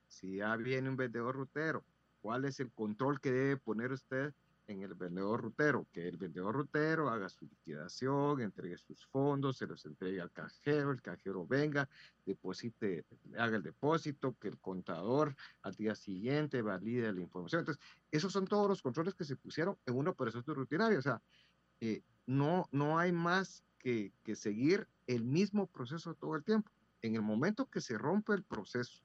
si 0.08 0.38
ya 0.38 0.56
viene 0.56 0.88
un 0.88 0.96
vendedor 0.96 1.36
rutero, 1.36 1.84
¿cuál 2.20 2.46
es 2.46 2.58
el 2.58 2.72
control 2.72 3.20
que 3.20 3.30
debe 3.30 3.56
poner 3.56 3.92
usted 3.92 4.34
en 4.70 4.82
el 4.82 4.94
vendedor 4.94 5.42
rutero, 5.42 5.86
que 5.92 6.06
el 6.06 6.16
vendedor 6.16 6.54
rutero 6.54 7.08
haga 7.10 7.28
su 7.28 7.44
liquidación, 7.44 8.40
entregue 8.40 8.78
sus 8.78 9.04
fondos, 9.06 9.56
se 9.56 9.66
los 9.66 9.84
entregue 9.84 10.20
al 10.20 10.30
cajero, 10.30 10.92
el 10.92 11.02
cajero 11.02 11.44
venga, 11.44 11.88
deposite, 12.24 13.04
haga 13.36 13.56
el 13.56 13.64
depósito, 13.64 14.36
que 14.38 14.46
el 14.46 14.58
contador 14.58 15.34
al 15.62 15.74
día 15.74 15.96
siguiente 15.96 16.62
valide 16.62 17.12
la 17.12 17.20
información. 17.20 17.60
Entonces, 17.60 17.82
esos 18.12 18.32
son 18.32 18.46
todos 18.46 18.68
los 18.68 18.80
controles 18.80 19.14
que 19.14 19.24
se 19.24 19.34
pusieron 19.34 19.76
en 19.86 19.96
una 19.96 20.10
operación 20.10 20.44
rutinaria. 20.46 20.98
O 21.00 21.02
sea, 21.02 21.20
eh, 21.80 22.02
no, 22.26 22.68
no 22.70 22.96
hay 22.96 23.10
más 23.10 23.64
que, 23.78 24.12
que 24.22 24.36
seguir 24.36 24.86
el 25.08 25.24
mismo 25.24 25.66
proceso 25.66 26.14
todo 26.14 26.36
el 26.36 26.44
tiempo. 26.44 26.70
En 27.02 27.16
el 27.16 27.22
momento 27.22 27.66
que 27.66 27.80
se 27.80 27.98
rompe 27.98 28.34
el 28.34 28.44
proceso 28.44 29.02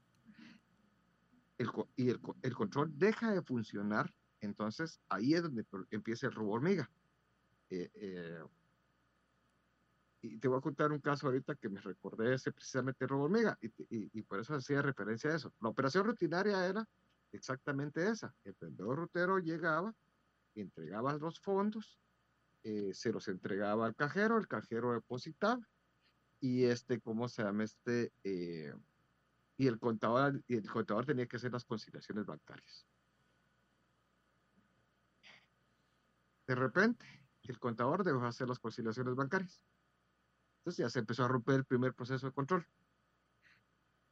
el, 1.58 1.72
y 1.96 2.10
el, 2.10 2.20
el 2.44 2.54
control 2.54 2.92
deja 3.00 3.32
de 3.32 3.42
funcionar, 3.42 4.14
entonces, 4.46 5.02
ahí 5.10 5.34
es 5.34 5.44
donde 5.44 5.66
empieza 5.92 6.28
el 6.28 6.34
robo 6.34 6.54
hormiga. 6.54 6.90
Eh, 7.70 7.90
eh, 7.96 8.44
y 10.22 10.38
te 10.38 10.48
voy 10.48 10.58
a 10.58 10.62
contar 10.62 10.92
un 10.92 11.00
caso 11.00 11.28
ahorita 11.28 11.56
que 11.56 11.70
me 11.70 11.82
recordé 11.82 12.34
ese 12.34 12.52
precisamente 12.52 13.06
robo 13.06 13.26
hormiga, 13.26 13.58
y, 13.62 14.22
por 14.24 14.40
eso 14.40 14.56
hacía 14.56 14.82
referencia 14.82 15.30
a 15.30 15.36
eso. 15.36 15.54
La 15.62 15.70
operación 15.70 16.06
rutinaria 16.06 16.66
era 16.66 16.88
exactamente 17.32 18.08
esa. 18.08 18.34
El 18.44 18.56
vendedor 18.60 18.98
rutero 18.98 19.38
llegaba, 19.38 19.94
entregaba 20.56 21.18
los 21.18 21.40
fondos, 21.40 22.00
eh, 22.64 22.92
se 22.94 23.12
los 23.12 23.28
entregaba 23.28 23.86
al 23.86 23.96
cajero, 23.96 24.38
el 24.38 24.48
cajero 24.48 24.94
depositaba 24.94 25.62
y 26.40 26.64
este, 26.64 27.00
¿cómo 27.00 27.28
se 27.28 27.44
llama 27.44 27.64
este? 27.64 28.12
Eh, 28.24 28.74
y 29.58 29.68
el 29.68 29.80
contador, 29.80 30.42
y 30.48 30.56
el 30.56 30.70
contador 30.70 31.06
tenía 31.06 31.28
que 31.28 31.38
hacer 31.38 31.52
las 31.52 31.66
conciliaciones 31.66 32.26
bancarias. 32.26 32.86
De 36.48 36.56
repente, 36.56 37.06
el 37.44 37.60
contador 37.60 38.04
dejó 38.04 38.22
de 38.22 38.28
hacer 38.28 38.48
las 38.48 38.60
conciliaciones 38.60 39.16
bancarias. 39.16 39.62
Entonces 40.60 40.86
ya 40.86 40.90
se 40.90 41.00
empezó 41.00 41.24
a 41.24 41.28
romper 41.28 41.56
el 41.56 41.66
primer 41.66 41.94
proceso 41.94 42.26
de 42.28 42.34
control. 42.34 42.68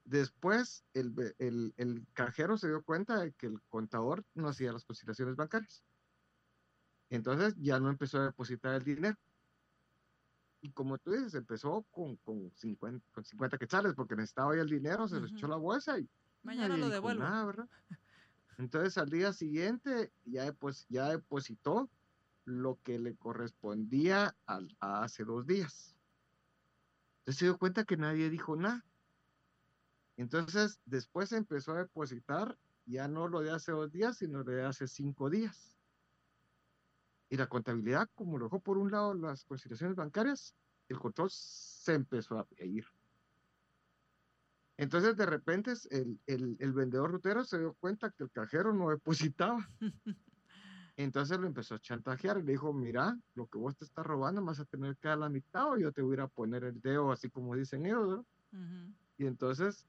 Después, 0.06 0.84
el, 0.94 1.14
el, 1.40 1.74
el, 1.78 2.06
cajero 2.14 2.58
se 2.58 2.68
dio 2.68 2.84
cuenta 2.84 3.20
de 3.20 3.32
que 3.34 3.48
el 3.48 3.62
contador 3.70 4.26
no 4.34 4.50
hacía 4.50 4.74
las 4.74 4.84
conciliaciones 4.84 5.36
bancarias. 5.36 5.84
Entonces 7.10 7.56
ya 7.58 7.80
no 7.80 7.90
empezó 7.90 8.20
a 8.20 8.26
depositar 8.26 8.76
el 8.76 8.84
dinero. 8.84 9.18
Y 10.62 10.72
como 10.72 10.98
tú 10.98 11.12
dices, 11.12 11.34
empezó 11.36 11.86
con, 11.92 12.16
con, 12.18 12.52
50, 12.56 13.06
con 13.12 13.24
50 13.24 13.58
quetzales 13.58 13.94
porque 13.94 14.16
necesitaba 14.16 14.56
ya 14.56 14.62
el 14.62 14.70
dinero, 14.70 15.08
se 15.08 15.18
uh 15.18 15.20
-huh. 15.20 15.32
echó 15.32 15.48
la 15.48 15.58
bolsa 15.58 16.00
y 16.00 16.10
mañana 16.42 16.78
lo 16.78 16.90
devuelvo. 16.90 17.24
Nada. 17.24 17.68
Entonces 18.58 18.98
al 18.98 19.10
día 19.10 19.34
siguiente 19.34 20.12
ya, 20.26 20.52
pues, 20.54 20.86
ya 20.90 21.10
depositó 21.10 21.90
lo 22.46 22.80
que 22.84 23.00
le 23.00 23.16
correspondía 23.16 24.36
a, 24.46 24.62
hace 24.80 25.24
dos 25.24 25.46
días. 25.48 25.96
Entonces 27.20 27.40
se 27.40 27.46
dio 27.46 27.58
cuenta 27.58 27.86
que 27.86 27.98
nadie 27.98 28.30
dijo 28.30 28.56
nada. 28.56 28.86
Entonces 30.18 30.80
después 30.86 31.32
empezó 31.32 31.74
a 31.74 31.80
depositar 31.80 32.58
ya 32.86 33.08
no 33.08 33.28
lo 33.28 33.42
de 33.42 33.52
hace 33.52 33.72
dos 33.72 33.92
días, 33.92 34.18
sino 34.18 34.40
lo 34.40 34.52
de 34.52 34.64
hace 34.64 34.88
cinco 34.88 35.30
días. 35.30 35.78
Y 37.30 37.38
la 37.38 37.48
contabilidad, 37.48 38.10
como 38.14 38.38
lo 38.38 38.46
dejó 38.46 38.60
por 38.60 38.78
un 38.78 38.92
lado 38.92 39.14
las 39.14 39.46
consideraciones 39.46 39.96
bancarias, 39.96 40.54
el 40.90 41.00
control 41.00 41.30
se 41.32 41.94
empezó 41.94 42.38
a 42.40 42.48
ir. 42.64 42.86
Entonces, 44.78 45.16
de 45.16 45.26
repente, 45.26 45.74
el, 45.92 46.20
el, 46.28 46.58
el 46.60 46.74
vendedor 46.74 47.12
rutero 47.12 47.44
se 47.46 47.60
dio 47.60 47.74
cuenta 47.76 48.12
que 48.12 48.24
el 48.24 48.32
cajero 48.32 48.74
no 48.74 48.90
depositaba. 48.90 49.70
Entonces 50.96 51.40
lo 51.40 51.48
empezó 51.48 51.76
a 51.76 51.80
chantajear 51.80 52.38
y 52.38 52.44
le 52.44 52.52
dijo, 52.52 52.72
mira, 52.72 53.18
lo 53.34 53.48
que 53.48 53.58
vos 53.58 53.76
te 53.76 53.86
estás 53.86 54.06
robando 54.06 54.44
vas 54.44 54.60
a 54.60 54.66
tener 54.66 54.96
que 54.98 55.08
dar 55.08 55.18
la 55.18 55.30
mitad 55.30 55.72
o 55.72 55.78
yo 55.78 55.92
te 55.92 56.02
voy 56.04 56.20
a 56.20 56.28
poner 56.28 56.64
el 56.64 56.80
dedo, 56.82 57.12
así 57.12 57.30
como 57.30 57.56
dicen 57.56 57.86
ellos, 57.86 58.08
¿no? 58.08 58.26
Uh 58.52 58.64
-huh. 58.64 58.94
Y 59.18 59.26
entonces 59.26 59.88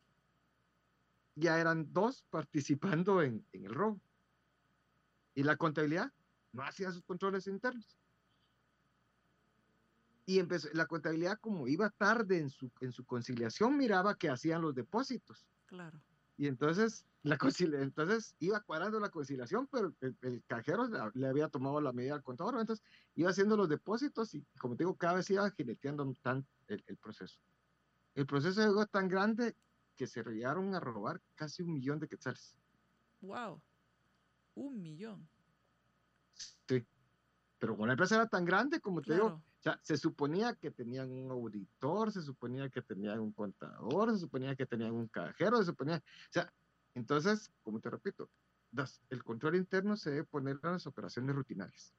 ya 1.34 1.61
eran 1.61 1.92
dos 1.92 2.24
participando 2.30 3.22
en, 3.22 3.44
en 3.52 3.64
el 3.66 3.74
robo. 3.74 4.00
Y 5.34 5.42
la 5.42 5.57
contabilidad 5.57 6.12
no 6.52 6.62
hacía 6.62 6.90
sus 6.90 7.02
controles 7.02 7.46
internos. 7.48 7.98
Y 10.26 10.38
empezó, 10.38 10.68
la 10.72 10.86
contabilidad, 10.86 11.38
como 11.40 11.68
iba 11.68 11.90
tarde 11.90 12.38
en 12.38 12.48
su, 12.48 12.70
en 12.80 12.92
su 12.92 13.05
conciliación, 13.05 13.76
miraba 13.76 14.14
que 14.14 14.30
hacían 14.30 14.62
los 14.62 14.74
depósitos. 14.74 15.46
Claro. 15.66 16.00
Y 16.37 16.49
entonces, 16.49 17.07
la 17.22 17.39
entonces 17.80 18.35
iba 18.41 18.61
cuadrando 18.61 18.99
la 19.01 19.09
conciliación, 19.11 19.68
pero 19.68 19.95
el, 20.01 20.16
el 20.22 20.45
cajero 20.47 20.89
le, 20.89 20.99
le, 21.14 21.28
había 21.28 21.49
tomado 21.49 21.80
la 21.80 21.93
medida 21.93 22.14
al 22.14 22.22
contador. 22.22 22.59
Entonces, 22.59 22.85
iba 23.14 23.30
haciendo 23.30 23.57
los 23.57 23.68
depósitos 23.68 24.35
y, 24.35 24.45
como 24.59 24.76
te 24.76 24.85
digo, 24.85 24.97
cada 24.97 25.14
vez 25.14 25.30
iba 25.30 25.49
jineteando 25.51 26.12
tan 26.22 26.47
el, 26.66 26.82
el 26.87 26.97
proceso. 26.97 27.39
El 28.14 28.26
proceso 28.26 28.61
llegó 28.61 28.87
tan 28.87 29.09
grande 29.09 29.57
que 29.97 30.07
se 30.07 30.22
llegaron 30.24 30.74
a 30.74 30.80
robar 30.80 31.20
casi 31.35 31.62
un 31.62 31.72
millón 31.72 32.01
de 32.01 32.09
quetzales. 32.09 32.57
¡Wow! 33.20 33.61
Un 34.55 34.82
millón. 34.82 35.28
Sí. 36.68 36.85
Pero 37.59 37.76
con 37.76 37.87
la 37.87 37.95
empresa 37.95 38.16
era 38.16 38.28
tan 38.28 38.45
grande, 38.45 38.80
como 38.80 39.01
te 39.01 39.07
claro. 39.07 39.24
digo, 39.24 39.43
sea, 39.64 39.80
se 39.82 39.96
suponía 39.96 40.54
que 40.54 40.70
tenían 40.70 41.10
un 41.10 41.30
auditor, 41.30 42.12
se 42.12 42.22
suponía 42.22 42.68
que 42.68 42.82
tenían 42.82 43.18
un 43.20 43.32
contador, 43.32 44.12
se 44.12 44.18
suponía 44.18 44.54
que 44.54 44.66
tenían 44.66 44.92
un 44.92 45.08
cajero, 45.08 45.56
se 45.58 45.64
suponía, 45.64 45.96
o 45.96 46.32
sea, 46.32 46.52
entonces, 46.94 47.50
como 47.62 47.80
te 47.80 47.90
repito, 47.90 48.30
das, 48.70 49.00
el 49.08 49.24
control 49.24 49.56
interno 49.56 49.96
se 49.96 50.10
debe 50.10 50.24
poner 50.24 50.58
en 50.62 50.72
las 50.72 50.86
operaciones 50.86 51.34
rutinarias. 51.34 51.94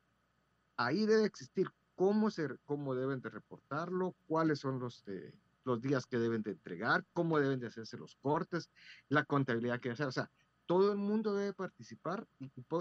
Ahí 0.77 1.05
debe 1.05 1.25
existir 1.25 1.67
cómo, 1.95 2.29
se, 2.29 2.57
cómo 2.65 2.93
deben 2.93 3.21
de 3.21 3.29
reportarlo, 3.29 4.15
cuáles 4.27 4.59
son 4.59 4.79
los, 4.79 5.03
eh, 5.07 5.33
los 5.63 5.81
días 5.81 6.05
que 6.05 6.19
deben 6.19 6.43
de 6.43 6.51
entregar, 6.51 7.03
cómo 7.13 7.39
deben 7.39 7.59
de 7.59 7.67
hacerse 7.67 7.97
los 7.97 8.15
cortes, 8.17 8.69
la 9.09 9.25
contabilidad 9.25 9.79
que 9.79 9.89
hacer, 9.89 10.07
o 10.07 10.11
sea, 10.11 10.29
todo 10.65 10.91
el 10.91 10.97
mundo 10.97 11.35
debe 11.35 11.53
participar. 11.53 12.27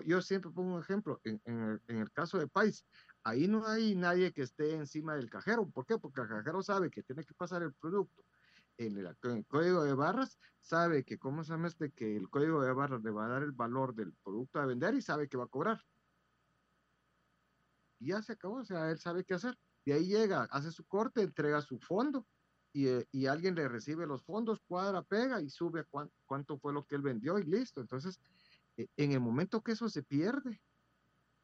Yo 0.06 0.22
siempre 0.22 0.50
pongo 0.50 0.74
un 0.74 0.80
ejemplo, 0.80 1.20
en, 1.24 1.40
en, 1.44 1.62
el, 1.62 1.82
en, 1.88 1.98
el, 1.98 2.10
caso 2.12 2.38
de 2.38 2.48
País, 2.48 2.84
ahí 3.24 3.48
no 3.48 3.66
hay 3.66 3.96
nadie 3.96 4.32
que 4.32 4.42
esté 4.42 4.74
encima 4.74 5.16
del 5.16 5.30
cajero. 5.30 5.66
¿Por 5.68 5.86
qué? 5.86 5.98
Porque 5.98 6.20
el 6.20 6.28
cajero 6.28 6.62
sabe 6.62 6.90
que 6.90 7.02
tiene 7.02 7.24
que 7.24 7.34
pasar 7.34 7.62
el 7.62 7.72
producto. 7.72 8.22
En 8.76 8.96
el, 8.98 9.06
en 9.22 9.30
el 9.30 9.46
código 9.46 9.84
de 9.84 9.94
barras 9.94 10.38
sabe 10.60 11.04
que, 11.04 11.18
¿cómo 11.18 11.44
se 11.44 11.52
llama 11.52 11.68
este? 11.68 11.92
Que 11.92 12.16
el 12.16 12.28
código 12.28 12.62
de 12.62 12.72
barras 12.72 13.02
le 13.02 13.10
va 13.10 13.26
a 13.26 13.28
dar 13.28 13.42
el 13.42 13.52
valor 13.52 13.94
del 13.94 14.12
producto 14.22 14.60
a 14.60 14.66
vender 14.66 14.94
y 14.94 15.02
sabe 15.02 15.28
que 15.28 15.36
va 15.36 15.44
a 15.44 15.48
cobrar. 15.48 15.80
Y 17.98 18.08
ya 18.08 18.20
se 18.20 18.32
acabó, 18.32 18.56
o 18.56 18.64
sea, 18.64 18.90
él 18.90 18.98
sabe 18.98 19.24
qué 19.24 19.34
hacer. 19.34 19.56
Y 19.84 19.92
ahí 19.92 20.06
llega, 20.06 20.42
hace 20.50 20.70
su 20.70 20.84
corte, 20.84 21.22
entrega 21.22 21.60
su 21.62 21.78
fondo 21.78 22.26
y, 22.72 22.88
y, 23.12 23.26
alguien 23.26 23.54
le 23.54 23.68
recibe 23.68 24.06
los 24.06 24.24
fondos, 24.24 24.60
cuadra, 24.66 25.02
pega 25.02 25.40
y 25.40 25.48
sube 25.48 25.84
cuánto, 25.84 26.14
cuánto 26.26 26.58
fue 26.58 26.72
lo 26.72 26.84
que 26.84 26.96
él 26.96 27.02
vendió 27.02 27.38
y 27.38 27.44
listo. 27.44 27.80
Entonces, 27.80 28.18
eh, 28.76 28.88
en 28.96 29.12
el 29.12 29.20
momento 29.20 29.62
que 29.62 29.72
eso 29.72 29.88
se 29.88 30.02
pierde, 30.02 30.60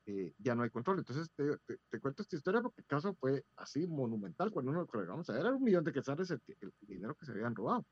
eh, 0.07 0.35
ya 0.39 0.55
no 0.55 0.63
hay 0.63 0.71
control. 0.71 0.99
Entonces, 0.99 1.31
te, 1.35 1.57
te, 1.59 1.79
te, 1.89 2.01
cuento 2.01 2.23
esta 2.23 2.37
historia 2.37 2.63
porque 2.63 2.81
el 2.81 2.87
caso 2.87 3.15
fue 3.15 3.45
así 3.57 3.87
monumental. 3.87 4.51
Cuando 4.51 4.71
uno 4.71 4.87
lo 4.91 5.01
llegamos 5.01 5.29
a 5.29 5.35
ver, 5.35 5.43
era 5.43 5.55
un 5.55 5.63
millón 5.63 5.85
de 5.85 5.93
quetzales 5.93 6.31
el, 6.31 6.41
el, 6.61 6.73
dinero 6.81 7.15
que 7.15 7.27
se 7.27 7.33
habían 7.33 7.55
robado. 7.55 7.87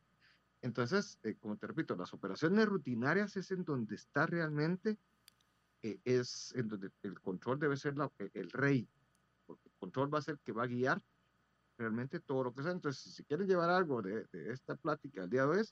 Entonces, 0.62 1.18
eh, 1.22 1.36
como 1.36 1.56
te 1.56 1.66
repito, 1.66 1.94
las 1.96 2.12
operaciones 2.14 2.66
rutinarias 2.66 3.36
es 3.36 3.50
en 3.50 3.64
donde 3.64 3.94
está 3.94 4.26
realmente, 4.26 4.98
es 5.82 6.52
en 6.56 6.66
donde 6.66 6.90
el 7.02 7.20
control 7.20 7.60
debe 7.60 7.76
ser 7.76 7.96
la, 7.96 8.10
el 8.34 8.50
rey, 8.50 8.88
porque 9.46 9.68
el 9.68 9.74
control 9.78 10.12
va 10.12 10.18
a 10.18 10.22
ser 10.22 10.34
el 10.34 10.40
que 10.40 10.50
va 10.52 10.64
a 10.64 10.66
guiar 10.66 11.00
realmente 11.76 12.18
todo 12.18 12.44
lo 12.44 12.52
que 12.52 12.64
sea. 12.64 12.72
Entonces, 12.72 13.14
si 13.14 13.22
quieren 13.22 13.46
llevar 13.46 13.70
algo 13.70 14.02
de, 14.02 14.24
de 14.32 14.52
esta 14.52 14.74
plática 14.74 15.22
al 15.22 15.30
día 15.30 15.46
de 15.46 15.58
hoy, 15.58 15.64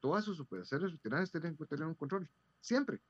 todas 0.00 0.24
sus 0.24 0.38
operaciones 0.40 0.92
rutinarias 0.92 1.30
tienen 1.30 1.56
que 1.56 1.64
tener 1.64 1.86
un 1.86 1.94
control, 1.94 2.28
siempre. 2.60 3.00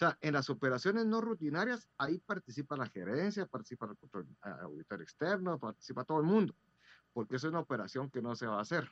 O 0.00 0.02
sea, 0.02 0.16
en 0.22 0.32
las 0.32 0.48
operaciones 0.48 1.04
no 1.04 1.20
rutinarias, 1.20 1.86
ahí 1.98 2.18
participa 2.20 2.74
la 2.74 2.88
gerencia, 2.88 3.44
participa 3.44 3.84
el 3.84 3.98
control 3.98 4.26
auditor 4.40 5.02
externo, 5.02 5.58
participa 5.58 6.04
todo 6.04 6.20
el 6.20 6.24
mundo, 6.24 6.56
porque 7.12 7.36
es 7.36 7.44
una 7.44 7.58
operación 7.58 8.08
que 8.08 8.22
no 8.22 8.34
se 8.34 8.46
va 8.46 8.56
a 8.56 8.62
hacer. 8.62 8.90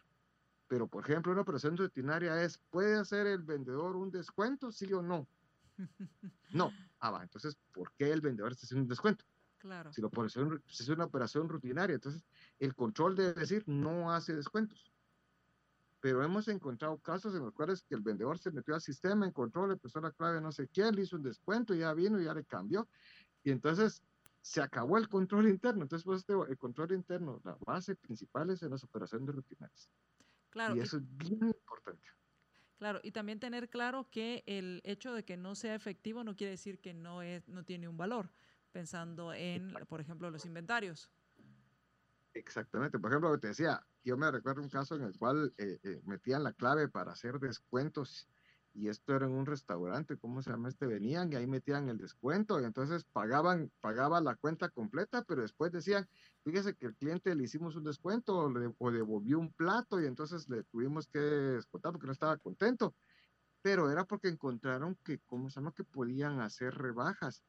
Pero, 0.66 0.86
por 0.86 1.02
ejemplo, 1.02 1.32
una 1.32 1.40
operación 1.40 1.78
rutinaria 1.78 2.42
es, 2.42 2.58
¿puede 2.68 2.98
hacer 2.98 3.26
el 3.26 3.42
vendedor 3.42 3.96
un 3.96 4.10
descuento, 4.10 4.70
sí 4.70 4.92
o 4.92 5.00
no? 5.00 5.26
No. 6.52 6.72
Ah, 7.00 7.10
va, 7.10 7.22
entonces, 7.22 7.56
¿por 7.72 7.90
qué 7.94 8.12
el 8.12 8.20
vendedor 8.20 8.52
está 8.52 8.66
haciendo 8.66 8.82
un 8.82 8.88
descuento? 8.88 9.24
Claro. 9.56 9.90
Si, 9.90 10.02
la 10.02 10.08
operación, 10.08 10.62
si 10.66 10.82
es 10.82 10.88
una 10.90 11.04
operación 11.06 11.48
rutinaria, 11.48 11.94
entonces 11.94 12.22
el 12.58 12.74
control 12.74 13.16
debe 13.16 13.32
decir 13.32 13.64
no 13.66 14.12
hace 14.12 14.36
descuentos. 14.36 14.92
Pero 16.00 16.22
hemos 16.22 16.46
encontrado 16.48 16.98
casos 16.98 17.34
en 17.34 17.44
los 17.44 17.52
cuales 17.52 17.82
que 17.82 17.94
el 17.94 18.02
vendedor 18.02 18.38
se 18.38 18.50
metió 18.50 18.74
al 18.74 18.80
sistema, 18.80 19.26
encontró, 19.26 19.66
la 19.66 20.12
clave 20.12 20.40
no 20.40 20.52
sé 20.52 20.68
quién, 20.68 20.94
le 20.94 21.02
hizo 21.02 21.16
un 21.16 21.22
descuento, 21.22 21.74
ya 21.74 21.92
vino, 21.92 22.20
ya 22.20 22.34
le 22.34 22.44
cambió. 22.44 22.88
Y 23.42 23.50
entonces 23.50 24.02
se 24.40 24.62
acabó 24.62 24.98
el 24.98 25.08
control 25.08 25.48
interno. 25.48 25.82
Entonces, 25.82 26.04
pues, 26.04 26.24
el 26.48 26.56
control 26.56 26.92
interno, 26.92 27.40
la 27.44 27.56
base 27.66 27.96
principal 27.96 28.50
es 28.50 28.62
en 28.62 28.70
las 28.70 28.84
operaciones 28.84 29.34
rutinarias. 29.34 29.90
Claro. 30.50 30.76
Y 30.76 30.80
eso 30.80 30.98
y, 30.98 31.00
es 31.00 31.16
bien 31.16 31.48
importante. 31.48 32.08
Claro, 32.78 33.00
y 33.02 33.10
también 33.10 33.40
tener 33.40 33.68
claro 33.68 34.08
que 34.08 34.44
el 34.46 34.80
hecho 34.84 35.12
de 35.12 35.24
que 35.24 35.36
no 35.36 35.56
sea 35.56 35.74
efectivo 35.74 36.22
no 36.22 36.36
quiere 36.36 36.52
decir 36.52 36.78
que 36.78 36.94
no, 36.94 37.22
es, 37.22 37.48
no 37.48 37.64
tiene 37.64 37.88
un 37.88 37.96
valor 37.96 38.30
pensando 38.70 39.32
en, 39.32 39.74
por 39.88 40.00
ejemplo, 40.00 40.30
los 40.30 40.46
inventarios. 40.46 41.10
Exactamente. 42.38 42.98
Por 42.98 43.10
ejemplo, 43.10 43.38
te 43.40 43.48
decía, 43.48 43.84
yo 44.04 44.16
me 44.16 44.30
recuerdo 44.30 44.62
un 44.62 44.68
caso 44.68 44.94
en 44.94 45.02
el 45.02 45.16
cual 45.18 45.54
eh, 45.58 45.78
eh, 45.82 46.00
metían 46.04 46.44
la 46.44 46.52
clave 46.52 46.88
para 46.88 47.12
hacer 47.12 47.38
descuentos 47.40 48.28
y 48.72 48.88
esto 48.88 49.16
era 49.16 49.26
en 49.26 49.32
un 49.32 49.46
restaurante, 49.46 50.16
¿cómo 50.18 50.40
se 50.40 50.50
llama 50.50 50.68
este? 50.68 50.86
Venían 50.86 51.32
y 51.32 51.36
ahí 51.36 51.48
metían 51.48 51.88
el 51.88 51.98
descuento 51.98 52.60
y 52.60 52.64
entonces 52.64 53.04
pagaban, 53.04 53.72
pagaba 53.80 54.20
la 54.20 54.36
cuenta 54.36 54.68
completa, 54.68 55.24
pero 55.24 55.42
después 55.42 55.72
decían, 55.72 56.08
fíjese 56.44 56.76
que 56.76 56.86
el 56.86 56.94
cliente 56.96 57.34
le 57.34 57.42
hicimos 57.44 57.74
un 57.74 57.84
descuento 57.84 58.36
o, 58.36 58.50
le, 58.50 58.72
o 58.78 58.90
devolvió 58.92 59.38
un 59.40 59.52
plato 59.52 60.00
y 60.00 60.06
entonces 60.06 60.48
le 60.48 60.62
tuvimos 60.64 61.08
que 61.08 61.18
descontar 61.18 61.92
porque 61.92 62.06
no 62.06 62.12
estaba 62.12 62.36
contento. 62.36 62.94
Pero 63.62 63.90
era 63.90 64.04
porque 64.04 64.28
encontraron 64.28 64.96
que, 65.04 65.20
¿cómo 65.20 65.50
se 65.50 65.56
llama? 65.60 65.72
Que 65.72 65.84
podían 65.84 66.40
hacer 66.40 66.74
rebajas 66.74 67.44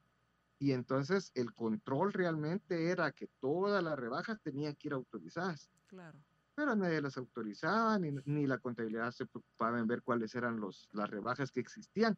y 0.60 0.74
entonces 0.74 1.32
el 1.36 1.54
control 1.54 2.12
realmente 2.12 2.92
era 2.92 3.14
que 3.14 3.28
todas 3.40 3.82
las 3.82 3.98
rebajas 3.98 4.42
tenían 4.42 4.76
que 4.76 4.90
ir 4.90 4.94
autorizadas. 4.94 5.72
Claro. 5.88 6.20
Pero 6.54 6.76
nadie 6.76 7.02
las 7.02 7.18
autorizaba, 7.18 7.98
ni, 7.98 8.12
ni 8.26 8.46
la 8.46 8.58
contabilidad 8.58 9.12
se 9.12 9.26
preocupaba 9.26 9.80
en 9.80 9.88
ver 9.88 10.04
cuáles 10.04 10.36
eran 10.36 10.60
los, 10.60 10.90
las 10.92 11.10
rebajas 11.10 11.52
que 11.52 11.62
existían. 11.62 12.18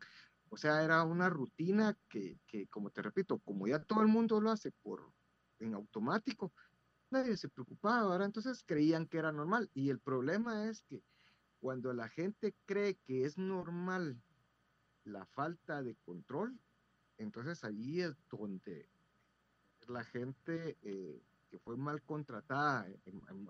O 0.50 0.58
sea, 0.58 0.84
era 0.84 1.04
una 1.04 1.30
rutina 1.30 1.96
que, 2.10 2.40
que, 2.48 2.68
como 2.68 2.90
te 2.90 3.04
repito, 3.04 3.38
como 3.38 3.68
ya 3.68 3.80
todo 3.80 4.02
el 4.02 4.08
mundo 4.08 4.42
lo 4.42 4.50
hace 4.50 4.72
por 4.82 5.14
en 5.60 5.76
automático. 5.76 6.52
Nadie 7.12 7.38
se 7.38 7.48
preocupaba, 7.48 8.12
ahora 8.12 8.26
entonces 8.26 8.64
creían 8.66 9.06
que 9.06 9.20
era 9.20 9.32
normal. 9.32 9.70
Y 9.76 9.92
el 9.92 10.00
problema 10.00 10.68
es 10.68 10.82
que 10.82 11.04
cuando 11.60 11.94
la 11.94 12.10
gente 12.10 12.56
cree 12.66 12.96
que 13.06 13.24
es 13.26 13.38
normal 13.38 14.20
la 15.04 15.28
falta 15.28 15.84
de 15.84 15.96
control, 16.04 16.60
entonces 17.22 17.64
allí 17.64 18.02
es 18.02 18.16
donde 18.30 18.90
la 19.88 20.04
gente 20.04 20.78
eh, 20.82 21.22
que 21.50 21.60
fue 21.60 21.78
mal 21.78 22.02
contratada, 22.02 22.88
en, 23.06 23.48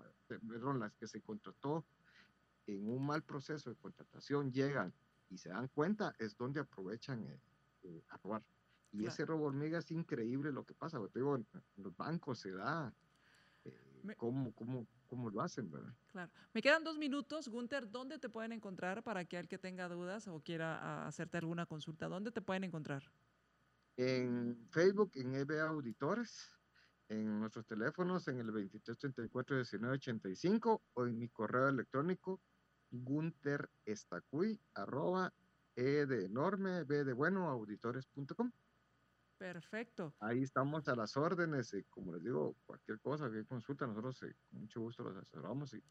las 0.78 0.92
que 0.94 1.06
se 1.06 1.20
contrató 1.20 1.84
en 2.66 2.88
un 2.88 3.06
mal 3.06 3.22
proceso 3.22 3.70
de 3.70 3.76
contratación 3.76 4.52
llegan 4.52 4.92
y 5.30 5.38
se 5.38 5.48
dan 5.48 5.68
cuenta, 5.68 6.14
es 6.18 6.36
donde 6.36 6.60
aprovechan 6.60 7.24
eh, 7.24 7.40
eh, 7.84 8.04
a 8.10 8.16
robar. 8.18 8.42
Y 8.92 9.06
ese 9.06 9.24
robo 9.24 9.46
hormiga 9.46 9.78
es 9.78 9.90
increíble 9.90 10.52
lo 10.52 10.64
que 10.64 10.74
pasa. 10.74 10.98
Te 11.08 11.18
digo, 11.18 11.36
en 11.36 11.46
los 11.76 11.96
bancos 11.96 12.40
se 12.40 12.52
da. 12.52 12.92
¿cómo, 14.18 14.52
cómo, 14.52 14.86
cómo, 15.08 15.30
lo 15.30 15.40
hacen, 15.40 15.70
verdad? 15.70 15.94
Claro. 16.08 16.30
Me 16.52 16.60
quedan 16.60 16.84
dos 16.84 16.98
minutos. 16.98 17.48
Gunter, 17.48 17.90
¿dónde 17.90 18.18
te 18.18 18.28
pueden 18.28 18.52
encontrar 18.52 19.02
para 19.02 19.24
que 19.24 19.38
el 19.38 19.48
que 19.48 19.56
tenga 19.56 19.88
dudas 19.88 20.28
o 20.28 20.40
quiera 20.40 20.78
ah, 20.78 21.06
hacerte 21.06 21.38
alguna 21.38 21.64
consulta? 21.64 22.08
¿Dónde 22.08 22.32
te 22.32 22.42
pueden 22.42 22.64
encontrar? 22.64 23.10
En 23.96 24.68
Facebook, 24.70 25.12
en 25.14 25.34
EBA 25.34 25.68
Auditores, 25.68 26.58
en 27.08 27.40
nuestros 27.40 27.66
teléfonos, 27.66 28.28
en 28.28 28.40
el 28.40 28.48
2334-1985 28.48 30.82
o 30.94 31.06
en 31.06 31.18
mi 31.18 31.28
correo 31.28 31.68
electrónico 31.68 32.40
gunterestacuy 32.90 34.58
arroba 34.74 35.32
e 35.74 36.06
de 36.06 36.26
enorme, 36.26 36.84
b 36.84 37.04
de 37.04 37.12
bueno, 37.12 37.48
auditores.com. 37.48 38.52
Perfecto. 39.38 40.14
Ahí 40.20 40.42
estamos 40.42 40.86
a 40.88 40.94
las 40.94 41.16
órdenes, 41.16 41.74
eh, 41.74 41.84
como 41.90 42.14
les 42.14 42.22
digo, 42.22 42.56
cualquier 42.64 43.00
cosa, 43.00 43.30
que 43.30 43.44
consulta, 43.44 43.86
nosotros 43.86 44.22
eh, 44.22 44.34
con 44.48 44.60
mucho 44.60 44.80
gusto 44.80 45.02
los 45.02 45.16
asesoramos 45.16 45.74
y, 45.74 45.82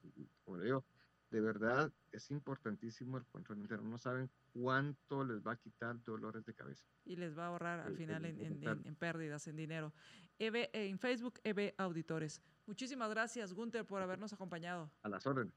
como 0.44 0.58
les 0.58 0.66
digo, 0.66 0.86
de 1.32 1.42
verdad 1.42 1.92
es 2.12 2.30
importantísimo 2.30 3.18
el 3.18 3.26
control 3.26 3.60
interno. 3.60 3.90
No 3.90 3.98
saben 3.98 4.30
cuánto 4.54 5.24
les 5.24 5.42
va 5.42 5.54
a 5.54 5.56
quitar 5.56 6.02
dolores 6.04 6.46
de 6.46 6.54
cabeza. 6.54 6.86
Y 7.06 7.16
les 7.16 7.38
va 7.38 7.46
a 7.46 7.48
ahorrar 7.48 7.80
al 7.80 7.96
final 7.96 8.26
en, 8.26 8.40
en, 8.64 8.96
pérdidas, 8.96 9.48
en 9.48 9.56
dinero. 9.56 9.94
EB, 10.38 10.70
en 10.74 11.00
Facebook, 11.00 11.40
EB 11.44 11.74
Auditores. 11.78 12.42
Muchísimas 12.68 13.10
gracias, 13.10 13.54
Gunther, 13.54 13.86
por 13.86 14.02
habernos 14.02 14.34
acompañado. 14.34 14.92
A 15.04 15.10
las 15.10 15.26
órdenes. 15.26 15.54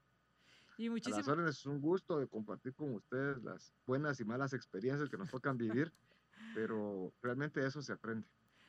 Y 0.77 0.89
muchísimas... 0.89 1.19
A 1.27 1.31
las 1.31 1.37
órdenes, 1.37 1.57
es 1.57 1.65
un 1.65 1.81
gusto 1.81 2.19
de 2.19 2.27
compartir 2.27 2.73
con 2.73 2.93
ustedes 2.93 3.43
las 3.43 3.73
buenas 3.85 4.19
y 4.19 4.25
malas 4.25 4.53
experiencias 4.53 5.09
que 5.09 5.17
nos 5.17 5.29
tocan 5.29 5.57
vivir. 5.57 5.91
pero 6.55 7.13
realmente 7.21 7.65
eso 7.65 7.81
se 7.81 7.93
aprende. 7.93 8.27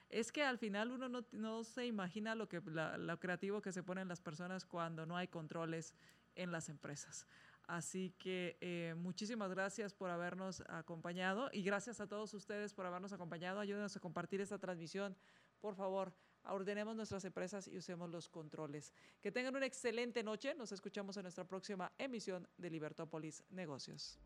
Es 0.09 0.31
que 0.31 0.45
al 0.45 0.59
final 0.59 0.93
uno 0.93 1.09
no, 1.09 1.27
no 1.33 1.65
se 1.65 1.87
imagina 1.87 2.35
lo, 2.35 2.49
que, 2.49 2.61
lo 2.61 3.19
creativo 3.19 3.61
que 3.61 3.73
se 3.73 3.83
ponen 3.83 4.09
las 4.09 4.21
personas 4.21 4.65
cuando 4.65 5.05
no 5.05 5.17
hay 5.17 5.29
controles 5.29 5.95
en 6.37 6.53
las 6.53 6.69
empresas. 6.69 7.27
Así 7.67 8.15
que 8.19 8.57
eh, 8.61 8.95
muchísimas 8.97 9.51
gracias 9.51 9.93
por 9.93 10.11
habernos 10.11 10.63
acompañado 10.69 11.51
y 11.53 11.63
gracias 11.63 12.01
a 12.01 12.07
todos 12.07 12.33
ustedes 12.33 12.73
por 12.73 12.87
habernos 12.87 13.13
acompañado. 13.13 13.59
Ayúdenos 13.59 13.97
a 13.97 14.01
compartir 14.01 14.41
esta 14.41 14.59
transmisión. 14.59 15.17
Por 15.61 15.75
favor, 15.75 16.15
ordenemos 16.45 16.95
nuestras 16.95 17.25
empresas 17.25 17.67
y 17.67 17.77
usemos 17.77 18.09
los 18.09 18.29
controles. 18.29 18.93
Que 19.21 19.33
tengan 19.33 19.57
una 19.57 19.67
excelente 19.67 20.23
noche. 20.23 20.55
Nos 20.55 20.71
escuchamos 20.71 21.17
en 21.17 21.25
nuestra 21.25 21.45
próxima 21.45 21.91
emisión 21.99 22.49
de 22.57 22.71
Libertópolis 22.71 23.43
Negocios. 23.51 24.21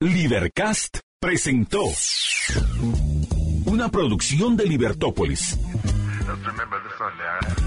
Libercast 0.00 0.98
presentó 1.18 1.84
una 3.64 3.90
producción 3.90 4.56
de 4.56 4.66
Libertópolis. 4.66 5.58